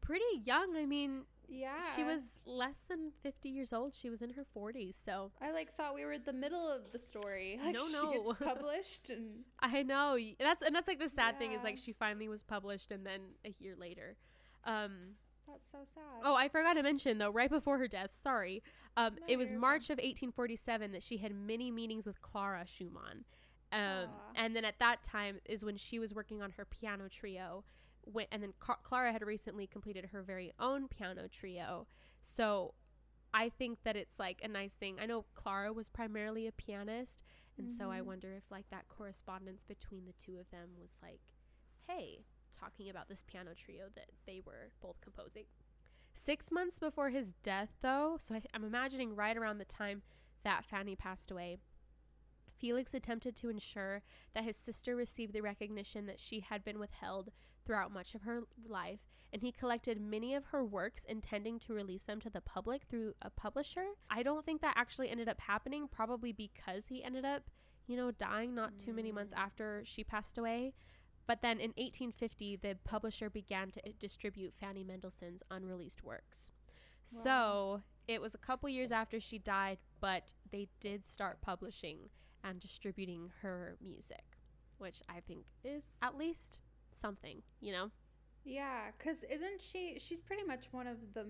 pretty 0.00 0.24
young 0.44 0.76
i 0.76 0.84
mean 0.86 1.22
yeah. 1.50 1.94
she 1.96 2.04
was 2.04 2.22
less 2.46 2.84
than 2.88 3.10
50 3.22 3.48
years 3.48 3.72
old 3.72 3.92
she 3.94 4.08
was 4.08 4.22
in 4.22 4.30
her 4.30 4.44
40s 4.56 4.94
so 5.04 5.32
I 5.42 5.50
like 5.52 5.74
thought 5.76 5.94
we 5.94 6.04
were 6.04 6.12
at 6.12 6.24
the 6.24 6.32
middle 6.32 6.68
of 6.68 6.92
the 6.92 6.98
story. 6.98 7.58
Like 7.64 7.74
No, 7.74 7.86
she 7.86 7.92
no. 7.92 8.12
gets 8.12 8.38
published 8.44 9.10
and 9.10 9.44
I 9.60 9.82
know. 9.82 10.16
That's 10.38 10.62
and 10.62 10.74
that's 10.74 10.88
like 10.88 10.98
the 11.00 11.08
sad 11.08 11.38
thing 11.38 11.52
is 11.52 11.62
like 11.62 11.76
she 11.78 11.92
finally 11.92 12.28
was 12.28 12.42
published 12.42 12.90
and 12.92 13.04
then 13.04 13.20
a 13.44 13.54
year 13.58 13.74
later. 13.78 14.16
Um 14.64 15.16
that's 15.48 15.68
so 15.70 15.78
sad. 15.82 16.02
oh, 16.24 16.36
I 16.36 16.48
forgot 16.48 16.74
to 16.74 16.82
mention 16.84 17.18
though, 17.18 17.30
right 17.32 17.50
before 17.50 17.78
her 17.78 17.88
death, 17.88 18.10
sorry. 18.22 18.62
Um 18.96 19.16
No, 19.20 19.26
it 19.28 19.36
was. 19.36 19.50
March 19.52 19.84
of 19.90 19.98
1847 19.98 20.92
that 20.92 21.02
she 21.02 21.16
had 21.16 21.34
many 21.34 21.70
meetings 21.72 22.06
with 22.06 22.22
Clara 22.22 22.64
Schumann. 22.66 23.24
Um 23.72 24.08
and 24.36 24.54
then 24.54 24.64
at 24.64 24.78
that 24.78 25.02
time 25.02 25.40
is 25.44 25.64
when 25.64 25.76
she 25.76 25.98
was 25.98 26.14
working 26.14 26.40
on 26.42 26.52
her 26.52 26.64
piano 26.64 27.08
trio. 27.08 27.64
When, 28.02 28.26
and 28.32 28.42
then 28.42 28.54
Clara 28.58 29.12
had 29.12 29.22
recently 29.22 29.66
completed 29.66 30.06
her 30.12 30.22
very 30.22 30.52
own 30.58 30.88
piano 30.88 31.28
trio. 31.28 31.86
So 32.22 32.74
I 33.32 33.48
think 33.48 33.82
that 33.84 33.96
it's 33.96 34.18
like 34.18 34.40
a 34.42 34.48
nice 34.48 34.74
thing. 34.74 34.98
I 35.00 35.06
know 35.06 35.24
Clara 35.34 35.72
was 35.72 35.88
primarily 35.88 36.46
a 36.46 36.52
pianist, 36.52 37.22
and 37.58 37.70
so 37.70 37.90
I 37.90 38.00
Mhm. 38.00 38.06
wonder 38.06 38.32
if 38.34 38.50
like 38.50 38.68
that 38.70 38.88
correspondence 38.88 39.62
between 39.62 40.06
the 40.06 40.12
two 40.14 40.38
of 40.38 40.50
them 40.50 40.78
was 40.78 40.98
like, 41.02 41.20
hey, 41.86 42.24
talking 42.52 42.88
about 42.90 43.08
this 43.08 43.22
piano 43.22 43.54
trio 43.54 43.88
that 43.94 44.10
they 44.26 44.40
were 44.40 44.70
both 44.80 45.00
composing. 45.00 45.46
Six 46.12 46.50
months 46.50 46.78
before 46.78 47.10
his 47.10 47.32
death, 47.42 47.70
though, 47.80 48.16
so 48.18 48.34
I, 48.34 48.42
I'm 48.52 48.64
imagining 48.64 49.14
right 49.14 49.36
around 49.36 49.58
the 49.58 49.64
time 49.64 50.02
that 50.42 50.64
Fanny 50.64 50.96
passed 50.96 51.30
away, 51.30 51.60
Felix 52.60 52.94
attempted 52.94 53.36
to 53.36 53.48
ensure 53.48 54.02
that 54.34 54.44
his 54.44 54.56
sister 54.56 54.94
received 54.94 55.32
the 55.32 55.40
recognition 55.40 56.06
that 56.06 56.20
she 56.20 56.40
had 56.40 56.62
been 56.64 56.78
withheld 56.78 57.30
throughout 57.64 57.92
much 57.92 58.14
of 58.14 58.22
her 58.22 58.42
life, 58.66 59.00
and 59.32 59.42
he 59.42 59.52
collected 59.52 60.00
many 60.00 60.34
of 60.34 60.46
her 60.46 60.64
works 60.64 61.04
intending 61.04 61.58
to 61.60 61.72
release 61.72 62.02
them 62.04 62.20
to 62.20 62.30
the 62.30 62.40
public 62.40 62.82
through 62.88 63.14
a 63.22 63.30
publisher. 63.30 63.84
I 64.10 64.22
don't 64.22 64.44
think 64.44 64.60
that 64.62 64.74
actually 64.76 65.10
ended 65.10 65.28
up 65.28 65.40
happening, 65.40 65.88
probably 65.88 66.32
because 66.32 66.86
he 66.86 67.02
ended 67.04 67.24
up, 67.24 67.50
you 67.86 67.96
know, 67.96 68.10
dying 68.10 68.54
not 68.54 68.78
too 68.78 68.92
many 68.92 69.12
months 69.12 69.32
Mm. 69.34 69.38
after 69.38 69.82
she 69.84 70.04
passed 70.04 70.36
away. 70.38 70.74
But 71.26 71.42
then 71.42 71.60
in 71.60 71.72
1850, 71.76 72.56
the 72.56 72.76
publisher 72.82 73.30
began 73.30 73.70
to 73.70 73.80
distribute 74.00 74.54
Fanny 74.58 74.82
Mendelssohn's 74.82 75.42
unreleased 75.50 76.02
works. 76.02 76.50
Wow. 77.12 77.22
So 77.22 77.82
it 78.08 78.20
was 78.20 78.34
a 78.34 78.38
couple 78.38 78.68
years 78.68 78.90
after 78.90 79.20
she 79.20 79.38
died, 79.38 79.78
but 80.00 80.34
they 80.50 80.68
did 80.80 81.04
start 81.06 81.40
publishing 81.40 82.10
and 82.44 82.60
distributing 82.60 83.30
her 83.42 83.76
music, 83.82 84.24
which 84.78 85.02
I 85.08 85.20
think 85.20 85.44
is 85.64 85.90
at 86.02 86.16
least 86.16 86.58
something, 86.92 87.42
you 87.60 87.72
know? 87.72 87.90
Yeah, 88.44 88.90
cuz 88.98 89.22
isn't 89.24 89.60
she 89.60 89.98
she's 89.98 90.20
pretty 90.20 90.44
much 90.44 90.72
one 90.72 90.86
of 90.86 91.14
the 91.14 91.26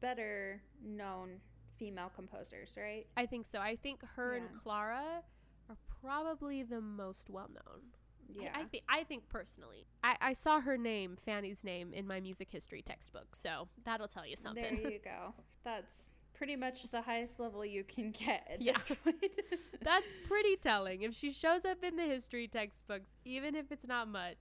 better 0.00 0.62
known 0.82 1.40
female 1.76 2.10
composers, 2.14 2.74
right? 2.76 3.06
I 3.16 3.26
think 3.26 3.46
so. 3.46 3.58
I 3.58 3.76
think 3.76 4.04
her 4.16 4.34
and 4.34 4.48
Clara 4.62 5.22
are 5.68 5.76
probably 6.00 6.62
the 6.62 6.80
most 6.80 7.30
well 7.30 7.48
known. 7.48 7.80
Yeah. 8.28 8.50
I, 8.54 8.60
I 8.60 8.64
think 8.64 8.84
I 8.88 9.04
think 9.04 9.28
personally. 9.28 9.86
I, 10.04 10.16
I 10.20 10.32
saw 10.34 10.60
her 10.60 10.76
name, 10.76 11.16
Fanny's 11.24 11.64
name, 11.64 11.92
in 11.92 12.06
my 12.06 12.20
music 12.20 12.48
history 12.50 12.82
textbook, 12.82 13.34
so 13.34 13.68
that'll 13.84 14.08
tell 14.08 14.26
you 14.26 14.36
something. 14.36 14.62
There 14.62 14.92
you 14.92 14.98
go. 15.02 15.34
That's 15.64 15.92
pretty 16.40 16.56
much 16.56 16.90
the 16.90 17.02
highest 17.02 17.38
level 17.38 17.62
you 17.66 17.84
can 17.84 18.10
get 18.24 18.48
at 18.50 18.62
Yeah. 18.62 18.72
this 18.72 18.96
point. 19.04 19.36
That's 19.82 20.10
pretty 20.26 20.56
telling. 20.56 21.02
If 21.02 21.14
she 21.14 21.30
shows 21.30 21.66
up 21.66 21.84
in 21.84 21.96
the 21.96 22.04
history 22.04 22.48
textbooks, 22.48 23.10
even 23.26 23.54
if 23.54 23.70
it's 23.70 23.86
not 23.86 24.08
much, 24.08 24.38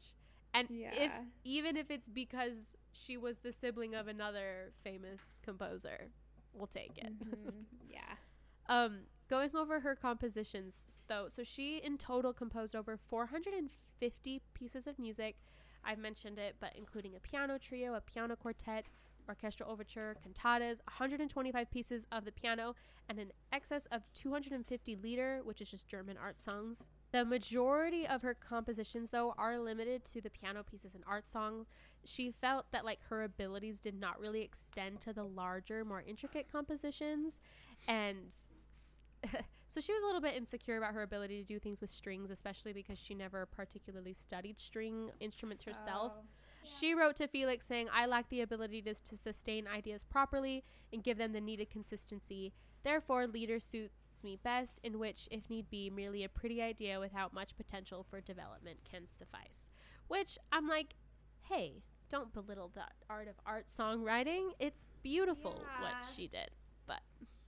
and 0.53 0.67
if 0.71 1.12
even 1.43 1.75
if 1.75 1.91
it's 1.91 2.08
because 2.08 2.77
she 2.93 3.17
was 3.17 3.39
the 3.39 3.52
sibling 3.52 3.95
of 3.95 4.08
another 4.08 4.71
famous 4.81 5.19
composer, 5.43 6.08
we'll 6.54 6.67
take 6.67 6.97
it. 6.97 7.12
Mhm. 7.19 7.65
Yeah. 7.89 8.15
Um, 8.67 9.02
going 9.29 9.54
over 9.56 9.81
her 9.81 9.93
compositions, 9.95 10.75
though, 11.08 11.27
so 11.27 11.43
she 11.43 11.77
in 11.83 11.97
total 11.97 12.31
composed 12.33 12.75
over 12.77 12.97
450 12.97 14.41
pieces 14.54 14.87
of 14.87 14.97
music, 15.00 15.35
I've 15.83 15.97
mentioned 16.00 16.39
it, 16.39 16.56
but 16.62 16.71
including 16.77 17.15
a 17.15 17.19
piano 17.19 17.58
trio, 17.58 17.95
a 17.95 18.02
piano 18.02 18.35
quartet, 18.37 18.89
orchestral 19.30 19.71
overture, 19.71 20.15
cantatas, 20.25 20.80
125 20.86 21.71
pieces 21.71 22.06
of 22.12 22.25
the 22.25 22.32
piano, 22.32 22.75
and 23.08 23.19
an 23.19 23.32
excess 23.54 23.86
of 23.92 24.02
250 24.13 24.98
Lieder, 24.98 25.42
which 25.44 25.62
is 25.62 25.69
just 25.69 25.88
German 25.88 26.17
art 26.17 26.40
songs. 26.40 26.84
The 27.12 27.23
majority 27.23 28.06
of 28.08 28.21
her 28.23 28.34
compositions, 28.34 29.12
though, 29.12 29.34
are 29.38 29.60
limited 29.60 30.04
to 30.13 30.21
the 30.21 30.30
piano 30.30 30.63
pieces 30.63 30.94
and 30.96 31.04
art 31.08 31.30
songs. 31.30 31.67
She 32.04 32.32
felt 32.32 32.65
that 32.71 32.86
like 32.86 33.00
her 33.10 33.23
abilities 33.23 33.80
did 33.80 34.00
not 34.00 34.19
really 34.19 34.42
extend 34.42 35.02
to 35.02 35.13
the 35.13 35.23
larger, 35.23 35.86
more 35.86 36.04
intricate 36.06 36.52
compositions, 36.52 37.40
and 37.88 38.17
so 39.69 39.82
she 39.82 39.92
was 39.92 40.02
a 40.04 40.06
little 40.06 40.21
bit 40.21 40.36
insecure 40.36 40.77
about 40.77 40.94
her 40.94 41.04
ability 41.04 41.40
to 41.40 41.44
do 41.44 41.60
things 41.60 41.82
with 41.82 41.90
strings, 41.90 42.32
especially 42.32 42.73
because 42.73 42.98
she 42.98 43.13
never 43.13 43.46
particularly 43.46 44.13
studied 44.13 44.60
string 44.60 45.12
instruments 45.19 45.63
herself. 45.63 46.13
Oh. 46.15 46.21
She 46.63 46.93
wrote 46.93 47.15
to 47.17 47.27
Felix 47.27 47.65
saying, 47.65 47.87
I 47.93 48.05
lack 48.05 48.29
the 48.29 48.41
ability 48.41 48.81
to, 48.83 48.93
to 48.93 49.17
sustain 49.17 49.67
ideas 49.67 50.03
properly 50.03 50.63
and 50.93 51.03
give 51.03 51.17
them 51.17 51.33
the 51.33 51.41
needed 51.41 51.69
consistency. 51.69 52.53
Therefore, 52.83 53.27
Lieder 53.27 53.60
suits 53.60 53.95
me 54.23 54.37
best, 54.43 54.79
in 54.83 54.99
which, 54.99 55.27
if 55.31 55.49
need 55.49 55.69
be, 55.69 55.89
merely 55.89 56.23
a 56.23 56.29
pretty 56.29 56.62
idea 56.62 56.99
without 56.99 57.33
much 57.33 57.55
potential 57.55 58.05
for 58.10 58.21
development 58.21 58.79
can 58.89 59.07
suffice. 59.07 59.69
Which 60.07 60.37
I'm 60.51 60.67
like, 60.67 60.95
hey, 61.41 61.83
don't 62.10 62.33
belittle 62.33 62.71
the 62.73 62.83
art 63.10 63.27
of 63.27 63.35
art 63.45 63.67
songwriting. 63.77 64.51
It's 64.60 64.85
beautiful 65.03 65.63
what 65.79 65.93
she 66.15 66.27
did. 66.27 66.51
But 66.87 67.01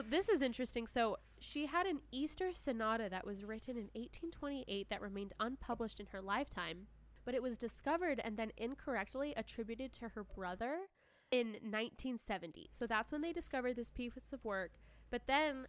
this 0.10 0.30
is 0.30 0.42
interesting. 0.42 0.88
So 0.88 1.18
she 1.40 1.66
had 1.66 1.88
an 1.88 2.02
Easter 2.12 2.52
sonata 2.54 3.08
that 3.10 3.26
was 3.26 3.44
written 3.44 3.76
in 3.76 3.90
1828 3.94 4.90
that 4.90 5.02
remained 5.02 5.34
unpublished 5.40 6.00
in 6.00 6.08
her 6.08 6.22
lifetime, 6.22 6.88
but 7.26 7.36
it 7.36 7.42
was 7.42 7.58
discovered 7.58 8.22
and 8.24 8.38
then 8.38 8.52
incorrectly 8.58 9.34
attributed 9.36 9.94
to 9.94 10.10
her 10.10 10.24
brother 10.24 10.88
in 11.32 11.48
1970. 11.48 12.70
So 12.78 12.88
that's 12.88 13.12
when 13.12 13.22
they 13.22 13.34
discovered 13.34 13.76
this 13.76 13.90
piece 13.90 14.14
of 14.34 14.44
work. 14.44 14.72
But 15.10 15.28
then, 15.28 15.68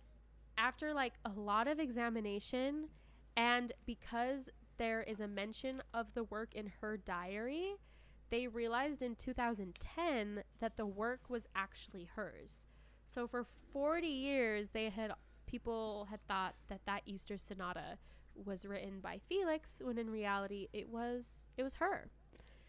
after 0.59 0.93
like 0.93 1.15
a 1.25 1.31
lot 1.31 1.69
of 1.69 1.79
examination, 1.79 2.89
and 3.37 3.73
because 3.87 4.49
there 4.79 5.03
is 5.03 5.21
a 5.21 5.29
mention 5.29 5.83
of 5.95 6.15
the 6.15 6.25
work 6.25 6.55
in 6.55 6.73
her 6.81 6.97
diary, 6.97 7.77
they 8.31 8.49
realized 8.49 9.03
in 9.03 9.15
2010 9.15 10.43
that 10.61 10.77
the 10.77 10.87
work 10.87 11.21
was 11.29 11.47
actually 11.55 12.09
hers. 12.17 12.67
So 13.07 13.27
for 13.27 13.47
40 13.73 14.07
years, 14.07 14.71
they 14.71 14.89
had 14.89 15.13
people 15.47 16.09
had 16.11 16.27
thought 16.27 16.55
that 16.69 16.81
that 16.87 17.03
Easter 17.05 17.37
sonata 17.37 17.99
was 18.37 18.65
written 18.65 19.01
by 19.01 19.19
Felix, 19.29 19.75
when 19.81 19.99
in 19.99 20.11
reality 20.11 20.69
it 20.73 20.89
was 20.89 21.47
it 21.57 21.63
was 21.63 21.75
her. 21.75 22.11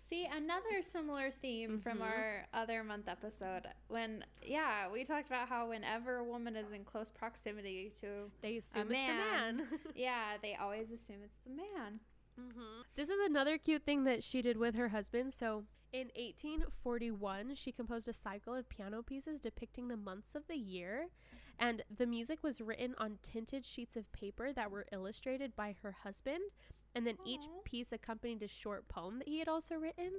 See, 0.09 0.26
another 0.32 0.82
similar 0.82 1.32
theme 1.32 1.80
from 1.80 1.99
Mhm. 1.99 2.03
our 2.03 2.47
other 2.53 2.84
month 2.84 3.07
episode 3.07 3.64
when, 3.88 4.24
yeah, 4.43 4.91
we 4.91 5.05
talked 5.05 5.28
about 5.28 5.47
how 5.47 5.70
whenever 5.70 6.18
a 6.18 6.24
woman 6.24 6.55
is 6.55 6.72
in 6.74 6.84
close 6.84 7.09
proximity 7.09 7.89
to, 8.01 8.30
They 8.41 8.57
assume 8.57 8.89
man. 8.89 9.59
it's 9.61 9.70
the 9.70 9.74
man. 9.74 9.80
yeah, 9.95 10.38
they 10.41 10.55
always 10.55 10.91
assume 10.91 11.24
it's 11.24 11.39
the 11.39 11.51
man. 11.51 12.01
hmm 12.38 12.82
This 12.95 13.09
is 13.09 13.18
another 13.26 13.57
cute 13.57 13.86
thing 13.86 14.03
that 14.03 14.24
she 14.24 14.41
did 14.41 14.57
with 14.57 14.76
her 14.76 14.89
husband. 14.89 15.34
So 15.34 15.66
in 15.93 16.11
1841, 16.16 17.55
she 17.55 17.72
composed 17.72 18.07
a 18.07 18.14
cycle 18.14 18.53
of 18.53 18.70
piano 18.70 19.01
pieces 19.01 19.39
depicting 19.39 19.88
the 19.88 19.97
months 19.97 20.36
of 20.36 20.47
the 20.47 20.57
year. 20.57 21.07
And 21.60 21.84
the 21.95 22.06
music 22.08 22.43
was 22.43 22.62
written 22.62 22.95
on 22.97 23.20
tinted 23.22 23.66
sheets 23.66 23.95
of 23.95 24.12
paper 24.12 24.51
that 24.54 24.72
were 24.72 24.86
illustrated 24.91 25.56
by 25.56 25.76
her 25.82 25.95
husband. 26.04 26.41
And 26.95 27.08
then 27.08 27.18
each 27.26 27.45
piece 27.64 27.91
accompanied 27.91 28.43
a 28.43 28.47
short 28.47 28.88
poem 28.88 29.20
that 29.20 29.28
he 29.28 29.39
had 29.39 29.47
also 29.47 29.76
written. 29.76 30.12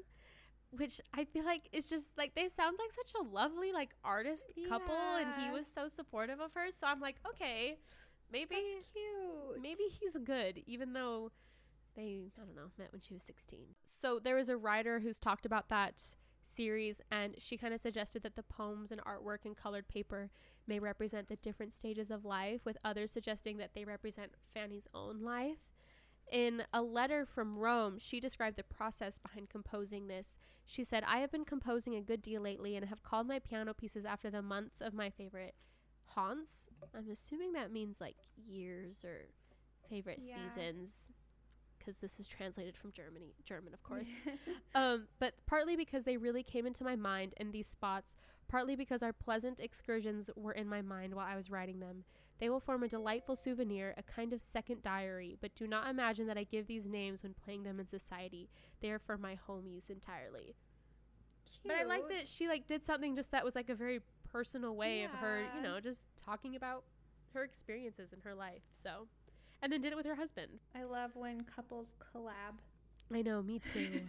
Which 0.70 1.00
I 1.12 1.24
feel 1.24 1.44
like 1.44 1.68
is 1.72 1.86
just 1.86 2.16
like 2.18 2.34
they 2.34 2.48
sound 2.48 2.78
like 2.80 2.90
such 2.90 3.12
a 3.20 3.24
lovely 3.24 3.70
like 3.72 3.94
artist 4.04 4.52
couple, 4.68 4.96
and 4.96 5.28
he 5.40 5.50
was 5.50 5.68
so 5.72 5.86
supportive 5.86 6.40
of 6.40 6.52
her. 6.54 6.70
So 6.72 6.88
I'm 6.88 7.00
like, 7.00 7.16
okay, 7.28 7.78
maybe 8.32 8.56
That's 8.74 8.88
cute. 8.88 9.62
maybe 9.62 9.84
he's 10.00 10.16
good, 10.24 10.62
even 10.66 10.92
though 10.92 11.30
they, 11.94 12.22
I 12.36 12.44
don't 12.44 12.56
know, 12.56 12.70
met 12.76 12.90
when 12.90 13.00
she 13.00 13.14
was 13.14 13.22
16. 13.22 13.60
So 14.02 14.18
there 14.18 14.34
was 14.34 14.48
a 14.48 14.56
writer 14.56 14.98
who's 14.98 15.20
talked 15.20 15.46
about 15.46 15.68
that 15.68 16.02
series, 16.46 17.00
and 17.10 17.34
she 17.38 17.56
kind 17.56 17.74
of 17.74 17.80
suggested 17.80 18.22
that 18.22 18.36
the 18.36 18.42
poems 18.42 18.90
and 18.90 19.00
artwork 19.04 19.44
in 19.44 19.54
colored 19.54 19.88
paper 19.88 20.30
may 20.66 20.78
represent 20.78 21.28
the 21.28 21.36
different 21.36 21.72
stages 21.72 22.10
of 22.10 22.24
life, 22.24 22.64
with 22.64 22.78
others 22.84 23.10
suggesting 23.10 23.56
that 23.58 23.74
they 23.74 23.84
represent 23.84 24.32
Fanny's 24.52 24.88
own 24.94 25.20
life. 25.22 25.58
In 26.32 26.62
a 26.72 26.80
letter 26.80 27.26
from 27.26 27.58
Rome, 27.58 27.98
she 27.98 28.18
described 28.18 28.56
the 28.56 28.64
process 28.64 29.18
behind 29.18 29.50
composing 29.50 30.08
this. 30.08 30.36
She 30.64 30.82
said, 30.82 31.04
I 31.06 31.18
have 31.18 31.30
been 31.30 31.44
composing 31.44 31.94
a 31.94 32.00
good 32.00 32.22
deal 32.22 32.40
lately 32.40 32.76
and 32.76 32.86
have 32.86 33.02
called 33.02 33.26
my 33.28 33.38
piano 33.38 33.74
pieces 33.74 34.04
after 34.06 34.30
the 34.30 34.40
months 34.40 34.80
of 34.80 34.94
my 34.94 35.10
favorite 35.10 35.54
haunts. 36.06 36.66
I'm 36.96 37.10
assuming 37.10 37.52
that 37.52 37.72
means 37.72 38.00
like 38.00 38.16
years 38.36 39.04
or 39.04 39.26
favorite 39.88 40.22
Yeah. 40.24 40.48
seasons 40.48 41.12
because 41.84 41.98
this 41.98 42.18
is 42.18 42.26
translated 42.26 42.76
from 42.76 42.92
Germany, 42.92 43.34
German, 43.44 43.74
of 43.74 43.82
course. 43.82 44.08
um, 44.74 45.08
but 45.18 45.34
partly 45.46 45.76
because 45.76 46.04
they 46.04 46.16
really 46.16 46.42
came 46.42 46.66
into 46.66 46.84
my 46.84 46.96
mind 46.96 47.34
in 47.36 47.50
these 47.50 47.66
spots, 47.66 48.14
partly 48.48 48.76
because 48.76 49.02
our 49.02 49.12
pleasant 49.12 49.60
excursions 49.60 50.30
were 50.36 50.52
in 50.52 50.68
my 50.68 50.82
mind 50.82 51.14
while 51.14 51.26
I 51.26 51.36
was 51.36 51.50
writing 51.50 51.80
them. 51.80 52.04
They 52.40 52.50
will 52.50 52.60
form 52.60 52.82
a 52.82 52.88
delightful 52.88 53.36
souvenir, 53.36 53.94
a 53.96 54.02
kind 54.02 54.32
of 54.32 54.42
second 54.42 54.82
diary, 54.82 55.36
but 55.40 55.54
do 55.54 55.66
not 55.66 55.88
imagine 55.88 56.26
that 56.26 56.38
I 56.38 56.44
give 56.44 56.66
these 56.66 56.86
names 56.86 57.22
when 57.22 57.34
playing 57.34 57.62
them 57.62 57.78
in 57.78 57.86
society. 57.86 58.48
They 58.80 58.90
are 58.90 58.98
for 58.98 59.16
my 59.16 59.36
home 59.36 59.66
use 59.66 59.86
entirely. 59.88 60.54
But 61.64 61.76
I 61.76 61.84
like 61.84 62.08
that 62.08 62.28
she 62.28 62.46
like 62.46 62.66
did 62.66 62.84
something 62.84 63.16
just 63.16 63.30
that 63.30 63.44
was 63.44 63.54
like 63.54 63.70
a 63.70 63.74
very 63.74 64.00
personal 64.30 64.76
way 64.76 65.04
of 65.04 65.10
her, 65.12 65.44
you 65.56 65.62
know, 65.62 65.80
just 65.80 66.04
talking 66.22 66.56
about 66.56 66.84
her 67.32 67.42
experiences 67.42 68.12
in 68.12 68.20
her 68.20 68.34
life. 68.34 68.62
So, 68.82 69.06
and 69.64 69.72
then 69.72 69.80
did 69.80 69.92
it 69.92 69.96
with 69.96 70.04
her 70.04 70.14
husband. 70.14 70.60
I 70.76 70.84
love 70.84 71.12
when 71.14 71.42
couples 71.44 71.94
collab. 71.98 72.58
I 73.12 73.22
know, 73.22 73.42
me 73.42 73.58
too. 73.58 74.02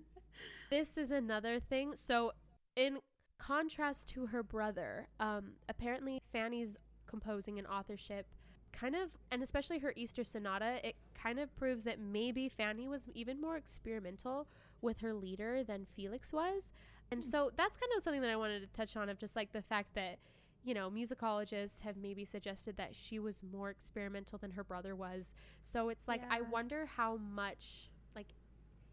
this 0.70 0.98
is 0.98 1.10
another 1.10 1.58
thing. 1.58 1.94
So, 1.96 2.32
in 2.76 2.98
contrast 3.38 4.08
to 4.08 4.26
her 4.26 4.42
brother, 4.42 5.08
um, 5.18 5.52
apparently 5.70 6.20
Fanny's 6.32 6.76
composing 7.06 7.58
and 7.58 7.66
authorship 7.66 8.26
kind 8.72 8.94
of, 8.94 9.08
and 9.32 9.42
especially 9.42 9.78
her 9.78 9.94
Easter 9.96 10.22
sonata, 10.22 10.86
it 10.86 10.96
kind 11.14 11.40
of 11.40 11.54
proves 11.56 11.84
that 11.84 11.98
maybe 11.98 12.50
Fanny 12.50 12.86
was 12.86 13.08
even 13.14 13.40
more 13.40 13.56
experimental 13.56 14.46
with 14.82 14.98
her 14.98 15.14
Lieder 15.14 15.64
than 15.64 15.86
Felix 15.96 16.30
was. 16.30 16.72
And 17.10 17.24
so 17.24 17.50
that's 17.56 17.78
kind 17.78 17.90
of 17.96 18.02
something 18.02 18.20
that 18.20 18.30
I 18.30 18.36
wanted 18.36 18.60
to 18.60 18.68
touch 18.68 18.96
on 18.96 19.08
of 19.08 19.18
just 19.18 19.34
like 19.34 19.52
the 19.52 19.62
fact 19.62 19.94
that, 19.94 20.18
you 20.62 20.74
know, 20.74 20.90
musicologists 20.90 21.80
have 21.82 21.96
maybe 21.96 22.24
suggested 22.24 22.76
that 22.76 22.94
she 22.94 23.18
was 23.18 23.42
more 23.42 23.70
experimental 23.70 24.38
than 24.38 24.52
her 24.52 24.64
brother 24.64 24.94
was. 24.94 25.32
So 25.64 25.88
it's 25.88 26.06
like, 26.06 26.22
I 26.30 26.42
wonder 26.42 26.86
how 26.86 27.16
much 27.16 27.90
like 28.14 28.28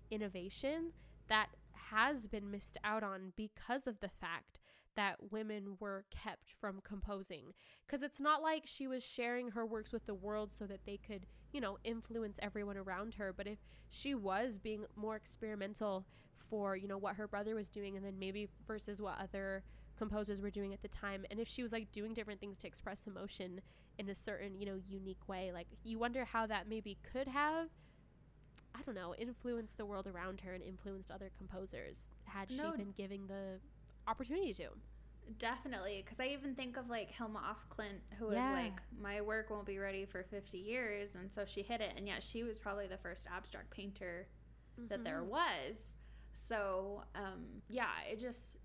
innovation 0.09 0.93
that 1.28 1.47
has 1.74 2.28
been 2.28 2.49
missed 2.49 2.78
out 2.84 3.03
on 3.03 3.34
because 3.36 3.88
of 3.88 3.99
the 3.99 4.09
fact 4.09 4.59
that 4.95 5.32
women 5.32 5.78
were 5.80 6.05
kept 6.09 6.53
from 6.59 6.82
composing. 6.84 7.53
Because 7.86 8.01
it's 8.01 8.20
not 8.20 8.41
like 8.41 8.63
she 8.65 8.88
was 8.88 9.03
sharing 9.03 9.51
her 9.51 9.65
works 9.65 9.91
with 9.91 10.05
the 10.05 10.15
world 10.15 10.53
so 10.53 10.65
that 10.65 10.86
they 10.86 10.97
could, 10.97 11.26
you 11.51 11.61
know, 11.61 11.78
influence 11.84 12.38
everyone 12.41 12.78
around 12.78 13.13
her. 13.15 13.32
But 13.32 13.47
if 13.47 13.59
she 13.89 14.15
was 14.15 14.57
being 14.57 14.86
more 14.95 15.15
experimental 15.15 16.05
for, 16.49 16.76
you 16.76 16.88
know, 16.88 16.97
what 16.97 17.15
her 17.15 17.28
brother 17.28 17.55
was 17.55 17.70
doing 17.70 17.95
and 17.95 18.05
then 18.05 18.18
maybe 18.18 18.47
versus 18.65 19.01
what 19.01 19.20
other 19.22 19.63
composers 19.97 20.41
were 20.41 20.49
doing 20.49 20.73
at 20.73 20.81
the 20.81 20.87
time, 20.87 21.25
and 21.29 21.39
if 21.39 21.47
she 21.47 21.63
was 21.63 21.71
like 21.71 21.91
doing 21.91 22.13
different 22.13 22.39
things 22.39 22.57
to 22.59 22.67
express 22.67 23.01
emotion 23.07 23.61
in 23.97 24.09
a 24.09 24.15
certain, 24.15 24.59
you 24.59 24.65
know, 24.65 24.79
unique 24.87 25.27
way, 25.27 25.51
like 25.51 25.67
you 25.83 25.97
wonder 25.99 26.23
how 26.25 26.45
that 26.47 26.67
maybe 26.69 26.97
could 27.11 27.27
have. 27.27 27.69
I 28.75 28.81
don't 28.83 28.93
know, 28.95 29.15
influenced 29.15 29.77
the 29.77 29.85
world 29.87 30.05
around 30.05 30.41
her 30.41 30.53
and 30.53 30.63
influenced 30.63 31.09
other 31.09 31.31
composers 31.35 32.05
had 32.25 32.51
No. 32.51 32.71
she 32.71 32.77
been 32.77 32.91
giving 32.91 33.25
the 33.25 33.59
opportunity 34.07 34.53
to. 34.53 34.69
Definitely, 35.39 36.03
because 36.05 36.19
I 36.19 36.27
even 36.27 36.53
think 36.55 36.77
of 36.77 36.87
like 36.89 37.09
Hilma 37.11 37.41
af 37.51 37.57
Klint, 37.69 37.99
who 38.17 38.27
was 38.27 38.35
like, 38.35 38.79
"My 39.01 39.19
work 39.21 39.49
won't 39.49 39.65
be 39.65 39.77
ready 39.79 40.05
for 40.05 40.23
50 40.23 40.57
years," 40.57 41.15
and 41.15 41.31
so 41.33 41.43
she 41.43 41.63
hit 41.63 41.81
it. 41.81 41.93
And 41.97 42.07
yet, 42.07 42.23
she 42.23 42.43
was 42.43 42.57
probably 42.59 42.87
the 42.87 42.97
first 42.97 43.27
abstract 43.27 43.69
painter 43.71 44.27
that 44.77 45.03
there 45.03 45.21
Mhm. 45.21 45.27
was. 45.27 45.97
So, 46.33 47.03
um, 47.15 47.61
yeah, 47.67 48.01
it 48.09 48.19
just 48.19 48.57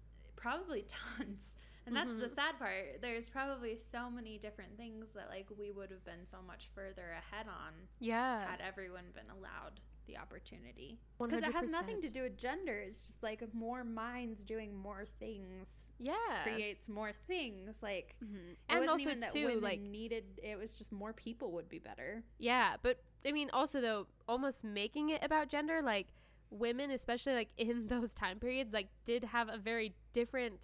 probably 0.42 0.84
tons. 1.18 1.54
And 1.86 1.96
that's 1.96 2.14
the 2.14 2.26
Mhm. 2.28 2.34
sad 2.34 2.58
part. 2.58 3.00
There's 3.00 3.28
probably 3.28 3.76
so 3.76 4.08
many 4.08 4.38
different 4.38 4.76
things 4.76 5.12
that 5.14 5.28
like 5.28 5.48
we 5.58 5.72
would 5.72 5.90
have 5.90 6.04
been 6.04 6.24
so 6.24 6.38
much 6.46 6.68
further 6.74 7.10
ahead 7.12 7.46
on 7.48 7.72
Yeah. 7.98 8.46
had 8.48 8.60
everyone 8.60 9.06
been 9.14 9.30
allowed 9.30 9.80
the 10.06 10.16
opportunity. 10.18 10.98
Because 11.18 11.42
it 11.44 11.52
has 11.52 11.70
nothing 11.70 12.00
to 12.02 12.08
do 12.08 12.22
with 12.22 12.36
gender. 12.36 12.78
It's 12.80 13.06
just 13.06 13.22
like 13.22 13.42
more 13.54 13.82
minds 13.84 14.42
doing 14.44 14.74
more 14.74 15.04
things 15.18 15.92
Yeah. 15.98 16.42
creates 16.44 16.88
more 16.88 17.12
things. 17.12 17.82
Like 17.82 18.14
Mhm. 18.22 18.52
it 18.52 18.58
And 18.68 18.78
wasn't 18.80 18.90
also 18.90 19.02
even 19.02 19.20
that 19.20 19.32
too, 19.32 19.46
women 19.46 19.60
like 19.62 19.80
needed. 19.80 20.40
It 20.42 20.56
was 20.56 20.74
just 20.74 20.92
more 20.92 21.12
people 21.12 21.50
would 21.52 21.68
be 21.68 21.78
better. 21.80 22.22
yeah, 22.38 22.76
but 22.82 23.02
I 23.24 23.30
mean 23.32 23.50
also 23.52 23.80
though 23.80 24.06
almost 24.28 24.62
making 24.64 25.10
it 25.10 25.22
about 25.24 25.48
gender 25.48 25.80
like 25.82 26.08
women, 26.52 26.90
especially 26.90 27.34
like 27.34 27.50
in 27.56 27.86
those 27.88 28.14
time 28.14 28.38
periods, 28.38 28.72
like 28.72 28.88
did 29.04 29.24
have 29.24 29.48
a 29.48 29.58
very 29.58 29.94
different 30.12 30.60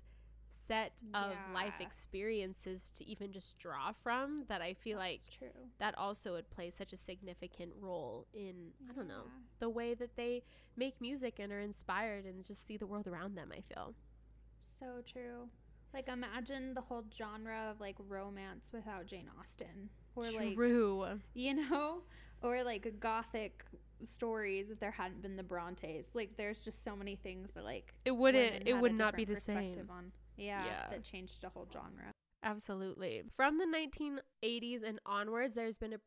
set 0.69 0.93
of 1.15 1.33
life 1.55 1.73
experiences 1.81 2.83
to 2.95 3.05
even 3.07 3.33
just 3.33 3.59
draw 3.59 3.91
from 4.03 4.45
that 4.49 4.61
I 4.61 4.75
feel 4.75 4.99
like 4.99 5.21
true. 5.39 5.49
that 5.79 5.97
also 5.97 6.33
would 6.35 6.51
play 6.51 6.71
such 6.71 6.93
a 6.93 6.97
significant 6.99 7.73
role 7.81 8.27
in 8.35 8.73
I 8.91 8.93
don't 8.93 9.09
know 9.09 9.23
the 9.61 9.71
way 9.71 9.95
that 9.95 10.15
they 10.17 10.43
make 10.77 11.01
music 11.01 11.39
and 11.39 11.51
are 11.53 11.61
inspired 11.61 12.27
and 12.27 12.45
just 12.45 12.67
see 12.67 12.77
the 12.77 12.87
world 12.87 13.07
around 13.09 13.35
them. 13.35 13.51
I 13.51 13.63
feel 13.63 13.95
So 14.61 15.03
true. 15.11 15.49
Like 15.95 16.09
imagine 16.09 16.75
the 16.75 16.83
whole 16.83 17.05
genre 17.17 17.71
of 17.71 17.81
like 17.81 17.97
romance 18.07 18.67
without 18.73 19.07
Jane 19.07 19.31
Austen. 19.41 19.89
Or 20.15 20.31
like 20.31 20.55
true. 20.55 21.07
you 21.35 21.55
know? 21.55 22.03
Or 22.43 22.63
like 22.63 23.01
gothic 23.01 23.65
stories 24.05 24.71
if 24.71 24.79
there 24.79 24.91
hadn't 24.93 25.23
been 25.23 25.37
the 25.37 25.43
Brontes. 25.43 26.07
Like 26.15 26.37
there's 26.37 26.61
just 26.61 26.85
so 26.85 26.95
many 26.95 27.17
things 27.17 27.51
that 27.53 27.65
like 27.65 27.95
It 28.05 28.13
wouldn't. 28.13 28.67
It 28.69 28.75
would 28.75 28.97
not 28.97 29.17
be 29.17 29.25
the 29.25 29.41
same. 29.41 29.89
On. 29.91 30.13
Yeah, 30.37 30.65
Yeah. 30.65 30.89
that 30.91 31.03
changed 31.03 31.41
the 31.43 31.49
whole 31.49 31.67
genre. 31.73 32.13
Absolutely. 32.45 33.25
From 33.37 33.59
the 33.59 33.67
1980s 33.67 34.83
and 34.85 35.01
onwards, 35.05 35.57
there's 35.57 35.79
been 35.79 35.93
a 35.95 36.01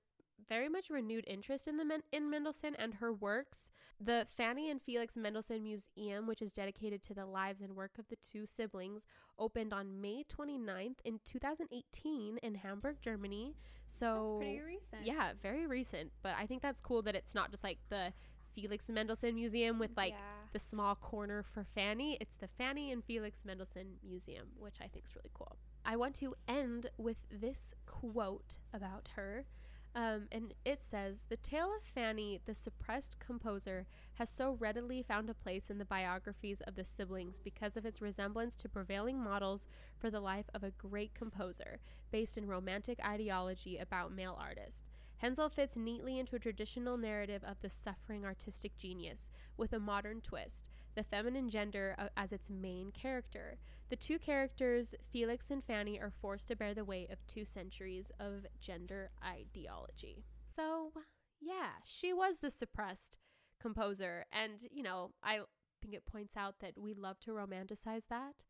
very 0.48 0.70
much 0.70 0.90
renewed 0.90 1.26
interest 1.28 1.68
in 1.68 1.76
the 1.78 1.84
Men- 1.86 2.04
in 2.12 2.30
Mendelssohn 2.30 2.76
and 2.76 2.96
her 2.96 3.12
works. 3.12 3.68
The 4.04 4.26
Fanny 4.36 4.72
and 4.72 4.82
Felix 4.82 5.16
Mendelssohn 5.16 5.62
Museum, 5.62 6.26
which 6.26 6.42
is 6.42 6.52
dedicated 6.52 7.04
to 7.04 7.14
the 7.14 7.26
lives 7.26 7.62
and 7.62 7.76
work 7.76 7.92
of 8.00 8.08
the 8.10 8.16
two 8.16 8.48
siblings, 8.48 9.04
opened 9.38 9.74
on 9.74 10.02
May 10.02 10.24
29th 10.24 10.96
in 11.06 11.20
2018 11.24 12.38
in 12.38 12.56
Hamburg, 12.56 12.98
Germany. 13.02 13.56
So 13.88 14.16
That's 14.16 14.38
pretty 14.38 14.62
recent. 14.62 15.06
yeah, 15.06 15.34
very 15.42 15.68
recent. 15.68 16.12
But 16.24 16.34
I 16.40 16.48
think 16.48 16.64
that's 16.64 16.82
cool 16.82 17.04
that 17.04 17.16
it's 17.16 17.36
not 17.36 17.52
just 17.52 17.64
like 17.64 17.78
the 17.90 18.12
Felix 18.56 18.90
Mendelssohn 18.90 19.36
Museum 19.36 19.80
with 19.80 19.92
like 19.96 20.14
yeah. 20.14 20.48
the 20.52 20.60
small 20.60 20.96
corner 20.96 21.44
for 21.44 21.64
Fanny. 21.76 22.18
It's 22.20 22.36
the 22.36 22.48
Fanny 22.48 22.92
and 22.92 23.04
Felix 23.04 23.46
Mendelssohn 23.46 23.98
Museum, 24.04 24.48
which 24.58 24.78
I 24.82 24.88
think 24.88 25.06
is 25.06 25.16
really 25.16 25.32
cool. 25.34 25.58
I 25.86 25.96
want 25.96 26.16
to 26.16 26.36
end 26.48 26.90
with 26.98 27.18
this 27.32 27.74
quote 27.86 28.58
about 28.74 29.10
her. 29.16 29.46
Um, 29.94 30.28
and 30.32 30.54
it 30.64 30.82
says 30.82 31.24
The 31.28 31.38
tale 31.38 31.74
of 31.76 31.84
Fanny, 31.84 32.40
the 32.46 32.56
suppressed 32.56 33.18
composer, 33.20 33.86
has 34.14 34.30
so 34.30 34.56
readily 34.60 35.04
found 35.04 35.30
a 35.30 35.34
place 35.34 35.70
in 35.70 35.80
the 35.80 35.86
biographies 35.86 36.62
of 36.62 36.76
the 36.76 36.86
siblings 36.86 37.42
because 37.44 37.76
of 37.76 37.86
its 37.86 38.02
resemblance 38.02 38.56
to 38.58 38.70
prevailing 38.70 39.22
models 39.22 39.68
for 39.98 40.10
the 40.10 40.22
life 40.22 40.50
of 40.54 40.64
a 40.64 40.72
great 40.72 41.14
composer, 41.14 41.80
based 42.10 42.38
in 42.38 42.48
romantic 42.48 43.00
ideology 43.06 43.78
about 43.78 44.14
male 44.14 44.38
artists. 44.40 44.82
Hensel 45.18 45.50
fits 45.50 45.76
neatly 45.76 46.18
into 46.18 46.36
a 46.36 46.40
traditional 46.40 46.98
narrative 46.98 47.44
of 47.44 47.58
the 47.62 47.70
suffering 47.70 48.26
artistic 48.26 48.76
genius, 48.78 49.30
with 49.56 49.74
a 49.74 49.80
modern 49.80 50.22
twist, 50.22 50.71
the 50.96 51.04
feminine 51.04 51.50
gender 51.50 51.96
uh, 51.98 52.08
as 52.18 52.32
its 52.32 52.50
main 52.50 52.92
character. 52.92 53.58
The 53.90 53.96
two 53.96 54.20
characters, 54.20 54.96
Felix 55.12 55.50
and 55.52 55.64
Fanny, 55.64 56.00
are 56.00 56.12
forced 56.22 56.48
to 56.48 56.56
bear 56.56 56.74
the 56.74 56.86
weight 56.86 57.10
of 57.12 57.26
two 57.28 57.44
centuries 57.46 58.06
of 58.20 58.46
gender 58.60 59.12
ideology. 59.24 60.24
So, 60.56 60.92
yeah, 61.40 61.72
she 61.84 62.14
was 62.14 62.40
the 62.40 62.50
suppressed 62.52 63.18
composer. 63.60 64.26
And, 64.32 64.64
you 64.72 64.84
know, 64.84 65.12
I 65.24 65.42
think 65.82 65.94
it 65.94 66.06
points 66.06 66.38
out 66.38 66.60
that 66.60 66.78
we 66.80 66.94
love 66.94 67.20
to 67.22 67.32
romanticize 67.32 68.08
that 68.10 68.44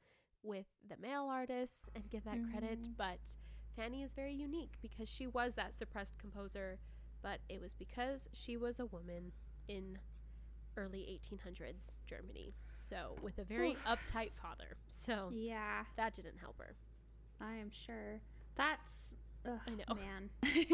with 0.44 0.66
the 0.88 0.98
male 0.98 1.28
artists 1.30 1.86
and 1.96 2.10
give 2.10 2.24
that 2.26 2.39
credit. 2.52 2.80
Mhm. 2.82 2.98
But 2.98 3.20
Fanny 3.76 4.04
is 4.04 4.14
very 4.14 4.34
unique 4.34 4.78
because 4.82 5.08
she 5.10 5.28
was 5.28 5.56
that 5.56 5.74
suppressed 5.74 6.18
composer, 6.18 6.80
but 7.22 7.39
it 7.50 7.62
was 7.62 7.74
because 7.74 8.28
she 8.34 8.58
was 8.58 8.80
a 8.80 8.86
woman 8.86 9.32
in 9.68 10.00
early 10.78 11.19
1800s 11.32 11.91
Germany. 12.07 12.53
So, 12.89 13.15
with 13.22 13.38
a 13.38 13.43
very 13.43 13.72
Oof. 13.72 13.86
uptight 13.86 14.32
father. 14.41 14.78
So, 14.88 15.30
Yeah, 15.34 15.84
that 15.97 16.13
didn't 16.13 16.38
help 16.39 16.57
her. 16.59 16.76
I 17.39 17.55
am 17.55 17.72
sure. 17.72 18.19
That's 18.55 19.15
ugh, 19.47 19.59
I 19.67 19.72
know. 19.72 19.95
man. 19.95 20.30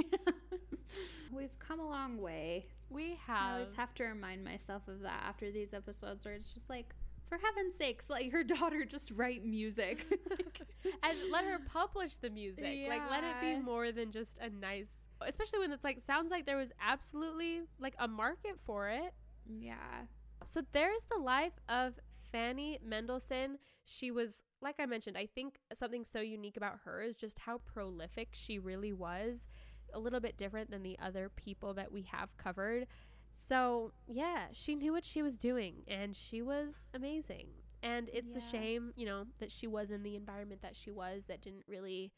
We've 1.32 1.58
come 1.60 1.80
a 1.80 1.88
long 1.88 2.20
way. 2.20 2.68
We 2.90 3.18
have. 3.26 3.38
I 3.38 3.54
always 3.54 3.74
have 3.76 3.94
to 3.96 4.04
remind 4.06 4.44
myself 4.44 4.88
of 4.88 5.02
that 5.02 5.24
after 5.28 5.52
these 5.52 5.74
episodes 5.74 6.26
where 6.26 6.34
it's 6.34 6.54
just 6.54 6.70
like, 6.70 6.94
for 7.30 7.38
heaven's 7.38 7.76
sakes, 7.76 8.10
let 8.10 8.26
your 8.26 8.44
daughter 8.56 8.86
just 8.86 9.12
write 9.12 9.46
music. 9.46 10.06
and 11.04 11.18
let 11.32 11.46
her 11.46 11.60
publish 11.72 12.18
the 12.18 12.30
music. 12.30 12.88
Like 12.88 13.10
let 13.10 13.24
it 13.24 13.36
be 13.42 13.60
more 13.62 13.92
than 13.92 14.12
just 14.12 14.38
a 14.40 14.50
nice 14.50 14.90
especially 15.26 15.60
when 15.60 15.72
it's 15.72 15.84
like 15.84 16.00
sounds 16.00 16.30
like 16.30 16.46
there 16.46 16.58
was 16.58 16.72
absolutely 16.86 17.62
like 17.80 17.96
a 18.00 18.08
market 18.08 18.56
for 18.66 18.90
it. 18.90 19.14
Yeah. 19.48 20.06
So 20.46 20.62
there's 20.72 21.06
the 21.10 21.22
life 21.22 21.60
of 21.68 21.94
Fanny 22.32 22.80
Mendelssohn. 22.84 23.58
She 23.84 24.12
was 24.12 24.44
like 24.62 24.76
I 24.80 24.86
mentioned, 24.86 25.18
I 25.18 25.28
think 25.28 25.60
something 25.74 26.04
so 26.04 26.20
unique 26.20 26.58
about 26.58 26.80
her 26.86 27.02
is 27.02 27.16
just 27.16 27.40
how 27.40 27.60
prolific 27.60 28.30
she 28.32 28.58
really 28.58 28.92
was. 28.92 29.48
A 29.94 30.00
little 30.00 30.20
bit 30.20 30.36
different 30.36 30.72
than 30.72 30.84
the 30.84 30.98
other 31.00 31.30
people 31.30 31.74
that 31.76 31.92
we 31.92 32.02
have 32.12 32.36
covered. 32.38 32.88
So, 33.34 33.94
yeah, 34.08 34.48
she 34.52 34.76
knew 34.76 34.92
what 34.92 35.06
she 35.06 35.22
was 35.22 35.38
doing 35.38 35.84
and 35.88 36.16
she 36.16 36.42
was 36.42 36.80
amazing. 36.94 37.48
And 37.84 38.10
it's 38.12 38.34
a 38.36 38.42
shame, 38.42 38.92
you 38.96 39.06
know, 39.06 39.26
that 39.40 39.52
she 39.52 39.68
was 39.68 39.92
in 39.92 40.02
the 40.02 40.16
environment 40.16 40.62
that 40.64 40.76
she 40.76 40.90
was 40.90 41.26
that 41.28 41.42
didn't 41.42 41.64
really 41.68 42.12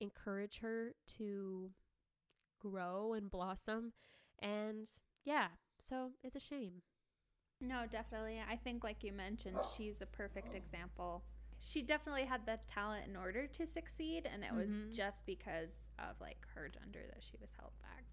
encourage 0.00 0.58
her 0.58 0.94
to 1.16 1.70
grow 2.60 3.14
and 3.14 3.30
blossom. 3.30 3.92
And 4.40 4.88
yeah, 5.24 5.48
so 5.88 6.10
it's 6.22 6.36
a 6.36 6.40
shame. 6.40 6.82
No, 7.60 7.84
definitely. 7.90 8.40
I 8.48 8.56
think, 8.56 8.84
like 8.84 9.02
you 9.02 9.12
mentioned, 9.12 9.58
she's 9.76 10.02
a 10.02 10.06
perfect 10.06 10.54
example. 10.54 11.22
She 11.58 11.80
definitely 11.82 12.24
had 12.24 12.44
the 12.44 12.58
talent 12.66 13.06
in 13.08 13.16
order 13.16 13.46
to 13.46 13.66
succeed, 13.66 14.26
and 14.30 14.44
it 14.44 14.52
was 14.54 14.70
Mhm. 14.70 14.92
just 14.92 15.24
because 15.24 15.90
of 15.98 16.20
like 16.20 16.46
her 16.54 16.68
gender 16.68 17.06
that 17.08 17.22
she 17.22 17.36
was 17.38 17.52
held 17.52 17.72
back. 17.80 18.04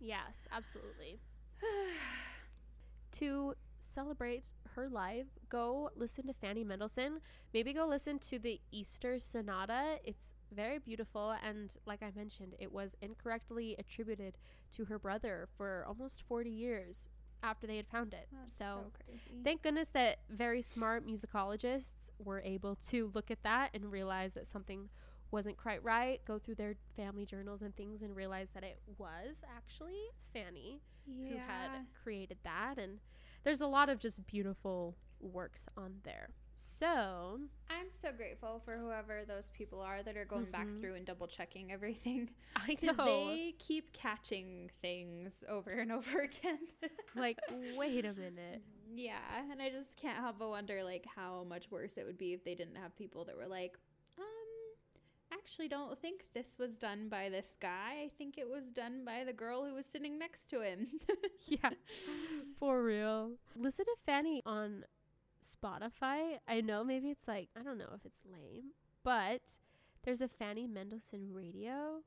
Yes, 0.00 0.46
absolutely. 0.50 1.18
to 3.12 3.54
celebrate 3.78 4.52
her 4.74 4.88
life, 4.88 5.26
go 5.48 5.90
listen 5.96 6.26
to 6.26 6.34
Fanny 6.34 6.62
Mendelssohn. 6.62 7.20
Maybe 7.52 7.72
go 7.72 7.86
listen 7.86 8.18
to 8.20 8.38
the 8.38 8.60
Easter 8.70 9.18
Sonata. 9.18 9.98
It's 10.04 10.26
very 10.52 10.78
beautiful, 10.78 11.30
and 11.42 11.74
like 11.86 12.02
I 12.02 12.10
mentioned, 12.14 12.54
it 12.58 12.70
was 12.72 12.96
incorrectly 13.00 13.76
attributed 13.78 14.36
to 14.72 14.84
her 14.86 14.98
brother 14.98 15.48
for 15.56 15.84
almost 15.86 16.22
40 16.22 16.50
years 16.50 17.08
after 17.42 17.66
they 17.66 17.76
had 17.76 17.86
found 17.88 18.12
it. 18.14 18.28
That's 18.32 18.54
so, 18.54 18.64
so 18.64 19.12
thank 19.44 19.62
goodness 19.62 19.88
that 19.88 20.18
very 20.28 20.62
smart 20.62 21.06
musicologists 21.06 22.10
were 22.18 22.40
able 22.40 22.76
to 22.90 23.10
look 23.14 23.30
at 23.30 23.42
that 23.42 23.70
and 23.74 23.90
realize 23.90 24.34
that 24.34 24.46
something 24.46 24.88
wasn't 25.30 25.56
quite 25.56 25.82
right, 25.84 26.20
go 26.26 26.38
through 26.38 26.56
their 26.56 26.74
family 26.96 27.24
journals 27.24 27.62
and 27.62 27.74
things 27.76 28.02
and 28.02 28.16
realize 28.16 28.50
that 28.52 28.64
it 28.64 28.80
was 28.98 29.42
actually 29.56 30.00
Fanny 30.32 30.80
who 31.06 31.36
had 31.36 31.70
created 32.02 32.38
that. 32.44 32.78
And 32.78 32.98
there's 33.44 33.60
a 33.60 33.66
lot 33.66 33.88
of 33.88 33.98
just 33.98 34.26
beautiful 34.26 34.96
works 35.20 35.66
on 35.76 35.96
there. 36.04 36.30
So, 36.80 37.38
I'm 37.70 37.90
so 37.90 38.10
grateful 38.12 38.60
for 38.64 38.76
whoever 38.76 39.22
those 39.26 39.48
people 39.50 39.80
are 39.80 40.02
that 40.02 40.16
are 40.16 40.24
going 40.24 40.46
back 40.50 40.66
Mhm. 40.66 40.80
through 40.80 40.94
and 40.94 41.06
double 41.06 41.26
checking 41.26 41.72
everything. 41.72 42.30
I 42.56 42.76
know. 42.82 42.94
they 43.04 43.54
keep 43.58 43.92
catching 43.92 44.70
things 44.82 45.44
over 45.48 45.70
and 45.70 45.90
over 45.98 46.20
again. 46.20 46.58
like, 47.14 47.38
wait 47.76 48.04
a 48.04 48.12
minute. 48.14 48.62
yeah, 48.94 49.18
and 49.50 49.60
I 49.62 49.70
just 49.70 49.96
can't 49.96 50.18
help 50.18 50.38
but 50.38 50.48
wonder 50.50 50.82
like 50.84 51.06
how 51.14 51.44
much 51.48 51.70
worse 51.70 51.96
it 51.96 52.04
would 52.06 52.18
be 52.18 52.32
if 52.34 52.44
they 52.44 52.54
didn't 52.54 52.76
have 52.76 52.94
people 52.96 53.24
that 53.26 53.36
were 53.36 53.46
like, 53.48 53.78
um, 54.18 54.24
actually 55.32 55.68
don't 55.68 55.98
think 56.00 56.24
this 56.34 56.56
was 56.58 56.78
done 56.78 57.08
by 57.08 57.28
this 57.30 57.54
guy. 57.60 58.02
I 58.04 58.10
think 58.18 58.36
it 58.36 58.48
was 58.48 58.72
done 58.72 59.04
by 59.04 59.24
the 59.24 59.32
girl 59.32 59.64
who 59.64 59.74
was 59.74 59.86
sitting 59.86 60.18
next 60.18 60.50
to 60.50 60.60
him. 60.60 60.88
yeah, 61.46 61.70
for 62.58 62.82
real. 62.82 63.32
Listen 63.56 63.84
to 63.86 63.96
Fanny 64.04 64.42
on 64.44 64.84
Spotify. 65.50 66.38
I 66.48 66.60
know 66.60 66.84
maybe 66.84 67.10
it's 67.10 67.26
like, 67.28 67.48
I 67.58 67.62
don't 67.62 67.78
know 67.78 67.92
if 67.94 68.04
it's 68.04 68.20
lame, 68.24 68.72
but 69.02 69.40
there's 70.04 70.20
a 70.20 70.28
Fanny 70.28 70.66
Mendelssohn 70.66 71.32
radio. 71.32 72.02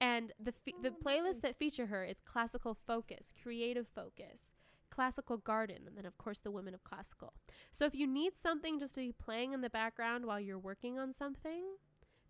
And 0.00 0.32
the 0.40 0.52
fe- 0.52 0.74
the 0.82 0.90
Oh, 0.90 1.04
playlist 1.04 1.40
that 1.42 1.56
feature 1.56 1.86
her 1.86 2.04
is 2.04 2.20
classical 2.20 2.74
focus, 2.74 3.32
creative 3.40 3.86
focus, 3.94 4.52
classical 4.90 5.38
garden, 5.38 5.82
and 5.86 5.96
then 5.96 6.04
of 6.06 6.18
course 6.18 6.40
the 6.40 6.50
women 6.50 6.74
of 6.74 6.84
classical. 6.84 7.32
So 7.72 7.84
if 7.84 7.94
you 7.94 8.06
need 8.06 8.36
something 8.36 8.78
just 8.78 8.94
to 8.96 9.00
be 9.00 9.12
playing 9.12 9.52
in 9.52 9.60
the 9.60 9.70
background 9.70 10.26
while 10.26 10.40
you're 10.40 10.58
working 10.58 10.98
on 10.98 11.12
something, 11.12 11.64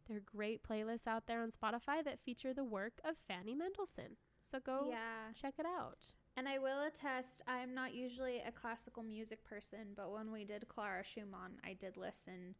there 0.06 0.18
are 0.18 0.20
great 0.20 0.62
playlists 0.62 1.06
out 1.06 1.26
there 1.26 1.42
on 1.42 1.50
Spotify 1.50 2.04
that 2.04 2.20
feature 2.20 2.52
the 2.52 2.64
work 2.64 3.00
of 3.04 3.16
Fanny 3.26 3.54
Mendelssohn. 3.54 4.16
So 4.50 4.60
go 4.60 4.86
yeah. 4.90 5.32
check 5.34 5.54
it 5.58 5.66
out. 5.66 6.12
And 6.36 6.48
I 6.48 6.58
will 6.58 6.82
attest, 6.82 7.42
I'm 7.46 7.74
not 7.74 7.94
usually 7.94 8.40
a 8.46 8.50
classical 8.50 9.02
music 9.04 9.44
person, 9.44 9.94
but 9.96 10.12
when 10.12 10.32
we 10.32 10.44
did 10.44 10.66
Clara 10.68 11.04
Schumann, 11.04 11.52
I 11.64 11.74
did 11.74 11.96
listen 11.96 12.56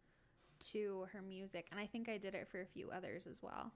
to 0.73 1.07
her 1.13 1.21
music, 1.21 1.67
and 1.73 1.81
I 1.81 1.87
think 1.87 2.09
I 2.09 2.17
did 2.17 2.35
it 2.35 2.47
for 2.49 2.61
a 2.61 2.67
few 2.67 2.91
others 2.91 3.27
as 3.27 3.43
well. 3.43 3.73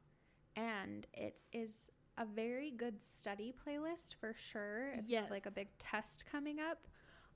And 0.55 1.07
it 1.12 1.36
is 1.53 1.88
a 2.16 2.24
very 2.24 2.70
good 2.70 3.01
study 3.03 3.53
playlist 3.66 4.14
for 4.20 4.34
sure. 4.34 4.92
If 4.92 5.09
you 5.09 5.16
have 5.16 5.30
like 5.30 5.46
a 5.46 5.51
big 5.51 5.68
test 5.78 6.24
coming 6.30 6.61
up, 6.61 6.86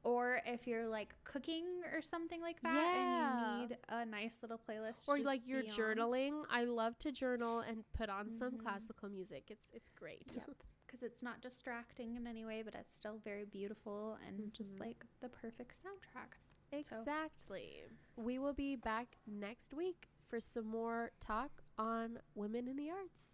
or 0.04 0.40
if 0.46 0.66
you're 0.66 0.86
like 0.88 1.14
cooking 1.24 1.64
or 1.92 2.00
something 2.02 2.40
like 2.40 2.60
that 2.62 2.92
Yeah. 2.94 3.58
and 3.58 3.60
you 3.60 3.66
need 3.68 3.76
a 3.88 4.04
nice 4.04 4.38
little 4.42 4.58
playlist. 4.58 5.08
or 5.08 5.18
like 5.18 5.46
you're 5.46 5.62
be 5.62 5.70
on. 5.70 5.76
journaling. 5.76 6.44
I 6.50 6.64
love 6.64 6.98
to 7.00 7.12
journal 7.12 7.60
and 7.60 7.84
put 7.92 8.08
on 8.08 8.30
some 8.30 8.52
Mhm. 8.54 8.58
classical 8.62 9.08
music. 9.08 9.44
It's 9.50 9.68
it's 9.72 9.90
great. 9.90 10.32
Yep. 10.34 10.62
Because 10.92 11.02
it's 11.04 11.22
not 11.22 11.40
distracting 11.40 12.16
in 12.16 12.26
any 12.26 12.44
way, 12.44 12.60
but 12.62 12.74
it's 12.74 12.94
still 12.94 13.16
very 13.24 13.46
beautiful 13.46 14.18
and 14.28 14.52
just 14.52 14.76
Mhm. 14.76 14.80
like 14.80 15.06
the 15.20 15.28
perfect 15.30 15.74
soundtrack. 15.82 16.34
Exactly. 16.70 17.84
We 18.16 18.38
will 18.38 18.52
be 18.52 18.76
back 18.76 19.16
next 19.26 19.72
week 19.72 20.10
for 20.28 20.38
some 20.38 20.66
more 20.66 21.12
talk 21.18 21.62
on 21.78 22.20
women 22.34 22.68
in 22.68 22.76
the 22.76 22.90
arts. 22.90 23.32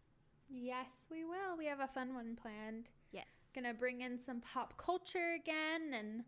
Yes, 0.48 1.09
we 1.11 1.24
will. 1.24 1.56
We 1.56 1.66
have 1.66 1.80
a 1.80 1.88
fun 1.88 2.14
one 2.14 2.36
planned. 2.36 2.90
Yes. 3.11 3.50
Gonna 3.54 3.74
bring 3.74 4.02
in 4.02 4.18
some 4.20 4.40
pop 4.40 4.76
culture 4.76 5.32
again, 5.32 5.92
and 5.94 6.24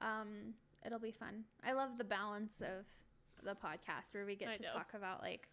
um, 0.00 0.54
it'll 0.84 0.98
be 0.98 1.12
fun. 1.12 1.44
I 1.62 1.70
love 1.72 1.98
the 1.98 2.04
balance 2.04 2.60
of 2.60 2.84
the 3.44 3.54
podcast 3.54 4.12
where 4.12 4.26
we 4.26 4.34
get 4.34 4.48
I 4.48 4.56
to 4.56 4.62
know. 4.62 4.72
talk 4.72 4.94
about 4.94 5.22
like 5.22 5.48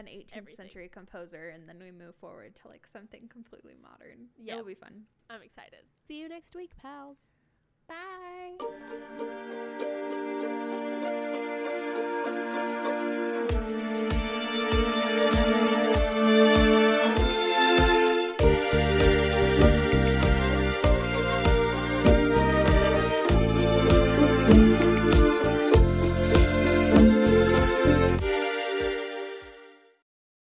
an 0.00 0.06
18th 0.06 0.36
everything. 0.36 0.56
century 0.56 0.88
composer 0.92 1.50
and 1.50 1.68
then 1.68 1.78
we 1.78 1.90
move 1.92 2.14
forward 2.16 2.56
to 2.56 2.68
like 2.68 2.86
something 2.86 3.28
completely 3.28 3.74
modern. 3.80 4.28
Yeah. 4.42 4.54
It'll 4.54 4.66
be 4.66 4.74
fun. 4.74 5.02
I'm 5.28 5.42
excited. 5.42 5.84
See 6.08 6.20
you 6.20 6.28
next 6.28 6.54
week, 6.54 6.72
pals. 6.80 7.18
Bye. 7.88 8.56